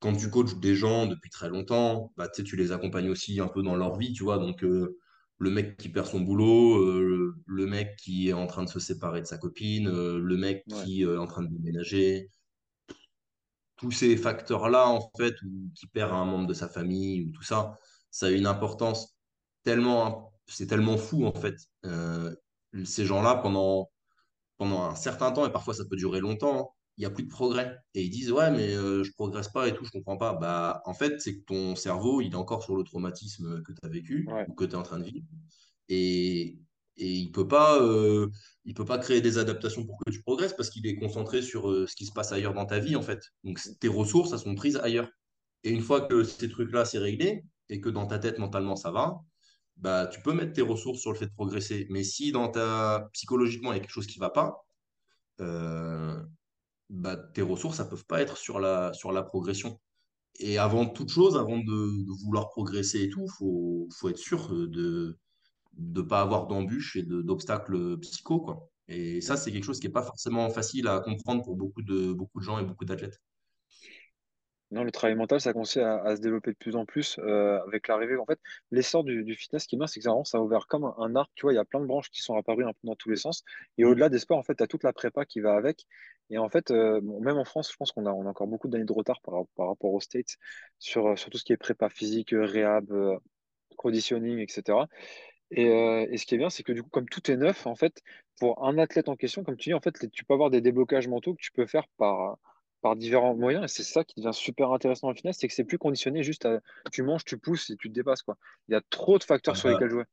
Quand 0.00 0.16
tu 0.16 0.30
coaches 0.30 0.56
des 0.56 0.74
gens 0.74 1.06
depuis 1.06 1.30
très 1.30 1.48
longtemps, 1.48 2.12
bah, 2.16 2.28
tu 2.28 2.56
les 2.56 2.72
accompagnes 2.72 3.08
aussi 3.08 3.38
un 3.40 3.46
peu 3.48 3.62
dans 3.62 3.76
leur 3.76 3.96
vie, 3.96 4.12
tu 4.12 4.24
vois. 4.24 4.38
Donc, 4.38 4.64
euh, 4.64 4.98
le 5.42 5.50
mec 5.50 5.76
qui 5.76 5.88
perd 5.88 6.06
son 6.06 6.20
boulot, 6.20 6.78
euh, 6.78 7.34
le 7.46 7.66
mec 7.66 7.96
qui 7.96 8.28
est 8.28 8.32
en 8.32 8.46
train 8.46 8.62
de 8.62 8.68
se 8.68 8.78
séparer 8.78 9.20
de 9.20 9.26
sa 9.26 9.38
copine, 9.38 9.88
euh, 9.88 10.20
le 10.20 10.36
mec 10.36 10.62
ouais. 10.68 10.84
qui 10.84 11.04
euh, 11.04 11.16
est 11.16 11.18
en 11.18 11.26
train 11.26 11.42
de 11.42 11.48
déménager, 11.48 12.30
tous 13.76 13.90
ces 13.90 14.16
facteurs-là, 14.16 14.86
en 14.86 15.10
fait, 15.16 15.34
ou 15.42 15.68
qui 15.74 15.88
perd 15.88 16.12
un 16.12 16.24
membre 16.24 16.46
de 16.46 16.54
sa 16.54 16.68
famille, 16.68 17.24
ou 17.24 17.32
tout 17.32 17.42
ça, 17.42 17.76
ça 18.12 18.26
a 18.26 18.30
une 18.30 18.46
importance 18.46 19.16
tellement, 19.64 20.32
c'est 20.46 20.68
tellement 20.68 20.96
fou, 20.96 21.26
en 21.26 21.34
fait. 21.34 21.56
Ces 22.84 23.04
gens-là, 23.04 23.34
pendant, 23.34 23.90
pendant 24.58 24.84
un 24.84 24.94
certain 24.94 25.32
temps, 25.32 25.44
et 25.44 25.50
parfois 25.50 25.74
ça 25.74 25.84
peut 25.84 25.96
durer 25.96 26.20
longtemps, 26.20 26.76
il 26.96 27.00
n'y 27.02 27.06
a 27.06 27.10
plus 27.10 27.24
de 27.24 27.28
progrès. 27.28 27.78
Et 27.94 28.02
ils 28.04 28.10
disent, 28.10 28.32
ouais, 28.32 28.50
mais 28.50 28.74
euh, 28.74 29.02
je 29.04 29.12
progresse 29.12 29.48
pas 29.48 29.68
et 29.68 29.74
tout, 29.74 29.84
je 29.84 29.90
comprends 29.90 30.16
pas. 30.18 30.34
Bah, 30.34 30.82
en 30.86 30.94
fait, 30.94 31.20
c'est 31.20 31.38
que 31.38 31.44
ton 31.44 31.74
cerveau, 31.76 32.20
il 32.20 32.32
est 32.32 32.36
encore 32.36 32.62
sur 32.62 32.76
le 32.76 32.84
traumatisme 32.84 33.62
que 33.62 33.72
tu 33.72 33.78
as 33.82 33.88
vécu 33.88 34.26
Ouais. 34.28 34.44
ou 34.48 34.54
que 34.54 34.64
tu 34.64 34.72
es 34.72 34.74
en 34.76 34.82
train 34.82 34.98
de 34.98 35.04
vivre. 35.04 35.26
Et, 35.88 36.58
et 36.96 37.10
il 37.12 37.32
peut 37.32 37.48
pas, 37.48 37.80
euh, 37.82 38.28
il 38.64 38.74
peut 38.74 38.84
pas 38.84 38.98
créer 38.98 39.20
des 39.20 39.38
adaptations 39.38 39.84
pour 39.86 39.98
que 40.04 40.10
tu 40.10 40.22
progresses 40.22 40.52
parce 40.54 40.70
qu'il 40.70 40.86
est 40.86 40.96
concentré 40.96 41.42
sur 41.42 41.70
euh, 41.70 41.86
ce 41.86 41.96
qui 41.96 42.06
se 42.06 42.12
passe 42.12 42.32
ailleurs 42.32 42.54
dans 42.54 42.66
ta 42.66 42.78
vie, 42.78 42.96
en 42.96 43.02
fait. 43.02 43.20
Donc, 43.44 43.60
tes 43.80 43.88
ressources, 43.88 44.32
elles 44.32 44.38
sont 44.40 44.54
prises 44.54 44.76
ailleurs. 44.76 45.08
Et 45.64 45.70
une 45.70 45.80
fois 45.80 46.02
que 46.02 46.24
ces 46.24 46.48
trucs-là, 46.48 46.84
c'est 46.84 46.98
réglé 46.98 47.44
et 47.68 47.80
que 47.80 47.88
dans 47.88 48.06
ta 48.06 48.18
tête, 48.18 48.38
mentalement, 48.38 48.76
ça 48.76 48.90
va, 48.90 49.20
bah, 49.76 50.06
tu 50.06 50.20
peux 50.22 50.32
mettre 50.32 50.52
tes 50.52 50.62
ressources 50.62 51.00
sur 51.00 51.12
le 51.12 51.18
fait 51.18 51.26
de 51.26 51.32
progresser. 51.32 51.86
Mais 51.90 52.04
si 52.04 52.32
dans 52.32 52.48
ta 52.48 53.08
psychologiquement, 53.12 53.72
il 53.72 53.76
y 53.76 53.78
a 53.78 53.80
quelque 53.80 53.90
chose 53.92 54.06
qui 54.06 54.18
va 54.18 54.30
pas, 54.30 54.66
euh, 55.40 56.22
bah, 56.92 57.16
tes 57.16 57.42
ressources, 57.42 57.78
ça 57.78 57.84
ne 57.84 57.90
peuvent 57.90 58.06
pas 58.06 58.22
être 58.22 58.36
sur 58.36 58.60
la, 58.60 58.92
sur 58.94 59.12
la 59.12 59.22
progression. 59.22 59.80
Et 60.40 60.58
avant 60.58 60.86
toute 60.88 61.10
chose, 61.10 61.36
avant 61.36 61.58
de, 61.58 61.64
de 61.64 62.24
vouloir 62.24 62.50
progresser 62.50 63.02
et 63.04 63.10
tout, 63.10 63.24
il 63.24 63.32
faut, 63.38 63.88
faut 63.98 64.08
être 64.10 64.18
sûr 64.18 64.48
de 64.50 65.18
ne 65.78 66.02
pas 66.02 66.22
avoir 66.22 66.46
d'embûches 66.48 66.96
et 66.96 67.02
d'obstacles 67.04 67.98
psycho, 68.00 68.40
quoi. 68.40 68.70
Et 68.88 69.20
ça, 69.22 69.36
c'est 69.36 69.52
quelque 69.52 69.64
chose 69.64 69.80
qui 69.80 69.86
n'est 69.86 69.92
pas 69.92 70.02
forcément 70.02 70.50
facile 70.50 70.88
à 70.88 71.00
comprendre 71.00 71.42
pour 71.44 71.56
beaucoup 71.56 71.82
de, 71.82 72.12
beaucoup 72.12 72.40
de 72.40 72.44
gens 72.44 72.58
et 72.58 72.64
beaucoup 72.64 72.84
d'athlètes. 72.84 73.20
Non, 74.72 74.84
le 74.84 74.90
travail 74.90 75.14
mental, 75.16 75.40
ça 75.40 75.52
commence 75.52 75.76
à, 75.76 76.02
à 76.02 76.16
se 76.16 76.22
développer 76.22 76.50
de 76.52 76.56
plus 76.56 76.76
en 76.76 76.86
plus 76.86 77.18
euh, 77.18 77.60
avec 77.66 77.88
l'arrivée. 77.88 78.16
En 78.16 78.24
fait, 78.26 78.40
l'essor 78.70 79.04
du, 79.04 79.22
du 79.22 79.34
fitness, 79.36 79.64
ce 79.64 79.68
qui 79.68 79.76
est 79.76 79.78
bien, 79.78 79.86
c'est 79.86 80.00
que 80.00 80.04
ça, 80.04 80.10
vraiment, 80.10 80.24
ça 80.24 80.38
a 80.38 80.40
ouvert 80.40 80.66
comme 80.66 80.84
un, 80.84 80.94
un 80.98 81.14
arc. 81.14 81.30
Tu 81.34 81.42
vois, 81.42 81.52
il 81.52 81.56
y 81.56 81.58
a 81.58 81.64
plein 81.66 81.80
de 81.80 81.86
branches 81.86 82.10
qui 82.10 82.22
sont 82.22 82.36
apparues 82.36 82.64
un 82.64 82.72
peu 82.72 82.78
dans 82.84 82.96
tous 82.96 83.10
les 83.10 83.16
sens. 83.16 83.44
Et 83.78 83.84
Mm. 83.84 83.86
au-delà 83.86 84.08
des 84.08 84.18
sports, 84.18 84.38
en 84.38 84.42
fait, 84.42 84.54
tu 84.56 84.62
as 84.62 84.66
toute 84.66 84.82
la 84.84 84.94
prépa 84.94 85.26
qui 85.26 85.40
va 85.40 85.54
avec. 85.56 85.84
Et 86.30 86.38
en 86.38 86.48
fait, 86.48 86.70
euh, 86.70 87.00
bon, 87.02 87.20
même 87.20 87.36
en 87.38 87.44
France, 87.44 87.70
je 87.70 87.76
pense 87.76 87.92
qu'on 87.92 88.06
a, 88.06 88.12
on 88.12 88.26
a 88.26 88.30
encore 88.30 88.46
beaucoup 88.48 88.68
d'années 88.68 88.86
de 88.86 88.92
retard 88.92 89.20
par, 89.22 89.44
par 89.56 89.68
rapport 89.68 89.92
aux 89.92 90.00
States 90.00 90.36
sur, 90.78 91.06
euh, 91.08 91.16
sur 91.16 91.30
tout 91.30 91.38
ce 91.38 91.44
qui 91.44 91.52
est 91.52 91.58
prépa 91.58 91.90
physique, 91.90 92.32
euh, 92.32 92.44
réhab, 92.46 92.90
conditioning, 93.76 94.38
etc. 94.38 94.88
Et, 95.50 95.68
euh, 95.68 96.06
et 96.10 96.16
ce 96.18 96.26
qui 96.26 96.34
est 96.34 96.38
bien, 96.38 96.50
c'est 96.50 96.62
que 96.62 96.72
du 96.72 96.82
coup, 96.82 96.90
comme 96.90 97.08
tout 97.08 97.30
est 97.30 97.36
neuf, 97.36 97.66
en 97.66 97.74
fait, 97.74 98.02
pour 98.38 98.64
un 98.66 98.78
athlète 98.78 99.08
en 99.08 99.16
question, 99.16 99.44
comme 99.44 99.56
tu 99.56 99.70
dis, 99.70 99.74
en 99.74 99.80
fait, 99.80 100.10
tu 100.12 100.24
peux 100.24 100.34
avoir 100.34 100.50
des 100.50 100.60
déblocages 100.62 101.08
mentaux 101.08 101.34
que 101.34 101.42
tu 101.42 101.52
peux 101.52 101.66
faire 101.66 101.86
par, 101.98 102.38
par 102.82 102.96
différents 102.96 103.34
moyens. 103.34 103.64
Et 103.64 103.68
c'est 103.68 103.84
ça 103.84 104.04
qui 104.04 104.20
devient 104.20 104.34
super 104.34 104.72
intéressant 104.72 105.06
dans 105.06 105.12
le 105.12 105.16
fitness, 105.16 105.38
c'est 105.38 105.48
que 105.48 105.54
c'est 105.54 105.64
plus 105.64 105.78
conditionné 105.78 106.22
juste 106.22 106.44
à 106.44 106.60
tu 106.90 107.02
manges, 107.02 107.24
tu 107.24 107.38
pousses 107.38 107.70
et 107.70 107.76
tu 107.76 107.88
te 107.88 107.94
dépasses, 107.94 108.22
quoi. 108.22 108.36
Il 108.68 108.72
y 108.72 108.74
a 108.74 108.82
trop 108.90 109.18
de 109.18 109.24
facteurs 109.24 109.56
sur 109.56 109.68
bah, 109.68 109.74
lesquels 109.74 109.90
jouer. 109.90 110.04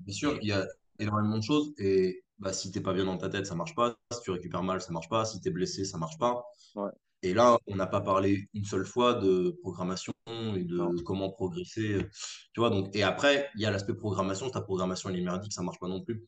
bien 0.00 0.14
sûr, 0.14 0.38
il 0.42 0.48
y 0.48 0.52
a 0.52 0.66
énormément 0.98 1.38
de 1.38 1.42
choses 1.42 1.72
et 1.78 2.22
bah, 2.38 2.52
si 2.52 2.70
t'es 2.72 2.80
pas 2.80 2.92
bien 2.92 3.04
dans 3.04 3.16
ta 3.16 3.28
tête, 3.28 3.46
ça 3.46 3.54
marche 3.54 3.74
pas. 3.74 3.96
Si 4.12 4.20
tu 4.20 4.30
récupères 4.30 4.62
mal, 4.62 4.80
ça 4.80 4.92
marche 4.92 5.08
pas. 5.08 5.24
Si 5.24 5.40
tu 5.40 5.48
es 5.48 5.50
blessé, 5.52 5.84
ça 5.84 5.96
marche 5.96 6.18
pas. 6.18 6.44
Ouais, 6.74 6.90
Et 7.22 7.34
là, 7.34 7.58
on 7.68 7.76
n'a 7.76 7.86
pas 7.86 8.00
parlé 8.00 8.48
une 8.52 8.64
seule 8.64 8.84
fois 8.84 9.14
de 9.14 9.56
programmation 9.62 10.12
et 10.26 10.64
de 10.64 11.02
comment 11.02 11.30
progresser. 11.30 12.04
Tu 12.52 12.60
vois, 12.60 12.70
donc, 12.70 12.94
et 12.96 13.04
après, 13.04 13.48
il 13.54 13.60
y 13.60 13.66
a 13.66 13.70
l'aspect 13.70 13.94
programmation. 13.94 14.50
Ta 14.50 14.60
programmation, 14.60 15.08
elle 15.08 15.18
est 15.18 15.22
merdique, 15.22 15.52
ça 15.52 15.62
marche 15.62 15.78
pas 15.78 15.88
non 15.88 16.02
plus. 16.02 16.24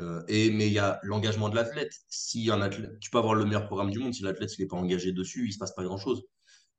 Euh, 0.00 0.22
et, 0.28 0.50
mais 0.50 0.66
il 0.66 0.72
y 0.72 0.78
a 0.78 1.00
l'engagement 1.02 1.48
de 1.48 1.54
l'athlète. 1.54 1.92
Si 2.08 2.50
un 2.50 2.60
athlète, 2.60 2.98
tu 3.00 3.08
peux 3.08 3.18
avoir 3.18 3.34
le 3.34 3.44
meilleur 3.44 3.66
programme 3.66 3.90
du 3.90 3.98
monde, 3.98 4.12
si 4.12 4.22
l'athlète 4.22 4.50
n'est 4.58 4.66
pas 4.66 4.76
engagé 4.76 5.12
dessus, 5.12 5.46
il 5.46 5.52
se 5.52 5.58
passe 5.58 5.74
pas 5.74 5.84
grand-chose. 5.84 6.24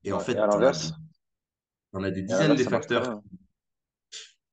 Et 0.03 0.11
en. 0.11 0.19
Et 0.19 0.23
fait, 0.23 0.35
tu 0.35 0.41
en 0.41 2.03
as 2.03 2.11
des, 2.11 2.11
as 2.11 2.11
des 2.11 2.19
et 2.19 2.23
dizaines 2.23 2.55
très 2.55 2.63
facteurs. 2.65 3.21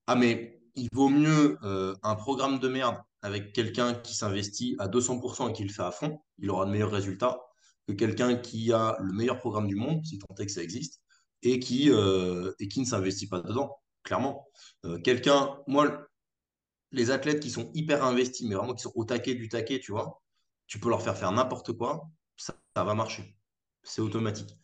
Ah, 0.06 0.14
mais 0.14 0.62
il 0.74 0.88
vaut 0.92 1.10
mieux 1.10 1.58
euh, 1.64 1.94
un 2.02 2.14
programme 2.14 2.60
de 2.60 2.68
merde 2.68 2.96
avec 3.20 3.52
quelqu'un 3.52 3.94
qui 3.94 4.14
s'investit 4.14 4.74
à 4.78 4.88
200% 4.88 5.50
et 5.50 5.52
qui 5.52 5.64
le 5.64 5.72
fait 5.72 5.82
à 5.82 5.90
fond, 5.90 6.22
il 6.38 6.50
aura 6.50 6.66
de 6.66 6.70
meilleurs 6.70 6.90
résultats 6.90 7.40
que 7.86 7.92
quelqu'un 7.92 8.36
qui 8.36 8.72
a 8.72 8.96
le 9.00 9.12
meilleur 9.12 9.38
programme 9.38 9.66
du 9.66 9.74
monde, 9.76 10.04
si 10.04 10.18
tant 10.18 10.34
est 10.36 10.46
que 10.46 10.52
ça 10.52 10.62
existe, 10.62 11.00
et 11.42 11.58
qui, 11.58 11.90
euh, 11.90 12.52
et 12.60 12.68
qui 12.68 12.80
ne 12.80 12.86
s'investit 12.86 13.28
pas 13.28 13.40
dedans, 13.40 13.76
clairement. 14.02 14.46
Euh, 14.84 14.98
quelqu'un, 15.00 15.58
moi, 15.66 16.06
les 16.92 17.10
athlètes 17.10 17.40
qui 17.40 17.50
sont 17.50 17.70
hyper 17.74 18.04
investis, 18.04 18.46
mais 18.46 18.54
vraiment 18.54 18.74
qui 18.74 18.82
sont 18.82 18.92
au 18.94 19.04
taquet 19.04 19.34
du 19.34 19.48
taquet, 19.48 19.80
tu 19.80 19.92
vois, 19.92 20.22
tu 20.66 20.78
peux 20.78 20.88
leur 20.88 21.02
faire 21.02 21.16
faire 21.16 21.32
n'importe 21.32 21.72
quoi, 21.72 22.08
ça, 22.36 22.54
ça 22.76 22.84
va 22.84 22.94
marcher. 22.94 23.36
C'est 23.82 24.02
automatique. 24.02 24.56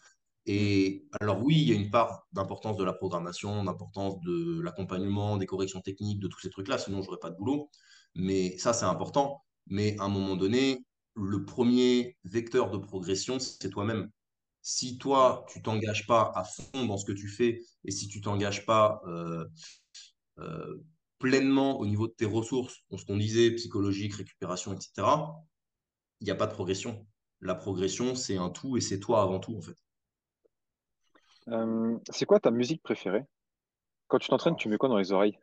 Et 0.47 1.07
alors 1.21 1.43
oui, 1.43 1.57
il 1.61 1.69
y 1.69 1.73
a 1.73 1.75
une 1.75 1.91
part 1.91 2.27
d'importance 2.33 2.79
de 2.79 2.85
la 2.85 2.95
programmation, 2.95 3.65
d'importance 3.65 4.19
de 4.21 4.63
l'accompagnement, 4.63 5.37
des 5.37 5.47
corrections 5.47 5.83
techniques, 5.83 6.21
de 6.21 6.29
tous 6.29 6.41
ces 6.41 6.51
trucs-là, 6.51 6.79
sinon 6.79 7.03
j'aurais 7.03 7.19
pas 7.19 7.31
de 7.31 7.37
boulot. 7.37 7.71
Mais 8.15 8.57
ça, 8.57 8.73
c'est 8.73 8.87
important. 8.87 9.45
Mais 9.67 9.95
à 9.99 10.05
un 10.05 10.09
moment 10.09 10.37
donné, 10.37 10.87
le 11.19 11.45
premier 11.45 12.17
vecteur 12.25 12.71
de 12.71 12.79
progression, 12.79 13.39
c'est 13.39 13.71
toi-même. 13.71 14.11
Si 14.63 14.99
toi, 14.99 15.47
tu 15.51 15.63
t'engages 15.63 16.07
pas 16.07 16.33
à 16.35 16.45
fond 16.45 16.87
dans 16.87 16.99
ce 16.99 17.05
que 17.07 17.13
tu 17.13 17.29
fais, 17.29 17.61
et 17.85 17.91
si 17.91 18.09
tu 18.09 18.21
t'engages 18.21 18.67
pas 18.67 19.01
euh, 19.07 19.47
euh, 20.39 20.85
pleinement 21.19 21.79
au 21.81 21.87
niveau 21.87 22.07
de 22.09 22.13
tes 22.13 22.27
ressources, 22.27 22.77
dans 22.91 22.99
ce 22.99 23.05
qu'on 23.07 23.17
disait, 23.17 23.51
psychologique, 23.53 24.15
récupération, 24.15 24.73
etc., 24.75 25.43
il 26.21 26.27
n'y 26.27 26.31
a 26.31 26.37
pas 26.37 26.47
de 26.47 26.53
progression. 26.55 27.07
La 27.41 27.55
progression, 27.57 28.15
c'est 28.15 28.37
un 28.37 28.51
tout 28.51 28.77
et 28.77 28.81
c'est 28.81 29.01
toi 29.01 29.23
avant 29.23 29.41
tout, 29.41 29.57
en 29.57 29.63
fait. 29.63 29.77
Euh, 31.49 31.99
c'est 32.11 32.25
quoi 32.25 32.41
ta 32.41 32.51
musique 32.51 32.83
préférée? 32.83 33.25
Quand 34.09 34.19
tu 34.19 34.29
t'entraînes, 34.29 34.55
Voilà. 34.55 34.59
tu 34.59 34.69
mets 34.69 34.79
quoi 34.79 34.89
dans 34.91 34.99
les 34.99 35.13
oreilles? 35.13 35.39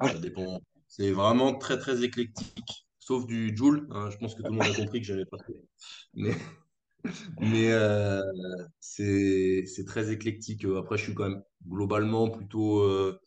Ah, 0.00 0.08
Ça 0.08 0.18
dépend. 0.18 0.60
C'est 0.88 1.12
vraiment 1.12 1.54
très, 1.56 1.78
très 1.78 2.02
éclectique. 2.02 2.87
Sauf 3.08 3.24
du 3.26 3.56
Joule. 3.56 3.86
hein, 3.90 4.10
je 4.10 4.18
pense 4.18 4.34
que 4.34 4.42
tout 4.42 4.52
le 4.52 4.58
monde 4.58 4.66
a 4.70 4.74
compris 4.74 5.00
que 5.00 5.06
j'aimais 5.06 5.24
pas. 5.24 5.38
Mais, 6.12 6.34
mais 7.40 7.72
euh, 7.72 8.20
c'est 8.80 9.64
très 9.86 10.12
éclectique. 10.12 10.66
Après, 10.76 10.98
je 10.98 11.04
suis 11.04 11.14
quand 11.14 11.26
même 11.30 11.42
globalement 11.66 12.28
plutôt 12.28 12.80
euh, 12.80 13.18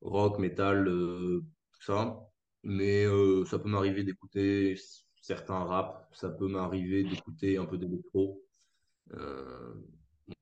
rock, 0.00 0.38
metal, 0.38 0.86
euh, 0.86 1.44
tout 1.72 1.82
ça. 1.82 2.20
Mais 2.62 3.04
euh, 3.04 3.44
ça 3.46 3.58
peut 3.58 3.68
m'arriver 3.68 4.04
d'écouter 4.04 4.76
certains 5.20 5.64
rap. 5.64 6.08
Ça 6.12 6.28
peut 6.30 6.46
m'arriver 6.46 7.02
d'écouter 7.02 7.56
un 7.56 7.64
peu 7.64 7.78
d'électro. 7.78 8.44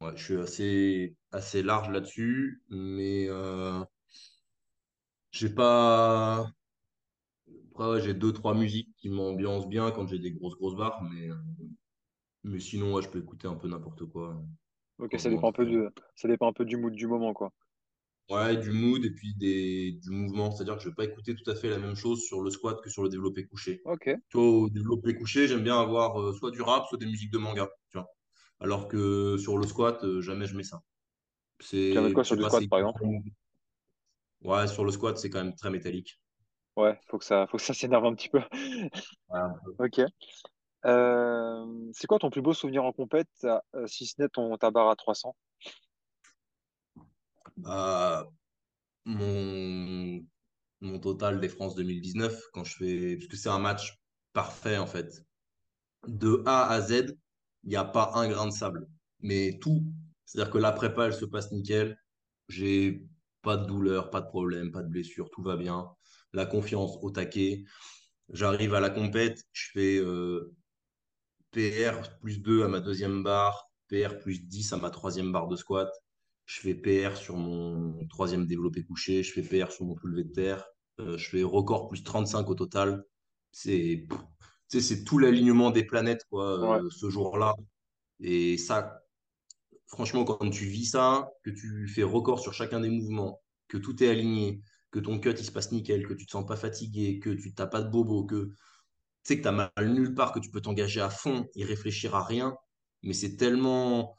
Ouais, 0.00 0.16
je 0.16 0.22
suis 0.24 0.36
assez, 0.38 1.16
assez 1.32 1.62
large 1.62 1.88
là-dessus. 1.90 2.62
Mais 2.68 3.28
j'ai 5.30 5.48
pas. 5.48 6.52
Après, 7.78 8.00
j'ai 8.00 8.12
deux, 8.12 8.32
trois 8.32 8.54
musiques 8.54 8.88
qui 8.96 9.08
m'ambiancent 9.08 9.68
bien 9.68 9.92
quand 9.92 10.04
j'ai 10.08 10.18
des 10.18 10.32
grosses, 10.32 10.56
grosses 10.56 10.74
barres, 10.74 11.00
mais, 11.00 11.30
euh, 11.30 11.36
mais 12.42 12.58
sinon, 12.58 12.92
ouais, 12.92 13.02
je 13.02 13.08
peux 13.08 13.20
écouter 13.20 13.46
un 13.46 13.54
peu 13.54 13.68
n'importe 13.68 14.04
quoi 14.06 14.42
ok, 14.98 15.16
ça 15.20 15.30
dépend 15.30 15.50
un 15.50 15.52
peu 15.52 15.64
de, 15.64 15.88
ça 16.16 16.26
dépend 16.26 16.48
un 16.48 16.52
peu 16.52 16.64
du 16.64 16.76
mood 16.76 16.92
du 16.92 17.06
moment, 17.06 17.32
quoi. 17.32 17.52
Ouais, 18.30 18.56
du 18.56 18.72
mood 18.72 19.04
et 19.04 19.10
puis 19.10 19.32
des, 19.36 19.92
du 20.02 20.10
mouvement, 20.10 20.50
c'est-à-dire 20.50 20.76
que 20.76 20.82
je 20.82 20.88
vais 20.88 20.94
pas 20.96 21.04
écouter 21.04 21.36
tout 21.36 21.48
à 21.48 21.54
fait 21.54 21.70
la 21.70 21.78
même 21.78 21.94
chose 21.94 22.20
sur 22.24 22.42
le 22.42 22.50
squat 22.50 22.80
que 22.82 22.90
sur 22.90 23.04
le 23.04 23.08
développé 23.10 23.46
couché. 23.46 23.80
Ok. 23.84 24.10
Tu 24.28 24.36
vois, 24.36 24.48
au 24.48 24.68
développé 24.68 25.14
couché, 25.14 25.46
j'aime 25.46 25.62
bien 25.62 25.80
avoir 25.80 26.20
euh, 26.20 26.32
soit 26.32 26.50
du 26.50 26.60
rap, 26.60 26.84
soit 26.88 26.98
des 26.98 27.06
musiques 27.06 27.30
de 27.30 27.38
manga, 27.38 27.68
tu 27.90 27.98
vois. 27.98 28.08
Alors 28.58 28.88
que 28.88 29.36
sur 29.38 29.56
le 29.56 29.66
squat, 29.68 30.02
euh, 30.02 30.20
jamais 30.20 30.46
je 30.46 30.56
mets 30.56 30.64
ça. 30.64 30.80
Tu 31.60 31.66
C'est, 31.66 32.12
quoi 32.12 32.24
je 32.24 32.34
sur 32.34 32.40
pas, 32.40 32.48
squat, 32.48 32.68
par 32.68 32.80
exemple? 32.80 33.04
Ouais, 34.42 34.66
sur 34.66 34.84
le 34.84 34.90
squat, 34.90 35.16
c'est 35.16 35.30
quand 35.30 35.44
même 35.44 35.54
très 35.54 35.70
métallique. 35.70 36.20
Ouais, 36.78 36.96
faut 37.08 37.18
que 37.18 37.24
ça, 37.24 37.48
faut 37.48 37.56
que 37.56 37.62
ça 37.62 37.74
s'énerve 37.74 38.04
un 38.04 38.14
petit 38.14 38.28
peu. 38.28 38.40
Ouais, 39.28 39.40
Ok. 39.78 40.00
Euh, 40.86 41.90
c'est 41.92 42.06
quoi 42.06 42.20
ton 42.20 42.30
plus 42.30 42.40
beau 42.42 42.52
souvenir 42.52 42.84
en 42.84 42.92
compète, 42.92 43.28
euh, 43.44 43.86
si 43.86 44.06
ce 44.06 44.14
n'est 44.22 44.28
ton 44.28 44.56
ta 44.56 44.70
barre 44.70 44.88
à 44.90 44.96
300? 44.96 45.34
Bah, 47.56 48.28
mon, 49.06 50.24
mon 50.80 51.00
total 51.00 51.40
des 51.40 51.48
France 51.48 51.74
2019 51.76 52.40
quand 52.52 52.64
je 52.64 52.76
fais 52.76 53.16
parce 53.16 53.28
que 53.28 53.36
c'est 53.36 53.48
un 53.50 53.58
match 53.60 53.94
parfait 54.32 54.78
en 54.78 54.86
fait 54.86 55.24
de 56.06 56.42
A 56.46 56.68
à 56.70 56.80
Z 56.80 57.16
il 57.64 57.70
n'y 57.70 57.76
a 57.76 57.84
pas 57.84 58.12
un 58.14 58.28
grain 58.28 58.46
de 58.46 58.52
sable 58.52 58.88
mais 59.20 59.58
tout 59.60 59.84
c'est-à-dire 60.24 60.52
que 60.52 60.58
la 60.58 60.72
prépa 60.72 61.06
elle 61.06 61.14
se 61.14 61.24
passe 61.24 61.52
nickel 61.52 61.98
j'ai 62.48 63.06
pas 63.42 63.56
de 63.56 63.66
douleur 63.66 64.10
pas 64.10 64.20
de 64.20 64.28
problème 64.28 64.72
pas 64.72 64.82
de 64.82 64.88
blessure 64.88 65.30
tout 65.30 65.42
va 65.42 65.56
bien 65.56 65.90
la 66.32 66.46
confiance 66.46 66.98
au 67.02 67.10
taquet 67.10 67.64
j'arrive 68.30 68.74
à 68.74 68.80
la 68.80 68.90
compète 68.90 69.42
je 69.52 69.70
fais 69.72 69.96
euh, 69.98 70.54
PR 71.52 72.18
plus 72.20 72.40
2 72.40 72.62
à 72.64 72.68
ma 72.68 72.80
deuxième 72.80 73.22
barre, 73.22 73.70
PR 73.88 74.18
plus 74.18 74.42
10 74.46 74.72
à 74.74 74.76
ma 74.76 74.90
troisième 74.90 75.32
barre 75.32 75.48
de 75.48 75.56
squat. 75.56 75.90
Je 76.44 76.60
fais 76.60 76.74
PR 76.74 77.16
sur 77.16 77.36
mon 77.36 78.06
troisième 78.08 78.46
développé 78.46 78.84
couché, 78.84 79.22
je 79.22 79.32
fais 79.32 79.42
PR 79.42 79.70
sur 79.72 79.84
mon 79.86 79.96
soulevé 79.96 80.24
de 80.24 80.32
terre, 80.32 80.66
euh, 81.00 81.16
je 81.16 81.28
fais 81.28 81.42
record 81.42 81.88
plus 81.88 82.02
35 82.02 82.48
au 82.48 82.54
total. 82.54 83.04
C'est 83.50 84.06
tout 85.06 85.18
l'alignement 85.18 85.70
des 85.70 85.84
planètes 85.84 86.24
quoi, 86.30 86.58
Ouais. 86.60 86.84
euh, 86.84 86.90
ce 86.90 87.08
jour-là. 87.08 87.54
Et 88.20 88.58
ça, 88.58 89.02
franchement, 89.86 90.24
quand 90.24 90.50
tu 90.50 90.66
vis 90.66 90.86
ça, 90.86 91.30
que 91.44 91.50
tu 91.50 91.88
fais 91.88 92.02
record 92.02 92.40
sur 92.40 92.52
chacun 92.52 92.80
des 92.80 92.90
mouvements, 92.90 93.40
que 93.68 93.78
tout 93.78 94.02
est 94.02 94.08
aligné, 94.08 94.60
que 94.90 94.98
ton 94.98 95.18
cut 95.18 95.30
il 95.30 95.44
se 95.44 95.52
passe 95.52 95.72
nickel, 95.72 96.06
que 96.06 96.14
tu 96.14 96.26
te 96.26 96.30
sens 96.30 96.46
pas 96.46 96.56
fatigué, 96.56 97.18
que 97.18 97.30
tu 97.30 97.54
t'as 97.54 97.66
pas 97.66 97.82
de 97.82 97.90
bobo, 97.90 98.24
que 98.24 98.46
tu 98.46 98.54
sais 99.22 99.36
que 99.38 99.42
tu 99.42 99.48
as 99.48 99.52
mal 99.52 99.92
nulle 99.92 100.14
part, 100.14 100.32
que 100.32 100.40
tu 100.40 100.50
peux 100.50 100.60
t'engager 100.60 101.00
à 101.00 101.10
fond 101.10 101.46
et 101.54 101.64
réfléchir 101.64 102.14
à 102.14 102.24
rien, 102.24 102.56
mais 103.02 103.12
c'est 103.12 103.36
tellement 103.36 104.16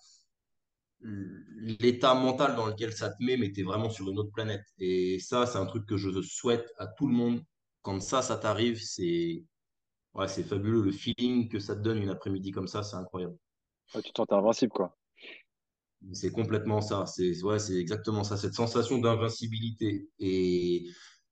l'état 1.02 2.14
mental 2.14 2.56
dans 2.56 2.66
lequel 2.66 2.94
ça 2.94 3.10
te 3.10 3.24
met, 3.24 3.38
mais 3.38 3.52
tu 3.52 3.62
es 3.62 3.64
vraiment 3.64 3.90
sur 3.90 4.10
une 4.10 4.20
autre 4.20 4.32
planète. 4.32 4.66
Et 4.80 5.20
ça, 5.20 5.46
c'est 5.46 5.58
un 5.58 5.66
truc 5.66 5.86
que 5.86 5.98
je 5.98 6.22
souhaite 6.22 6.70
à 6.78 6.88
tout 6.88 7.08
le 7.08 7.14
monde. 7.14 7.42
Quand 7.82 8.00
ça, 8.02 8.22
ça 8.22 8.38
t'arrive, 8.38 8.82
c'est 8.82 9.46
ouais, 10.14 10.28
fabuleux. 10.28 10.82
Le 10.82 10.92
feeling 10.92 11.48
que 11.48 11.60
ça 11.60 11.76
te 11.76 11.82
donne 11.82 12.00
une 12.00 12.10
après-midi 12.10 12.52
comme 12.52 12.68
ça, 12.68 12.84
c'est 12.84 12.98
incroyable. 12.98 13.38
Tu 13.94 14.12
te 14.12 14.18
sentais 14.18 14.36
invincible, 14.36 14.74
quoi. 14.74 14.99
C'est 16.14 16.32
complètement 16.32 16.82
ça. 16.82 17.06
C'est 17.06 17.42
ouais, 17.44 17.60
c'est 17.60 17.76
exactement 17.76 18.24
ça. 18.24 18.38
Cette 18.38 18.54
sensation 18.54 19.00
d'invincibilité. 19.00 20.08
Et, 20.20 20.88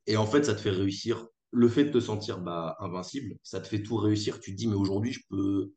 et 0.05 0.17
en 0.17 0.25
fait, 0.25 0.43
ça 0.43 0.53
te 0.55 0.59
fait 0.61 0.71
réussir. 0.71 1.27
Le 1.51 1.69
fait 1.69 1.85
de 1.85 1.91
te 1.91 1.99
sentir 2.01 2.39
bah, 2.41 2.75
invincible, 2.79 3.37
ça 3.43 3.61
te 3.61 3.67
fait 3.67 3.81
tout 3.81 3.95
réussir. 3.97 4.39
Tu 4.39 4.51
te 4.51 4.57
dis, 4.57 4.67
mais 4.67 4.75
aujourd'hui, 4.75 5.13
je 5.13 5.21
peux, 5.29 5.71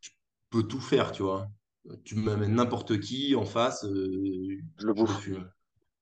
je 0.00 0.10
peux 0.50 0.62
tout 0.62 0.80
faire, 0.80 1.12
tu 1.12 1.22
vois. 1.22 1.48
Tu 2.04 2.14
m'amènes 2.16 2.54
n'importe 2.54 3.00
qui 3.00 3.34
en 3.34 3.44
face, 3.44 3.84
euh, 3.84 4.58
Je 4.78 4.86
le 4.86 4.94
bouffe. 4.94 5.20
fume. 5.22 5.50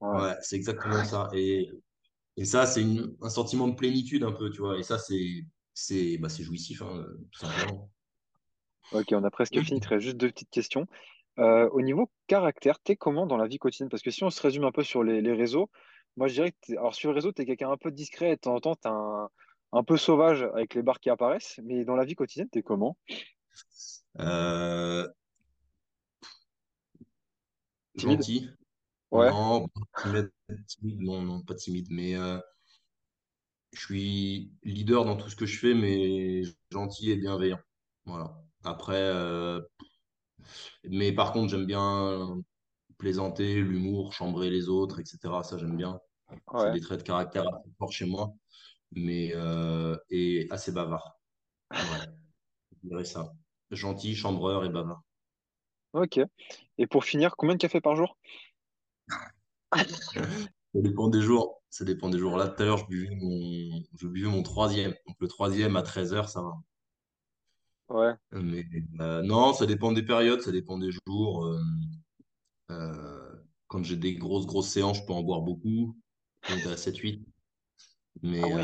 Ouais. 0.01 0.21
Ouais, 0.21 0.35
c'est 0.43 0.57
exactement 0.57 1.05
ça. 1.05 1.31
Et, 1.33 1.71
et 2.37 2.45
ça, 2.45 2.67
c'est 2.67 2.85
un 3.23 3.31
sentiment 3.31 3.69
de 3.69 3.75
plénitude 3.75 4.25
un 4.25 4.33
peu, 4.33 4.51
tu 4.51 4.61
vois. 4.61 4.79
Et 4.79 4.83
ça, 4.83 4.99
c'est 4.99 5.45
c'est 5.75 6.19
bah, 6.19 6.29
c'est 6.29 6.43
jouissif, 6.45 6.83
hein, 6.83 7.07
tout 7.33 7.41
simplement. 7.41 7.91
Ok, 8.93 9.07
on 9.13 9.25
a 9.25 9.31
presque 9.31 9.61
fini. 9.61 9.79
Il 9.79 9.81
te 9.81 9.89
reste 9.89 10.05
juste 10.05 10.17
deux 10.17 10.31
petites 10.31 10.51
questions. 10.51 10.87
Euh, 11.39 11.69
au 11.71 11.83
niveau 11.83 12.11
caractère, 12.27 12.81
t'es 12.81 12.97
comment 12.97 13.27
dans 13.27 13.37
la 13.37 13.47
vie 13.47 13.59
quotidienne? 13.59 13.89
Parce 13.91 14.03
que 14.03 14.11
si 14.11 14.25
on 14.25 14.31
se 14.31 14.41
résume 14.41 14.65
un 14.65 14.73
peu 14.73 14.83
sur 14.83 15.03
les, 15.05 15.21
les 15.21 15.33
réseaux, 15.35 15.71
moi 16.17 16.29
je 16.29 16.35
dirais 16.35 16.53
que 16.53 16.73
alors 16.73 16.95
sur 16.95 17.11
le 17.11 17.15
réseau, 17.15 17.33
t'es 17.33 17.45
quelqu'un 17.45 17.71
un 17.71 17.77
peu 17.77 17.91
discret, 17.91 18.31
et 18.33 18.37
de 18.37 18.41
temps 18.41 18.55
en 18.55 18.61
temps, 18.61 18.75
t'es 18.77 18.89
un, 18.89 19.29
un 19.73 19.85
peu 19.85 19.97
sauvage 19.97 20.43
avec 20.43 20.75
les 20.75 20.83
barres 20.83 21.01
qui 21.01 21.11
apparaissent, 21.11 21.61
mais 21.65 21.85
dans 21.85 21.97
la 21.97 22.05
vie 22.05 22.15
quotidienne, 22.15 22.49
t'es 22.49 22.63
comment? 22.63 22.97
Euh, 24.19 25.07
Timide? 27.97 28.19
gentil. 28.19 28.51
Ouais, 29.11 29.31
Non, 29.31 29.69
pas 29.69 30.03
timide, 30.03 30.31
timide, 30.67 31.01
non, 31.01 31.23
non, 31.23 31.43
pas 31.43 31.55
timide, 31.55 31.87
mais 31.91 32.17
euh, 32.17 32.39
je 33.73 33.81
suis 33.81 34.53
leader 34.63 35.05
dans 35.05 35.17
tout 35.17 35.29
ce 35.29 35.37
que 35.37 35.47
je 35.47 35.59
fais, 35.59 35.75
mais 35.75 36.43
gentil 36.71 37.11
et 37.11 37.17
bienveillant. 37.17 37.61
Voilà. 38.05 38.37
Après, 38.65 38.97
euh, 38.97 39.61
mais 40.85 41.13
par 41.13 41.33
contre, 41.33 41.51
j'aime 41.51 41.67
bien 41.67 42.43
plaisanter, 42.99 43.57
l'humour, 43.57 44.13
chambrer 44.13 44.51
les 44.51 44.69
autres, 44.69 45.01
etc. 45.01 45.19
Ça, 45.43 45.59
j'aime 45.59 45.77
bien. 45.77 46.01
C'est 46.59 46.73
des 46.73 46.81
traits 46.81 47.01
de 47.01 47.05
caractère 47.05 47.47
assez 47.47 47.71
forts 47.79 47.93
chez 47.93 48.07
moi, 48.07 48.33
mais 48.93 49.33
euh, 49.35 49.97
et 50.11 50.47
assez 50.51 50.73
bavard. 50.73 51.19
Ouais, 51.71 51.79
je 52.73 52.89
dirais 52.89 53.05
ça. 53.05 53.33
Gentil, 53.71 54.15
chambreur 54.15 54.65
et 54.65 54.69
bavard. 54.69 55.03
Ok. 55.93 56.21
Et 56.79 56.87
pour 56.87 57.05
finir, 57.05 57.37
combien 57.37 57.55
de 57.55 57.61
cafés 57.61 57.81
par 57.81 57.97
jour? 57.97 58.19
Ça 60.77 60.83
dépend 60.83 61.09
des 61.09 61.23
jours. 61.23 61.63
Ça 61.71 61.85
dépend 61.85 62.11
des 62.11 62.19
jours. 62.19 62.37
Là, 62.37 62.49
tout 62.49 62.63
à 62.63 62.67
l'heure, 62.67 62.79
je 62.79 62.87
buvais 62.87 63.15
mon, 63.15 63.83
je 63.95 64.07
buvais 64.07 64.29
mon 64.29 64.43
troisième. 64.43 64.95
Donc, 65.07 65.17
le 65.21 65.29
troisième 65.29 65.77
à 65.77 65.83
13 65.83 66.13
heures, 66.13 66.29
ça 66.29 66.43
va. 66.43 66.53
Ouais, 67.89 68.17
Mais 68.33 68.65
euh, 69.01 69.23
non, 69.23 69.53
ça 69.53 69.67
dépend 69.67 69.93
des 69.93 70.05
périodes, 70.05 70.41
ça 70.43 70.53
dépend 70.53 70.79
des 70.79 70.91
jours. 71.07 71.45
Euh, 71.47 71.61
euh, 72.71 73.35
quand 73.69 73.83
j'ai 73.85 73.97
des 73.97 74.15
grosses, 74.15 74.47
grosses 74.47 74.69
séances, 74.71 74.99
je 74.99 75.05
peux 75.07 75.13
en 75.13 75.23
boire 75.23 75.43
beaucoup. 75.43 75.97
Monter 76.49 76.71
à 76.71 76.77
7-8. 76.77 77.27
Ah 78.39 78.49
Mais, 78.49 78.55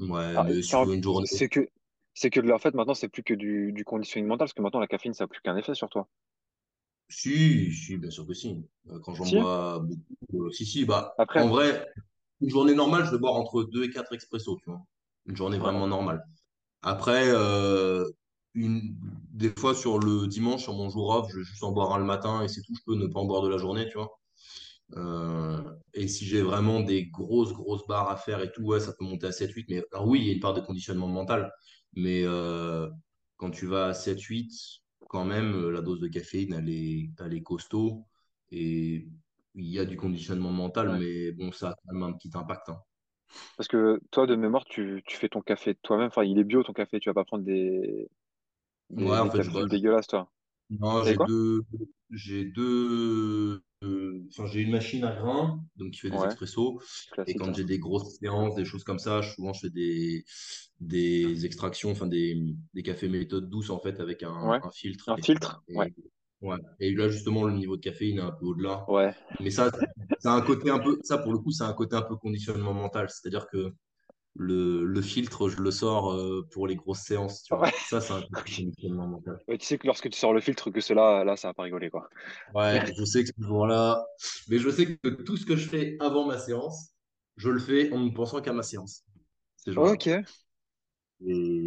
ouais, 0.00 0.36
Ah, 0.36 0.44
mais 0.44 0.62
t'as- 0.68 0.86
sur 0.86 0.92
une 0.92 1.02
journée. 1.02 1.26
c'est 1.26 1.48
que 1.48 1.68
c'est 2.14 2.30
que 2.30 2.40
en 2.52 2.58
fait 2.58 2.74
maintenant 2.74 2.94
c'est 2.94 3.08
plus 3.08 3.22
que 3.24 3.34
du, 3.34 3.72
du 3.72 3.84
conditioning 3.84 4.26
mental 4.28 4.44
parce 4.46 4.52
que 4.54 4.62
maintenant 4.62 4.80
la 4.80 4.86
caféine 4.86 5.14
ça 5.14 5.24
n'a 5.24 5.28
plus 5.28 5.40
qu'un 5.40 5.56
effet 5.56 5.74
sur 5.74 5.88
toi. 5.88 6.08
Si, 7.08 7.72
si, 7.72 7.96
bien 7.96 8.10
sûr 8.10 8.26
que 8.26 8.34
si. 8.34 8.66
Quand 9.04 9.14
j'en 9.14 9.26
Si? 9.26 9.36
bois 9.36 9.80
beaucoup. 9.80 10.46
euh, 10.46 10.50
si, 10.50 10.66
si, 10.66 10.84
bah, 10.84 11.14
Après, 11.18 11.44
en 11.44 11.48
vrai, 11.48 11.86
une 12.40 12.50
journée 12.50 12.74
normale, 12.74 13.04
je 13.06 13.10
vais 13.12 13.18
boire 13.18 13.34
entre 13.34 13.62
2 13.64 13.84
et 13.84 13.90
4 13.90 14.12
expressos, 14.14 14.58
tu 14.62 14.70
vois. 14.70 14.82
Une 15.26 15.36
journée 15.36 15.58
vraiment 15.58 15.86
normale. 15.86 16.24
Après, 16.86 17.24
euh, 17.30 18.04
une, 18.54 18.96
des 19.32 19.50
fois 19.58 19.74
sur 19.74 19.98
le 19.98 20.28
dimanche, 20.28 20.62
sur 20.64 20.74
mon 20.74 20.90
jour 20.90 21.10
off, 21.10 21.28
je 21.32 21.38
vais 21.38 21.44
juste 21.44 21.64
en 21.64 21.72
boire 21.72 21.94
un 21.94 21.98
le 21.98 22.04
matin 22.04 22.42
et 22.44 22.48
c'est 22.48 22.62
tout. 22.62 22.74
Je 22.76 22.82
peux 22.86 22.96
ne 22.96 23.08
pas 23.08 23.20
en 23.20 23.26
boire 23.26 23.42
de 23.42 23.48
la 23.50 23.58
journée, 23.58 23.88
tu 23.90 23.98
vois. 23.98 24.10
Euh, 24.96 25.62
et 25.94 26.08
si 26.08 26.26
j'ai 26.26 26.42
vraiment 26.42 26.80
des 26.80 27.06
grosses, 27.08 27.52
grosses 27.52 27.86
barres 27.88 28.10
à 28.10 28.16
faire 28.16 28.40
et 28.42 28.52
tout, 28.52 28.62
ouais, 28.64 28.80
ça 28.80 28.92
peut 28.98 29.04
monter 29.04 29.26
à 29.28 29.32
sept 29.32 29.52
huit 29.52 29.66
Mais 29.70 29.82
alors 29.92 30.08
oui, 30.08 30.20
il 30.20 30.26
y 30.28 30.30
a 30.30 30.34
une 30.34 30.40
part 30.40 30.54
de 30.54 30.62
conditionnement 30.62 31.08
mental. 31.08 31.52
Mais 31.94 32.22
euh, 32.24 32.88
quand 33.36 33.50
tu 33.50 33.66
vas 33.66 33.86
à 33.88 33.94
sept 33.94 34.20
huit 34.22 34.52
quand 35.08 35.24
même, 35.26 35.70
la 35.70 35.82
dose 35.82 36.00
de 36.00 36.08
caféine, 36.08 36.54
elle 36.54 36.70
est, 36.70 37.10
elle 37.24 37.34
est 37.34 37.42
costaud. 37.42 38.06
Et 38.52 39.08
il 39.56 39.66
y 39.68 39.78
a 39.80 39.86
du 39.86 39.96
conditionnement 39.96 40.52
mental, 40.52 40.98
mais 41.00 41.32
bon, 41.32 41.52
ça 41.52 41.70
a 41.70 41.74
quand 41.74 41.94
même 41.94 42.04
un 42.04 42.14
petit 42.14 42.30
impact. 42.34 42.70
hein. 42.70 42.80
Parce 43.56 43.68
que 43.68 44.00
toi 44.10 44.26
de 44.26 44.36
mémoire 44.36 44.64
tu, 44.64 45.02
tu 45.06 45.16
fais 45.16 45.28
ton 45.28 45.40
café 45.42 45.74
toi-même. 45.76 46.08
Enfin 46.08 46.24
il 46.24 46.38
est 46.38 46.44
bio 46.44 46.62
ton 46.62 46.72
café. 46.72 47.00
Tu 47.00 47.08
vas 47.10 47.14
pas 47.14 47.24
prendre 47.24 47.44
des 47.44 48.08
des, 48.90 49.04
Ouais, 49.04 49.18
en 49.18 49.24
des 49.24 49.30
fait, 49.30 49.42
je, 49.42 49.50
capsules 49.50 49.52
bosse. 49.52 49.70
dégueulasses 49.70 50.08
toi. 50.08 50.30
Non, 50.70 51.04
j'ai 51.04 51.16
quoi? 51.16 51.26
deux, 51.26 51.62
j'ai 52.10 52.44
deux, 52.44 53.62
euh, 53.84 54.26
enfin, 54.30 54.46
j'ai 54.46 54.62
une 54.62 54.72
machine 54.72 55.04
à 55.04 55.14
grains, 55.14 55.64
donc 55.76 55.92
qui 55.92 56.00
fait 56.00 56.10
des 56.10 56.16
Ouais, 56.16 56.26
expressos. 56.26 56.80
Et 57.08 57.14
classique. 57.14 57.36
quand 57.36 57.48
hein. 57.50 57.52
j'ai 57.54 57.64
des 57.64 57.78
grosses 57.78 58.18
séances, 58.18 58.56
des 58.56 58.64
choses 58.64 58.82
comme 58.84 58.98
ça, 58.98 59.22
souvent 59.22 59.52
je 59.52 59.60
fais 59.60 59.70
des, 59.70 60.24
des 60.80 61.46
extractions, 61.46 61.92
enfin 61.92 62.06
des, 62.06 62.56
des 62.74 62.82
cafés 62.82 63.08
méthode 63.08 63.48
douce 63.48 63.70
en 63.70 63.78
fait 63.80 64.00
avec 64.00 64.22
un, 64.24 64.32
Ouais. 64.50 64.60
un 64.62 64.70
filtre. 64.72 65.10
Un 65.10 65.16
Et, 65.18 65.22
filtre? 65.22 65.62
Ouais. 65.74 65.74
et- 65.74 65.78
ouais. 65.78 65.92
Et 66.80 66.94
là 66.94 67.08
justement 67.08 67.44
le 67.44 67.54
niveau 67.54 67.76
de 67.76 67.82
caféine 67.82 68.18
est 68.18 68.22
un 68.22 68.32
peu 68.32 68.46
au-delà. 68.46 68.88
Ouais. 68.88 69.14
Mais 69.40 69.50
ça, 69.50 69.70
c'est 70.18 70.28
un 70.28 70.40
côté 70.42 70.70
un 70.70 70.78
peu, 70.78 70.98
ça 71.02 71.18
pour 71.18 71.32
le 71.32 71.38
coup, 71.38 71.50
c'est 71.50 71.64
un 71.64 71.72
côté 71.74 71.96
un 71.96 72.02
peu 72.02 72.16
conditionnement 72.16 72.72
mental. 72.74 73.08
C'est-à-dire 73.10 73.46
que 73.48 73.72
le, 74.36 74.84
le 74.84 75.02
filtre, 75.02 75.48
je 75.48 75.62
le 75.62 75.70
sors 75.70 76.12
euh, 76.14 76.46
pour 76.52 76.66
les 76.68 76.76
grosses 76.76 77.00
séances, 77.02 77.42
tu 77.44 77.54
Ouais. 77.54 77.58
vois. 77.58 77.72
Ça, 77.84 78.00
c'est 78.00 78.12
un 78.14 78.22
conditionnement 78.22 79.06
mental. 79.08 79.40
Ouais, 79.48 79.58
tu 79.58 79.66
sais 79.66 79.78
que 79.78 79.86
lorsque 79.86 80.10
tu 80.10 80.18
sors 80.18 80.32
le 80.32 80.40
filtre 80.40 80.70
que 80.70 80.80
cela 80.80 81.24
là 81.24 81.36
ça 81.36 81.48
va 81.48 81.54
pas 81.54 81.62
rigoler 81.64 81.90
quoi. 81.90 82.08
Ouais, 82.54 82.84
je 82.96 83.04
sais 83.04 83.22
que 83.24 83.30
ce 83.36 83.42
jour-là, 83.42 84.04
mais 84.48 84.58
je 84.58 84.70
sais 84.70 84.96
que 84.98 85.08
tout 85.08 85.36
ce 85.36 85.44
que 85.44 85.56
je 85.56 85.68
fais 85.68 85.96
avant 86.00 86.26
ma 86.26 86.38
séance, 86.38 86.90
je 87.36 87.50
le 87.50 87.58
fais 87.58 87.92
en 87.92 88.00
ne 88.00 88.10
pensant 88.10 88.40
qu'à 88.40 88.52
ma 88.52 88.62
séance, 88.62 89.04
jours-là. 89.66 89.94
Ok. 89.94 90.26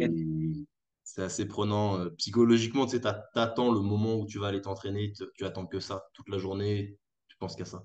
Et 0.00 0.66
c'est 1.14 1.22
assez 1.22 1.46
prenant 1.46 1.98
euh, 1.98 2.10
psychologiquement, 2.18 2.86
tu 2.86 2.92
sais, 2.92 3.00
t'attends 3.34 3.72
le 3.72 3.80
moment 3.80 4.14
où 4.16 4.26
tu 4.26 4.38
vas 4.38 4.46
aller 4.48 4.60
t'entraîner, 4.60 5.12
tu 5.34 5.44
attends 5.44 5.66
que 5.66 5.80
ça 5.80 6.04
toute 6.14 6.28
la 6.28 6.38
journée, 6.38 6.96
tu 7.28 7.36
penses 7.38 7.56
qu'à 7.56 7.64
ça. 7.64 7.84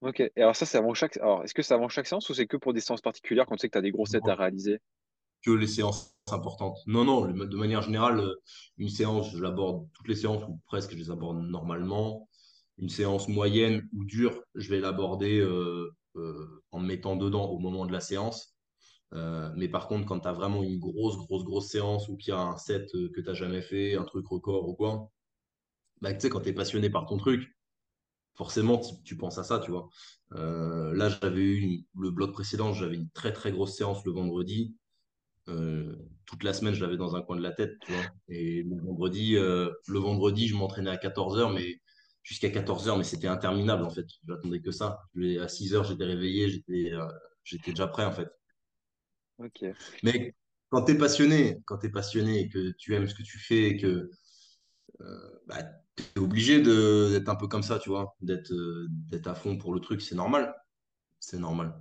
ok. 0.00 0.20
Et 0.20 0.32
alors 0.36 0.56
ça 0.56 0.66
c'est 0.66 0.78
avant 0.78 0.94
chaque. 0.94 1.16
Alors 1.18 1.44
est-ce 1.44 1.54
que 1.54 1.62
c'est 1.62 1.74
avant 1.74 1.88
chaque 1.88 2.06
séance 2.06 2.28
ou 2.28 2.34
c'est 2.34 2.46
que 2.46 2.56
pour 2.56 2.72
des 2.72 2.80
séances 2.80 3.02
particulières 3.02 3.46
quand 3.46 3.54
tu 3.54 3.60
sais 3.60 3.68
que 3.68 3.72
tu 3.72 3.78
as 3.78 3.82
des 3.82 3.92
grosses 3.92 4.10
sets 4.10 4.28
à 4.28 4.34
réaliser? 4.34 4.80
que 5.44 5.50
les 5.52 5.68
séances 5.68 6.16
importantes. 6.30 6.78
Non, 6.86 7.04
non, 7.04 7.26
de 7.26 7.56
manière 7.56 7.82
générale, 7.82 8.18
euh, 8.20 8.34
une 8.76 8.88
séance, 8.88 9.30
je 9.32 9.40
l'aborde, 9.40 9.86
toutes 9.94 10.08
les 10.08 10.16
séances, 10.16 10.42
ou 10.48 10.60
presque, 10.66 10.92
je 10.92 10.96
les 10.96 11.10
aborde 11.10 11.38
normalement. 11.38 12.28
Une 12.78 12.88
séance 12.88 13.28
moyenne 13.28 13.88
ou 13.96 14.04
dure, 14.04 14.42
je 14.54 14.68
vais 14.68 14.80
l'aborder 14.80 15.38
euh, 15.38 15.90
euh, 16.16 16.62
en 16.72 16.80
me 16.80 16.86
mettant 16.86 17.16
dedans 17.16 17.46
au 17.46 17.58
moment 17.58 17.86
de 17.86 17.92
la 17.92 18.00
séance. 18.00 18.57
Euh, 19.14 19.50
mais 19.56 19.68
par 19.68 19.88
contre, 19.88 20.06
quand 20.06 20.20
tu 20.20 20.28
as 20.28 20.32
vraiment 20.32 20.62
une 20.62 20.78
grosse, 20.78 21.16
grosse, 21.16 21.44
grosse 21.44 21.68
séance 21.68 22.08
ou 22.08 22.16
qu'il 22.16 22.32
y 22.32 22.36
a 22.36 22.40
un 22.40 22.56
set 22.56 22.94
euh, 22.94 23.10
que 23.14 23.20
tu 23.20 23.26
n'as 23.26 23.34
jamais 23.34 23.62
fait, 23.62 23.96
un 23.96 24.04
truc 24.04 24.26
record 24.26 24.68
ou 24.68 24.74
quoi, 24.74 25.10
bah, 26.02 26.12
tu 26.12 26.20
sais, 26.20 26.30
quand 26.30 26.40
tu 26.42 26.50
es 26.50 26.52
passionné 26.52 26.90
par 26.90 27.06
ton 27.06 27.16
truc, 27.16 27.56
forcément, 28.34 28.80
tu, 29.04 29.16
penses 29.16 29.38
à 29.38 29.44
ça, 29.44 29.60
tu 29.60 29.70
vois. 29.70 29.88
Euh, 30.32 30.94
là, 30.94 31.08
j'avais 31.08 31.40
eu 31.40 31.86
le 31.98 32.10
bloc 32.10 32.32
précédent, 32.32 32.72
j'avais 32.72 32.96
une 32.96 33.10
très, 33.10 33.32
très 33.32 33.52
grosse 33.52 33.76
séance 33.76 34.04
le 34.04 34.12
vendredi. 34.12 34.76
Toute 36.26 36.42
la 36.44 36.52
semaine, 36.52 36.74
je 36.74 36.84
l'avais 36.84 36.98
dans 36.98 37.16
un 37.16 37.22
coin 37.22 37.36
de 37.36 37.42
la 37.42 37.52
tête, 37.52 37.78
tu 37.80 37.92
vois. 37.92 38.02
Et 38.28 38.62
le 38.62 38.76
vendredi, 38.82 39.32
le 39.32 39.98
vendredi, 39.98 40.46
je 40.46 40.54
m'entraînais 40.54 40.90
à 40.90 40.98
14 40.98 41.38
heures, 41.38 41.50
mais 41.50 41.80
jusqu'à 42.22 42.50
14 42.50 42.88
heures, 42.88 42.98
mais 42.98 43.04
c'était 43.04 43.28
interminable, 43.28 43.82
en 43.84 43.90
fait. 43.90 44.06
J'attendais 44.28 44.60
que 44.60 44.70
ça. 44.70 45.00
À 45.40 45.48
6 45.48 45.74
heures, 45.74 45.84
j'étais 45.84 46.04
réveillé, 46.04 46.50
j'étais 46.50 46.92
j'étais 47.44 47.70
déjà 47.70 47.86
prêt, 47.86 48.04
en 48.04 48.12
fait. 48.12 48.28
Ok. 49.38 49.64
Mais 50.02 50.34
quand 50.70 50.84
tu 50.84 50.92
es 50.92 50.98
passionné, 50.98 51.60
quand 51.64 51.78
tu 51.78 51.90
passionné 51.90 52.40
et 52.40 52.48
que 52.48 52.72
tu 52.78 52.94
aimes 52.94 53.08
ce 53.08 53.14
que 53.14 53.22
tu 53.22 53.38
fais 53.38 53.64
et 53.64 53.76
que 53.76 54.10
bah, 55.46 55.62
tu 55.96 56.04
es 56.16 56.18
obligé 56.18 56.62
d'être 56.62 57.28
un 57.28 57.36
peu 57.36 57.48
comme 57.48 57.62
ça, 57.62 57.78
tu 57.78 57.88
vois, 57.88 58.14
d'être 58.20 58.52
euh, 58.52 58.86
d'être 58.90 59.26
à 59.26 59.34
fond 59.34 59.58
pour 59.58 59.72
le 59.74 59.80
truc, 59.80 60.00
c'est 60.00 60.14
normal. 60.14 60.54
C'est 61.20 61.38
normal. 61.38 61.74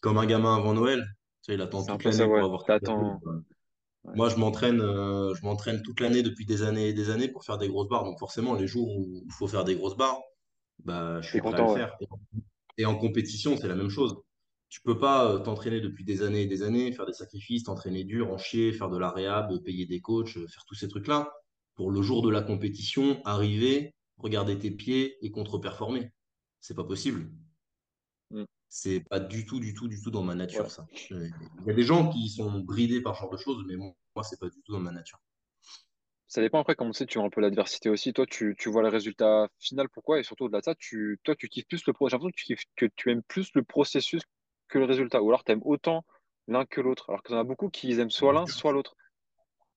Comme 0.00 0.18
un 0.18 0.26
gamin 0.26 0.56
avant 0.56 0.74
Noël, 0.74 1.00
tu 1.42 1.52
sais, 1.52 1.54
il 1.54 1.60
attend 1.60 1.84
toute 1.84 2.04
l'année 2.04 2.24
pour 2.24 2.38
avoir. 2.38 2.64
T'attends. 2.64 3.20
Ouais. 3.24 4.12
Moi, 4.16 4.28
je 4.28 4.36
m'entraîne, 4.36 4.80
euh, 4.80 5.34
je 5.34 5.42
m'entraîne 5.44 5.82
toute 5.82 6.00
l'année 6.00 6.22
depuis 6.22 6.44
des 6.44 6.62
années 6.62 6.88
et 6.88 6.92
des 6.92 7.08
années 7.08 7.28
pour 7.28 7.44
faire 7.44 7.56
des 7.56 7.68
grosses 7.68 7.88
barres. 7.88 8.04
Donc 8.04 8.18
forcément, 8.18 8.54
les 8.54 8.66
jours 8.66 8.88
où 8.88 9.22
il 9.24 9.32
faut 9.32 9.46
faire 9.46 9.64
des 9.64 9.76
grosses 9.76 9.96
barres, 9.96 10.20
bah, 10.84 11.20
je 11.22 11.28
suis 11.28 11.40
prêt 11.40 11.48
à 11.48 11.52
le 11.52 11.56
content 11.56 11.72
ouais. 11.72 11.78
faire. 11.78 11.96
Et 12.76 12.84
en 12.84 12.96
compétition, 12.96 13.56
c'est 13.56 13.68
la 13.68 13.76
même 13.76 13.88
chose. 13.88 14.16
Tu 14.74 14.80
peux 14.80 14.98
pas 14.98 15.30
euh, 15.30 15.38
t'entraîner 15.38 15.80
depuis 15.80 16.02
des 16.02 16.22
années 16.22 16.42
et 16.42 16.46
des 16.46 16.64
années, 16.64 16.90
faire 16.90 17.06
des 17.06 17.12
sacrifices, 17.12 17.62
t'entraîner 17.62 18.02
dur, 18.02 18.32
en 18.32 18.38
chier, 18.38 18.72
faire 18.72 18.90
de 18.90 18.98
la 18.98 19.12
réhab, 19.12 19.56
payer 19.62 19.86
des 19.86 20.00
coachs, 20.00 20.36
euh, 20.36 20.48
faire 20.48 20.64
tous 20.66 20.74
ces 20.74 20.88
trucs-là. 20.88 21.32
Pour 21.76 21.92
le 21.92 22.02
jour 22.02 22.22
de 22.22 22.28
la 22.28 22.42
compétition, 22.42 23.22
arriver, 23.24 23.94
regarder 24.16 24.58
tes 24.58 24.72
pieds 24.72 25.24
et 25.24 25.30
contre-performer. 25.30 26.10
C'est 26.60 26.74
pas 26.74 26.82
possible. 26.82 27.30
Mm. 28.30 28.42
C'est 28.68 29.04
pas 29.08 29.20
du 29.20 29.46
tout, 29.46 29.60
du 29.60 29.74
tout, 29.74 29.86
du 29.86 30.02
tout 30.02 30.10
dans 30.10 30.24
ma 30.24 30.34
nature, 30.34 30.64
Ouais. 30.64 30.68
ça. 30.68 30.84
Euh, 31.12 31.28
Il 31.60 31.66
y 31.68 31.70
a 31.70 31.74
des 31.74 31.84
gens 31.84 32.10
qui 32.10 32.28
sont 32.28 32.58
bridés 32.58 33.00
par 33.00 33.14
ce 33.14 33.20
genre 33.20 33.30
de 33.30 33.36
choses, 33.36 33.64
mais 33.68 33.76
moi, 33.76 33.92
moi, 34.16 34.24
c'est 34.24 34.40
pas 34.40 34.48
du 34.48 34.60
tout 34.64 34.72
dans 34.72 34.80
ma 34.80 34.90
nature. 34.90 35.20
Ça 36.26 36.40
dépend 36.40 36.58
après, 36.58 36.74
comme 36.74 36.90
tu 36.90 36.98
sais, 36.98 37.06
tu 37.06 37.18
vois 37.18 37.28
un 37.28 37.30
peu 37.30 37.40
l'adversité 37.40 37.90
aussi. 37.90 38.12
Toi, 38.12 38.26
tu, 38.26 38.56
tu 38.58 38.70
vois 38.70 38.82
le 38.82 38.88
résultat 38.88 39.46
final, 39.60 39.88
pourquoi? 39.88 40.18
Et 40.18 40.24
surtout, 40.24 40.46
au-delà 40.46 40.58
de 40.58 40.64
ça, 40.64 40.74
tu, 40.74 41.20
toi, 41.22 41.36
tu 41.36 41.48
kiffes 41.48 41.68
plus 41.68 41.86
le 41.86 41.92
pro. 41.92 42.08
J'ai 42.08 42.16
l'impression 42.16 42.32
que 42.32 42.40
tu 42.40 42.44
kiffes, 42.44 42.64
que 42.74 42.86
tu 42.96 43.12
aimes 43.12 43.22
plus 43.22 43.52
le 43.54 43.62
processus 43.62 44.22
que 44.68 44.78
le 44.78 44.84
résultat. 44.84 45.22
Ou 45.22 45.28
alors, 45.28 45.44
tu 45.44 45.52
aimes 45.52 45.62
autant 45.64 46.04
l'un 46.46 46.64
que 46.64 46.80
l'autre. 46.80 47.10
Alors 47.10 47.22
qu'il 47.22 47.34
y 47.34 47.38
en 47.38 47.40
a 47.40 47.44
beaucoup 47.44 47.68
qui 47.68 47.92
aiment 47.92 48.10
soit 48.10 48.32
l'un, 48.32 48.46
soit 48.46 48.72
l'autre. 48.72 48.94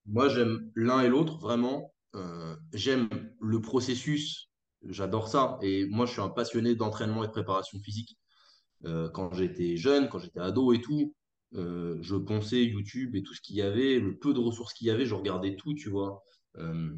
Moi, 0.06 0.30
j'aime 0.30 0.72
l'un 0.76 1.02
et 1.02 1.10
l'autre, 1.10 1.38
vraiment. 1.38 1.94
Euh, 2.16 2.56
j'aime 2.74 3.10
le 3.42 3.62
processus, 3.62 4.50
j'adore 4.84 5.28
ça. 5.28 5.60
Et 5.62 5.86
moi, 5.88 6.06
je 6.06 6.14
suis 6.14 6.22
un 6.22 6.30
passionné 6.30 6.76
d'entraînement 6.76 7.24
et 7.24 7.28
de 7.28 7.32
préparation 7.32 7.80
physique. 7.80 8.18
Euh, 8.86 9.10
quand 9.10 9.34
j'étais 9.34 9.76
jeune, 9.76 10.08
quand 10.08 10.20
j'étais 10.20 10.40
ado 10.40 10.72
et 10.74 10.82
tout, 10.82 11.14
euh, 11.56 11.98
je 12.02 12.16
ponçais 12.16 12.64
YouTube 12.64 13.16
et 13.16 13.24
tout 13.24 13.34
ce 13.34 13.42
qu'il 13.42 13.56
y 13.56 13.62
avait, 13.62 14.00
le 14.00 14.18
peu 14.18 14.34
de 14.34 14.40
ressources 14.40 14.74
qu'il 14.74 14.88
y 14.88 14.92
avait, 14.92 15.06
je 15.06 15.16
regardais 15.16 15.56
tout, 15.56 15.74
tu 15.74 15.90
vois. 15.90 16.24
Euh, 16.58 16.96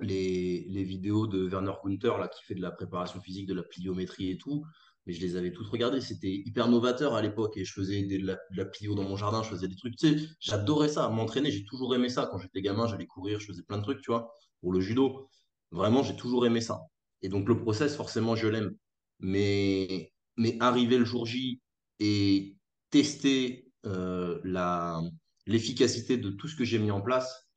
les, 0.00 0.66
les 0.68 0.84
vidéos 0.84 1.26
de 1.26 1.46
Werner 1.48 1.74
Gunther, 1.84 2.18
là, 2.18 2.28
qui 2.28 2.42
fait 2.44 2.54
de 2.54 2.62
la 2.62 2.72
préparation 2.72 3.20
physique, 3.20 3.46
de 3.46 3.54
la 3.54 3.62
pliométrie 3.62 4.30
et 4.30 4.38
tout. 4.38 4.64
Mais 5.06 5.12
je 5.12 5.20
les 5.20 5.36
avais 5.36 5.52
toutes 5.52 5.68
regardées. 5.68 6.00
C'était 6.00 6.32
hyper 6.32 6.68
novateur 6.68 7.14
à 7.14 7.22
l'époque. 7.22 7.56
Et 7.56 7.64
je 7.64 7.72
faisais 7.72 8.02
de 8.04 8.26
la, 8.26 8.38
de 8.50 8.64
plio 8.64 8.94
dans 8.94 9.02
mon 9.04 9.16
jardin. 9.16 9.42
Je 9.42 9.50
faisais 9.50 9.68
des 9.68 9.76
trucs. 9.76 9.96
Tu 9.96 10.18
sais, 10.18 10.28
j'adorais 10.40 10.88
ça. 10.88 11.08
M'entraîner, 11.08 11.50
j'ai 11.50 11.64
toujours 11.64 11.94
aimé 11.94 12.08
ça. 12.08 12.28
Quand 12.30 12.38
j'étais 12.38 12.62
gamin, 12.62 12.86
j'allais 12.86 13.06
courir. 13.06 13.40
Je 13.40 13.46
faisais 13.46 13.62
plein 13.62 13.78
de 13.78 13.82
trucs, 13.82 14.00
tu 14.00 14.10
vois. 14.10 14.32
Pour 14.60 14.72
le 14.72 14.80
judo. 14.80 15.28
Vraiment, 15.70 16.02
j'ai 16.02 16.16
toujours 16.16 16.46
aimé 16.46 16.60
ça. 16.60 16.80
Et 17.22 17.28
donc, 17.28 17.48
le 17.48 17.58
process, 17.58 17.96
forcément, 17.96 18.36
je 18.36 18.48
l'aime. 18.48 18.74
Mais, 19.20 20.12
mais 20.36 20.56
arriver 20.60 20.98
le 20.98 21.04
jour 21.04 21.26
J 21.26 21.60
et 22.00 22.56
tester 22.90 23.72
euh, 23.86 24.40
la, 24.44 25.00
l'efficacité 25.46 26.16
de 26.16 26.30
tout 26.30 26.48
ce 26.48 26.56
que 26.56 26.64
j'ai 26.64 26.78
mis 26.78 26.90
en 26.90 27.00
place 27.00 27.48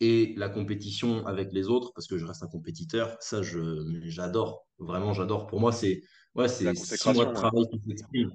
et 0.00 0.34
la 0.36 0.48
compétition 0.48 1.26
avec 1.26 1.52
les 1.52 1.68
autres, 1.68 1.92
parce 1.94 2.06
que 2.06 2.18
je 2.18 2.26
reste 2.26 2.42
un 2.42 2.48
compétiteur, 2.48 3.16
ça, 3.20 3.42
je, 3.42 4.00
j'adore. 4.04 4.66
Vraiment, 4.78 5.12
j'adore. 5.12 5.46
Pour 5.46 5.60
moi, 5.60 5.72
c'est 5.72 6.02
ouais, 6.34 6.48
C'est 6.48 6.74
six 6.74 7.12
mois 7.12 7.26
de 7.26 7.32
travail 7.32 7.64
qui 7.70 7.80
s'exprime. 7.88 8.30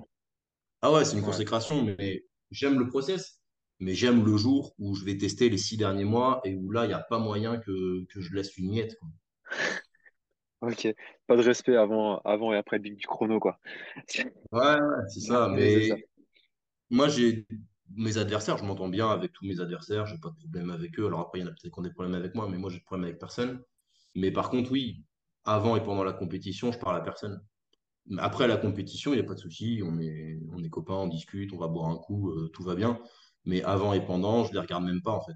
Ah 0.81 0.91
ouais, 0.93 1.05
c'est 1.05 1.17
une 1.17 1.23
Ouais. 1.23 1.25
consécration, 1.25 1.83
mais 1.83 2.25
j'aime 2.51 2.79
le 2.79 2.87
process. 2.87 3.41
Mais 3.81 3.95
j'aime 3.95 4.25
le 4.25 4.37
jour 4.37 4.75
où 4.79 4.95
je 4.95 5.05
vais 5.05 5.17
tester 5.17 5.49
les 5.49 5.57
six 5.57 5.77
derniers 5.77 6.05
mois 6.05 6.41
et 6.45 6.55
où 6.55 6.71
là, 6.71 6.85
il 6.85 6.89
n'y 6.89 6.93
a 6.93 6.99
pas 6.99 7.19
moyen 7.19 7.57
que, 7.59 8.05
que 8.07 8.21
je 8.21 8.33
laisse 8.33 8.57
une 8.57 8.71
miette. 8.71 8.97
quoi. 8.99 9.09
Ok. 10.61 10.87
Pas 11.27 11.35
de 11.37 11.41
respect 11.41 11.75
avant, 11.77 12.19
avant 12.19 12.53
et 12.53 12.57
après 12.57 12.79
du 12.79 12.97
chrono, 13.07 13.39
quoi. 13.39 13.59
Ouais, 14.51 14.77
ça. 14.77 15.07
c'est 15.07 15.19
ça. 15.21 15.47
Mais 15.49 16.05
moi, 16.89 17.09
j'ai 17.09 17.47
mes 17.95 18.17
adversaires, 18.17 18.57
je 18.57 18.65
m'entends 18.65 18.89
bien 18.89 19.09
avec 19.09 19.33
tous 19.33 19.45
mes 19.45 19.59
adversaires, 19.61 20.05
j'ai 20.05 20.17
pas 20.19 20.29
de 20.29 20.35
problème 20.37 20.71
avec 20.71 20.99
eux. 20.99 21.07
Alors 21.07 21.21
après, 21.21 21.39
il 21.39 21.43
y 21.43 21.45
en 21.45 21.49
a 21.49 21.51
peut-être 21.51 21.73
qui 21.73 21.79
ont 21.79 21.83
des 21.83 21.91
problèmes 21.91 22.15
avec 22.15 22.35
moi, 22.35 22.47
mais 22.49 22.57
moi, 22.57 22.69
j'ai 22.71 22.79
de 22.79 22.83
problème 22.85 23.05
avec 23.07 23.19
personne. 23.19 23.63
Mais 24.15 24.31
par 24.31 24.49
contre, 24.49 24.71
oui, 24.71 25.05
avant 25.45 25.75
et 25.77 25.83
pendant 25.83 26.03
la 26.03 26.13
compétition, 26.13 26.71
je 26.71 26.79
parle 26.79 26.97
à 26.97 27.01
personne. 27.01 27.41
Après 28.17 28.47
la 28.47 28.57
compétition, 28.57 29.13
il 29.13 29.17
n'y 29.17 29.21
a 29.21 29.27
pas 29.27 29.35
de 29.35 29.39
souci, 29.39 29.81
on 29.85 29.99
est, 29.99 30.39
on 30.51 30.63
est 30.63 30.69
copains, 30.69 30.95
on 30.95 31.07
discute, 31.07 31.53
on 31.53 31.57
va 31.57 31.67
boire 31.67 31.89
un 31.89 31.97
coup, 31.97 32.31
euh, 32.31 32.49
tout 32.49 32.63
va 32.63 32.75
bien. 32.75 32.99
Mais 33.45 33.61
avant 33.63 33.93
et 33.93 34.03
pendant, 34.03 34.43
je 34.45 34.53
les 34.53 34.59
regarde 34.59 34.83
même 34.83 35.01
pas 35.01 35.11
en 35.11 35.21
fait. 35.21 35.35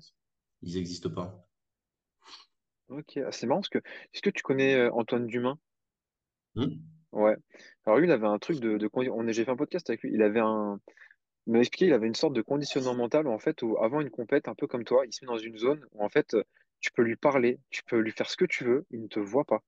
Ils 0.61 0.75
n'existent 0.75 1.11
pas. 1.11 1.47
Ok. 2.89 3.17
Ah, 3.17 3.31
c'est 3.31 3.47
marrant 3.47 3.61
parce 3.61 3.69
que, 3.69 3.79
est-ce 3.79 4.21
que 4.21 4.29
tu 4.29 4.43
connais 4.43 4.75
euh, 4.75 4.91
Antoine 4.93 5.27
Dumas? 5.27 5.55
Hmm? 6.55 6.67
Ouais. 7.11 7.35
Alors 7.85 7.99
lui, 7.99 8.07
il 8.07 8.11
avait 8.11 8.27
un 8.27 8.39
truc 8.39 8.59
de, 8.59 8.77
de 8.77 8.87
condi- 8.87 9.09
on 9.09 9.27
est, 9.27 9.33
j'ai 9.33 9.45
fait 9.45 9.51
un 9.51 9.55
podcast 9.55 9.89
avec 9.89 10.01
lui. 10.01 10.11
Il 10.13 10.21
avait 10.23 10.39
un, 10.39 10.79
il 11.47 11.53
m'a 11.53 11.59
expliqué, 11.59 11.87
il 11.87 11.93
avait 11.93 12.07
une 12.07 12.15
sorte 12.15 12.33
de 12.33 12.41
conditionnement 12.41 12.95
mental 12.95 13.27
où 13.27 13.31
en 13.31 13.39
fait, 13.39 13.61
où 13.61 13.77
avant 13.77 14.01
une 14.01 14.09
compète, 14.09 14.47
un 14.47 14.55
peu 14.55 14.67
comme 14.67 14.83
toi, 14.83 15.05
il 15.05 15.13
se 15.13 15.23
met 15.23 15.31
dans 15.31 15.37
une 15.37 15.57
zone 15.57 15.85
où 15.91 16.03
en 16.03 16.09
fait, 16.09 16.33
euh, 16.33 16.43
tu 16.79 16.91
peux 16.91 17.03
lui 17.03 17.15
parler, 17.15 17.59
tu 17.69 17.83
peux 17.83 17.99
lui 17.99 18.11
faire 18.11 18.29
ce 18.29 18.37
que 18.37 18.45
tu 18.45 18.63
veux, 18.63 18.85
il 18.91 19.01
ne 19.01 19.07
te 19.07 19.19
voit 19.19 19.45
pas. 19.45 19.63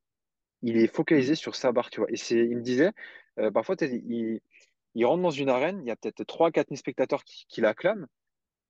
Il 0.61 0.77
est 0.77 0.87
focalisé 0.87 1.35
Hmm. 1.35 1.35
sur 1.35 1.55
sa 1.55 1.71
barre, 1.71 1.89
tu 1.89 1.99
vois. 2.01 2.11
Et 2.11 2.17
c'est, 2.17 2.37
il 2.39 2.57
me 2.57 2.61
disait, 2.61 2.91
euh, 3.39 3.51
parfois, 3.51 3.75
il, 3.81 4.41
il 4.95 5.05
rentre 5.05 5.23
dans 5.23 5.31
une 5.31 5.49
arène, 5.49 5.81
il 5.83 5.87
y 5.87 5.91
a 5.91 5.95
peut-être 5.95 6.23
3 6.25 6.51
quatre 6.51 6.69
mille 6.71 6.79
spectateurs 6.79 7.23
qui, 7.23 7.45
qui 7.47 7.61
l'acclament. 7.61 8.07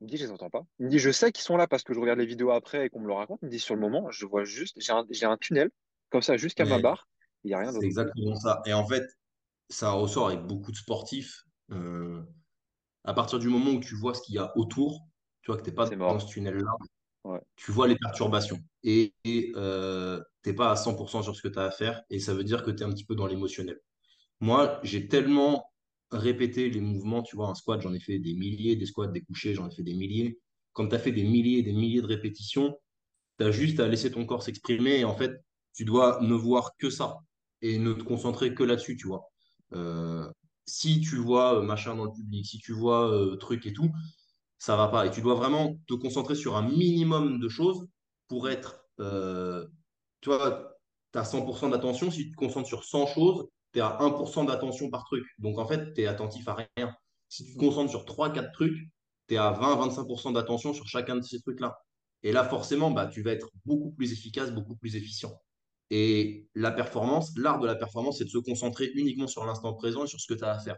Il 0.02 0.06
me 0.06 0.10
dit, 0.12 0.18
je 0.18 0.26
les 0.26 0.32
entends 0.32 0.50
pas. 0.50 0.66
Il 0.80 0.86
me 0.88 0.92
dit, 0.92 1.00
je 1.00 1.12
sais 1.12 1.32
qu'ils 1.32 1.44
sont 1.44 1.58
là 1.58 1.68
parce 1.68 1.84
que 1.84 1.94
je 1.94 2.00
regarde 2.00 2.20
les 2.20 2.26
vidéos 2.28 2.52
après 2.52 2.86
et 2.88 2.90
qu'on 2.90 3.02
me 3.02 3.08
le 3.08 3.14
raconte. 3.14 3.40
Il 3.44 3.46
me 3.48 3.52
dit, 3.52 3.60
sur 3.60 3.76
le 3.76 3.82
moment, 3.82 4.12
je 4.12 4.26
vois 4.26 4.46
juste, 4.46 4.80
j'ai 4.82 4.94
un, 4.94 5.06
j'ai 5.12 5.26
un 5.26 5.38
tunnel, 5.38 5.72
comme 6.10 6.22
ça, 6.22 6.38
jusqu'à 6.38 6.66
ma 6.66 6.80
barre, 6.80 7.10
il 7.44 7.50
n'y 7.50 7.54
a 7.56 7.60
rien 7.60 7.72
c'est 7.72 7.74
d'autre. 7.74 7.86
exactement 7.86 8.36
ça. 8.36 8.62
Et 8.66 8.74
en 8.74 8.86
fait, 8.88 9.04
ça 9.70 9.92
ressort 9.92 10.28
avec 10.30 10.42
beaucoup 10.46 10.72
de 10.72 10.78
sportifs. 10.78 11.44
Euh, 11.72 12.24
à 13.06 13.14
partir 13.14 13.40
du 13.40 13.50
moment 13.50 13.72
où 13.72 13.80
tu 13.80 13.96
vois 13.96 14.14
ce 14.16 14.22
qu'il 14.24 14.36
y 14.36 14.40
a 14.40 14.58
autour, 14.58 15.08
tu 15.42 15.52
vois 15.52 15.58
que 15.60 15.64
tu 15.64 15.72
n'es 15.72 15.76
C'est 15.84 15.98
pas 15.98 16.14
dans 16.14 16.20
ce 16.20 16.28
tunnel-là, 16.28 16.72
Tu 17.56 17.72
vois 17.72 17.88
les 17.88 17.96
perturbations. 17.96 18.60
Et 18.84 19.14
tu 19.24 19.54
n'es 19.56 20.54
pas 20.54 20.72
à 20.72 20.76
100% 20.76 21.24
sur 21.24 21.36
ce 21.36 21.42
que 21.42 21.48
tu 21.48 21.60
as 21.60 21.64
à 21.64 21.72
faire. 21.72 22.04
Et 22.10 22.20
ça 22.20 22.34
veut 22.34 22.44
dire 22.44 22.64
que 22.64 22.72
tu 22.72 22.84
es 22.84 22.86
un 22.86 22.92
petit 22.92 23.06
peu 23.06 23.16
dans 23.16 23.28
l'émotionnel. 23.28 23.80
Moi, 24.40 24.80
j'ai 24.84 25.08
tellement 25.08 25.72
répété 26.12 26.70
les 26.70 26.82
mouvements, 26.82 27.24
tu 27.24 27.36
vois, 27.36 27.50
un 27.50 27.56
squat, 27.56 27.82
j'en 27.82 27.94
ai 27.94 28.00
fait 28.00 28.20
des 28.20 28.34
milliers, 28.34 28.76
des 28.76 28.86
squats, 28.86 29.08
des 29.08 29.22
couchés, 29.22 29.54
j'en 29.54 29.68
ai 29.68 29.72
fait 29.74 29.84
des 29.84 29.94
milliers. 29.94 30.40
Quand 30.74 30.88
tu 30.88 30.96
as 30.96 31.00
fait 31.00 31.12
des 31.12 31.24
milliers 31.24 31.60
et 31.60 31.64
des 31.64 31.74
milliers 31.74 32.02
de 32.02 32.08
répétitions, 32.08 32.78
tu 33.40 33.46
as 33.46 33.52
juste 33.52 33.80
à 33.80 33.88
laisser 33.88 34.12
ton 34.12 34.26
corps 34.26 34.44
s'exprimer 34.44 35.00
et 35.00 35.06
en 35.06 35.16
fait, 35.16 35.42
tu 35.74 35.86
dois 35.86 36.20
ne 36.22 36.34
voir 36.34 36.76
que 36.78 36.90
ça 36.90 37.20
et 37.62 37.80
ne 37.80 37.94
te 37.94 38.04
concentrer 38.04 38.54
que 38.54 38.64
là-dessus, 38.64 38.98
tu 38.98 39.08
vois. 39.08 39.30
Euh, 39.74 40.30
si 40.66 41.02
tu 41.02 41.18
vois 41.18 41.60
euh, 41.60 41.62
machin 41.62 41.96
dans 41.96 42.06
le 42.06 42.12
public, 42.12 42.46
si 42.46 42.60
tu 42.60 42.74
vois 42.74 43.12
euh, 43.12 43.36
truc 43.38 43.66
et 43.66 43.74
tout, 43.74 43.92
ça 44.66 44.76
va 44.76 44.88
pas. 44.88 45.06
Et 45.06 45.12
tu 45.12 45.22
dois 45.22 45.36
vraiment 45.36 45.78
te 45.88 45.94
concentrer 45.94 46.34
sur 46.34 46.56
un 46.56 46.68
minimum 46.68 47.40
de 47.40 47.48
choses 47.48 47.88
pour 48.28 48.50
être, 48.50 48.84
euh, 49.00 49.64
tu 50.22 50.30
vois, 50.30 50.76
tu 51.14 51.20
as 51.20 51.24
100% 51.24 51.70
d'attention. 51.70 52.10
Si 52.10 52.26
tu 52.26 52.32
te 52.32 52.36
concentres 52.36 52.68
sur 52.68 52.84
100 52.84 53.06
choses, 53.06 53.48
tu 53.74 53.80
es 53.80 53.84
à 53.84 53.96
1% 54.00 54.44
d'attention 54.44 54.90
par 54.90 55.04
truc. 55.06 55.24
Donc 55.38 55.60
en 55.60 55.68
fait, 55.68 55.94
tu 55.94 56.02
es 56.02 56.08
attentif 56.08 56.48
à 56.48 56.56
rien. 56.56 56.96
Si 57.30 57.46
tu 57.46 57.54
te 57.54 57.60
concentres 57.60 57.92
sur 57.92 58.06
trois 58.06 58.34
quatre 58.34 58.52
trucs, 58.54 58.76
tu 59.28 59.36
es 59.36 59.38
à 59.38 59.52
20-25% 59.52 60.34
d'attention 60.34 60.74
sur 60.74 60.88
chacun 60.88 61.16
de 61.16 61.22
ces 61.22 61.40
trucs-là. 61.42 61.78
Et 62.24 62.32
là, 62.32 62.44
forcément, 62.44 62.90
bah, 62.90 63.06
tu 63.06 63.22
vas 63.22 63.34
être 63.34 63.50
beaucoup 63.66 63.92
plus 63.92 64.14
efficace, 64.14 64.52
beaucoup 64.52 64.76
plus 64.76 64.96
efficient. 64.96 65.40
Et 65.92 66.48
la 66.56 66.72
performance, 66.72 67.38
l'art 67.38 67.60
de 67.60 67.68
la 67.68 67.76
performance, 67.76 68.18
c'est 68.18 68.26
de 68.26 68.32
se 68.32 68.40
concentrer 68.40 68.90
uniquement 68.96 69.28
sur 69.28 69.46
l'instant 69.46 69.76
présent 69.76 70.06
et 70.06 70.08
sur 70.08 70.20
ce 70.20 70.34
que 70.34 70.40
tu 70.40 70.44
as 70.44 70.54
à 70.54 70.60
faire. 70.60 70.78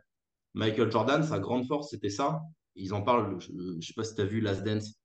Michael 0.55 0.91
Jordan, 0.91 1.23
sa 1.23 1.39
grande 1.39 1.65
force, 1.65 1.91
c'était 1.91 2.09
ça. 2.09 2.41
Ils 2.77 2.93
en 2.93 3.01
parlent, 3.01 3.39
je 3.39 3.51
ne 3.51 3.81
sais 3.81 3.93
pas 3.93 4.03
si 4.03 4.15
tu 4.15 4.21
as 4.21 4.25
vu 4.25 4.39
Last 4.39 4.63
Dance, 4.63 5.01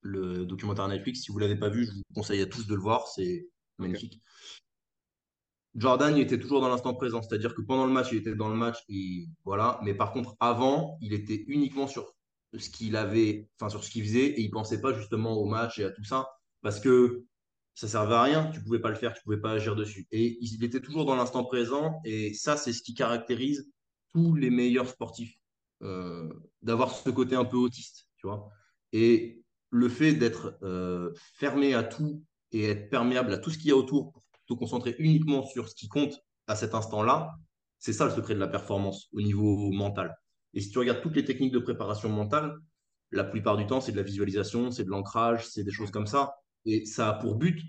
le 0.00 0.44
documentaire 0.46 0.88
Netflix. 0.88 1.20
Si 1.20 1.30
vous 1.30 1.38
ne 1.38 1.44
l'avez 1.44 1.58
pas 1.58 1.68
vu, 1.68 1.86
je 1.86 1.92
vous 1.92 2.02
conseille 2.14 2.40
à 2.40 2.46
tous 2.46 2.66
de 2.66 2.74
le 2.74 2.80
voir, 2.80 3.06
c'est 3.08 3.48
magnifique. 3.78 4.20
Jordan, 5.76 6.16
il 6.16 6.22
était 6.22 6.38
toujours 6.38 6.60
dans 6.60 6.68
l'instant 6.68 6.94
présent, 6.94 7.22
c'est-à-dire 7.22 7.54
que 7.54 7.62
pendant 7.62 7.86
le 7.86 7.92
match, 7.92 8.08
il 8.10 8.18
était 8.18 8.34
dans 8.34 8.48
le 8.48 8.56
match 8.56 8.78
et 8.88 9.28
voilà. 9.44 9.78
Mais 9.84 9.94
par 9.94 10.12
contre, 10.12 10.34
avant, 10.40 10.98
il 11.00 11.12
était 11.12 11.44
uniquement 11.46 11.86
sur 11.86 12.12
ce 12.56 12.68
qu'il 12.70 12.96
avait, 12.96 13.48
enfin 13.56 13.68
sur 13.68 13.84
ce 13.84 13.90
qu'il 13.90 14.02
faisait 14.02 14.26
et 14.26 14.40
il 14.40 14.50
pensait 14.50 14.80
pas 14.80 14.92
justement 14.92 15.34
au 15.34 15.44
match 15.44 15.78
et 15.78 15.84
à 15.84 15.90
tout 15.90 16.02
ça 16.02 16.28
parce 16.62 16.80
que 16.80 17.24
ça 17.74 17.86
servait 17.86 18.14
à 18.14 18.22
rien. 18.22 18.50
Tu 18.52 18.60
pouvais 18.62 18.80
pas 18.80 18.88
le 18.90 18.96
faire, 18.96 19.14
tu 19.14 19.22
pouvais 19.22 19.40
pas 19.40 19.52
agir 19.52 19.76
dessus. 19.76 20.08
Et 20.10 20.38
il 20.40 20.64
était 20.64 20.80
toujours 20.80 21.04
dans 21.04 21.14
l'instant 21.14 21.44
présent 21.44 22.00
et 22.04 22.34
ça, 22.34 22.56
c'est 22.56 22.72
ce 22.72 22.82
qui 22.82 22.94
caractérise 22.94 23.70
tous 24.12 24.34
les 24.34 24.50
meilleurs 24.50 24.88
sportifs, 24.88 25.36
d'avoir 26.62 26.94
ce 26.94 27.10
côté 27.10 27.36
un 27.36 27.44
peu 27.44 27.56
autiste, 27.56 28.06
tu 28.16 28.26
vois. 28.26 28.50
Et 28.92 29.42
le 29.70 29.88
fait 29.88 30.12
d'être 30.12 30.58
euh, 30.62 31.12
fermé 31.34 31.74
à 31.74 31.82
tout 31.82 32.22
et 32.52 32.64
être 32.64 32.90
perméable 32.90 33.32
à 33.32 33.38
tout 33.38 33.50
ce 33.50 33.58
qu'il 33.58 33.68
y 33.68 33.72
a 33.72 33.76
autour 33.76 34.12
pour 34.12 34.22
te 34.46 34.54
concentrer 34.54 34.96
uniquement 34.98 35.44
sur 35.44 35.68
ce 35.68 35.74
qui 35.74 35.88
compte 35.88 36.18
à 36.46 36.56
cet 36.56 36.74
instant-là, 36.74 37.30
c'est 37.78 37.92
ça 37.92 38.04
le 38.04 38.10
secret 38.10 38.34
de 38.34 38.40
la 38.40 38.48
performance 38.48 39.08
au 39.12 39.20
niveau 39.20 39.70
mental. 39.70 40.16
Et 40.52 40.60
si 40.60 40.70
tu 40.70 40.78
regardes 40.78 41.00
toutes 41.00 41.14
les 41.14 41.24
techniques 41.24 41.52
de 41.52 41.60
préparation 41.60 42.08
mentale, 42.08 42.58
la 43.12 43.24
plupart 43.24 43.56
du 43.56 43.66
temps, 43.66 43.80
c'est 43.80 43.92
de 43.92 43.96
la 43.96 44.02
visualisation, 44.02 44.70
c'est 44.70 44.84
de 44.84 44.90
l'ancrage, 44.90 45.46
c'est 45.46 45.64
des 45.64 45.70
choses 45.70 45.90
comme 45.90 46.06
ça. 46.06 46.34
Et 46.64 46.84
ça 46.84 47.08
a 47.08 47.14
pour 47.14 47.36
but 47.36 47.60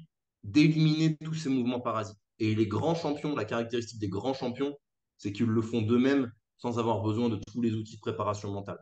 d'éliminer 0.43 1.17
tous 1.23 1.35
ces 1.35 1.49
mouvements 1.49 1.79
parasites. 1.79 2.17
Et 2.39 2.55
les 2.55 2.67
grands 2.67 2.95
champions, 2.95 3.35
la 3.35 3.45
caractéristique 3.45 3.99
des 3.99 4.09
grands 4.09 4.33
champions, 4.33 4.75
c'est 5.17 5.31
qu'ils 5.31 5.45
le 5.45 5.61
font 5.61 5.83
d'eux-mêmes 5.83 6.31
sans 6.61 6.77
avoir 6.77 7.01
besoin 7.01 7.29
de 7.29 7.39
tous 7.51 7.61
les 7.61 7.73
outils 7.73 7.95
de 7.95 8.01
préparation 8.01 8.51
mentale. 8.51 8.79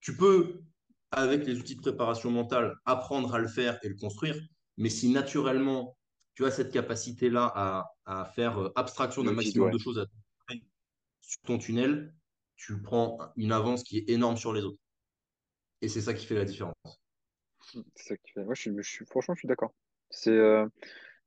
Tu 0.00 0.16
peux, 0.16 0.62
avec 1.10 1.46
les 1.46 1.58
outils 1.58 1.76
de 1.76 1.80
préparation 1.80 2.30
mentale, 2.30 2.74
apprendre 2.86 3.34
à 3.34 3.38
le 3.38 3.48
faire 3.48 3.78
et 3.82 3.88
le 3.88 3.96
construire, 3.96 4.36
mais 4.76 4.88
si 4.88 5.10
naturellement 5.10 5.98
tu 6.34 6.46
as 6.46 6.50
cette 6.50 6.72
capacité-là 6.72 7.52
à, 7.54 7.90
à 8.06 8.24
faire 8.24 8.58
euh, 8.58 8.72
abstraction 8.76 9.24
d'un 9.24 9.32
maximum 9.32 9.66
ouais. 9.66 9.72
de 9.72 9.78
choses 9.78 9.98
à 9.98 10.06
sur 11.20 11.40
ton 11.42 11.58
tunnel, 11.58 12.14
tu 12.56 12.80
prends 12.80 13.18
une 13.36 13.52
avance 13.52 13.82
qui 13.82 13.98
est 13.98 14.08
énorme 14.08 14.38
sur 14.38 14.54
les 14.54 14.62
autres. 14.62 14.78
Et 15.82 15.88
c'est 15.88 16.00
ça 16.00 16.14
qui 16.14 16.24
fait 16.24 16.34
la 16.34 16.46
différence. 16.46 16.74
C'est 17.94 18.08
ça 18.08 18.16
qui 18.16 18.32
fait. 18.32 18.44
Moi, 18.44 18.54
je 18.54 18.62
suis, 18.62 18.70
je 18.78 18.88
suis- 18.88 19.04
franchement, 19.04 19.34
je 19.34 19.40
suis 19.40 19.48
d'accord. 19.48 19.74
C'est, 20.08 20.30
euh, 20.30 20.66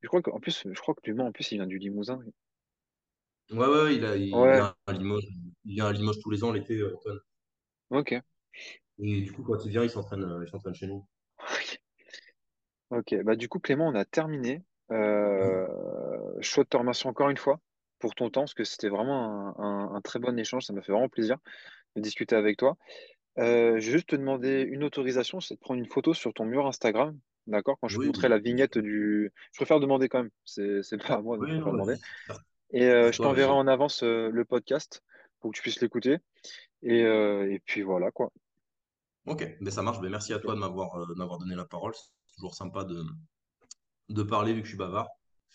je 0.01 0.07
crois 0.07 0.23
qu'en 0.23 0.39
plus, 0.39 0.63
je 0.65 0.81
crois 0.81 0.95
que 0.95 1.01
Dumas, 1.03 1.25
en 1.25 1.31
plus, 1.31 1.51
il 1.51 1.57
vient 1.57 1.67
du 1.67 1.77
Limousin. 1.77 2.19
Ouais, 3.51 3.67
ouais, 3.67 3.95
il, 3.97 4.05
a, 4.05 4.15
il 4.17 4.49
Ouais. 4.49 4.51
vient 4.51 4.75
à 4.87 4.93
Limoges, 4.93 5.27
il 5.65 5.73
vient 5.75 5.85
à 5.87 5.91
Limoges 5.91 6.19
tous 6.21 6.31
les 6.31 6.43
ans 6.43 6.51
l'été, 6.51 6.77
euh, 6.79 6.95
Antoine. 6.97 7.19
Ok. 7.89 8.11
Et 8.99 9.19
du 9.23 9.33
coup, 9.33 9.43
quand 9.43 9.65
il 9.65 9.69
vient, 9.71 9.83
il 9.83 9.89
s'entraîne, 9.89 10.23
euh, 10.23 10.45
il 10.45 10.49
s'entraîne 10.49 10.73
chez 10.73 10.87
nous. 10.87 11.05
Ok. 12.89 13.15
Bah, 13.23 13.35
du 13.35 13.47
coup, 13.47 13.59
Clément, 13.59 13.87
on 13.87 13.95
a 13.95 14.05
terminé. 14.05 14.63
Euh, 14.91 15.67
je 16.39 16.49
souhaite 16.49 16.69
te 16.69 16.77
remercier 16.77 17.09
encore 17.09 17.29
une 17.29 17.37
fois 17.37 17.59
pour 17.99 18.15
ton 18.15 18.29
temps, 18.29 18.41
parce 18.41 18.53
que 18.53 18.63
c'était 18.63 18.89
vraiment 18.89 19.55
un, 19.59 19.63
un- 19.63 19.95
un 19.95 20.01
très 20.01 20.19
bon 20.19 20.37
échange. 20.37 20.65
Ça 20.65 20.73
m'a 20.73 20.81
fait 20.81 20.91
vraiment 20.91 21.07
plaisir 21.09 21.37
de 21.95 22.01
discuter 22.01 22.35
avec 22.35 22.57
toi. 22.57 22.77
Euh, 23.39 23.79
je 23.79 23.87
vais 23.87 23.93
juste 23.93 24.09
te 24.09 24.15
demander 24.17 24.61
une 24.63 24.83
autorisation, 24.83 25.41
c'est 25.41 25.55
de 25.55 25.59
prendre 25.59 25.79
une 25.81 25.87
photo 25.87 26.13
sur 26.13 26.33
ton 26.33 26.45
mur 26.45 26.67
Instagram. 26.67 27.17
D'accord? 27.47 27.77
Quand 27.81 27.89
je 27.89 27.99
te 27.99 28.03
Oui, 28.03 28.07
montrerai 28.07 28.29
la 28.29 28.39
vignette 28.39 28.77
du. 28.77 29.31
Je 29.53 29.57
préfère 29.59 29.79
demander 29.81 30.09
quand 30.09 30.19
même. 30.23 30.31
C'est, 30.45 30.83
c'est 30.83 30.97
pas 30.99 31.15
à 31.15 31.21
moi, 31.21 31.37
non, 31.37 31.47
préfère 31.47 31.73
demander. 31.73 31.95
vas-y, 31.95 31.99
Et 32.73 32.85
euh, 32.85 33.11
je 33.11 33.17
t'enverrai 33.21 33.51
en 33.51 33.67
avance 33.67 34.03
euh, 34.03 34.29
le 34.31 34.45
podcast 34.45 35.03
pour 35.39 35.51
que 35.51 35.55
tu 35.57 35.61
puisses 35.61 35.81
l'écouter. 35.81 36.17
Et, 36.83 37.03
euh, 37.03 37.51
et 37.51 37.59
puis 37.59 37.81
voilà, 37.81 38.11
quoi. 38.11 38.31
Ok, 39.25 39.45
ben 39.59 39.71
ça 39.71 39.81
marche. 39.81 39.99
Ben 40.01 40.09
merci 40.09 40.33
à 40.33 40.39
toi 40.39 40.55
de 40.55 40.59
m'avoir 40.59 41.37
donné 41.37 41.55
la 41.55 41.65
parole. 41.65 41.93
C'est 41.93 42.35
toujours 42.35 42.55
sympa 42.55 42.83
de, 42.83 43.03
de 44.09 44.23
parler 44.23 44.53
vu 44.53 44.61
que 44.61 44.65
je 44.65 44.71
suis 44.71 44.77
bavard. 44.77 45.09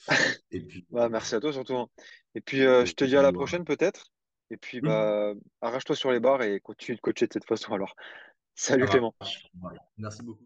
Et 0.50 0.60
puis, 0.60 0.86
Bah, 0.90 1.08
merci 1.08 1.34
à 1.34 1.40
toi 1.40 1.52
surtout. 1.52 1.74
hein. 1.74 1.88
Et 2.34 2.40
puis, 2.40 2.58
et 2.60 2.86
je 2.86 2.92
te 2.94 3.04
dis 3.04 3.16
à 3.16 3.22
la 3.22 3.32
prochaine 3.32 3.64
peut-être. 3.64 4.12
Et 4.50 4.56
puis, 4.56 4.80
bah, 4.80 5.32
arrache-toi 5.60 5.96
sur 5.96 6.12
les 6.12 6.20
barres 6.20 6.42
et 6.42 6.60
continue 6.60 6.96
de 6.96 7.00
coacher 7.00 7.26
de 7.26 7.32
cette 7.32 7.46
façon 7.46 7.72
alors. 7.72 7.96
Salut 8.54 8.86
Clément. 8.86 9.14
Voilà. 9.60 9.80
Merci 9.98 10.22
beaucoup. 10.22 10.44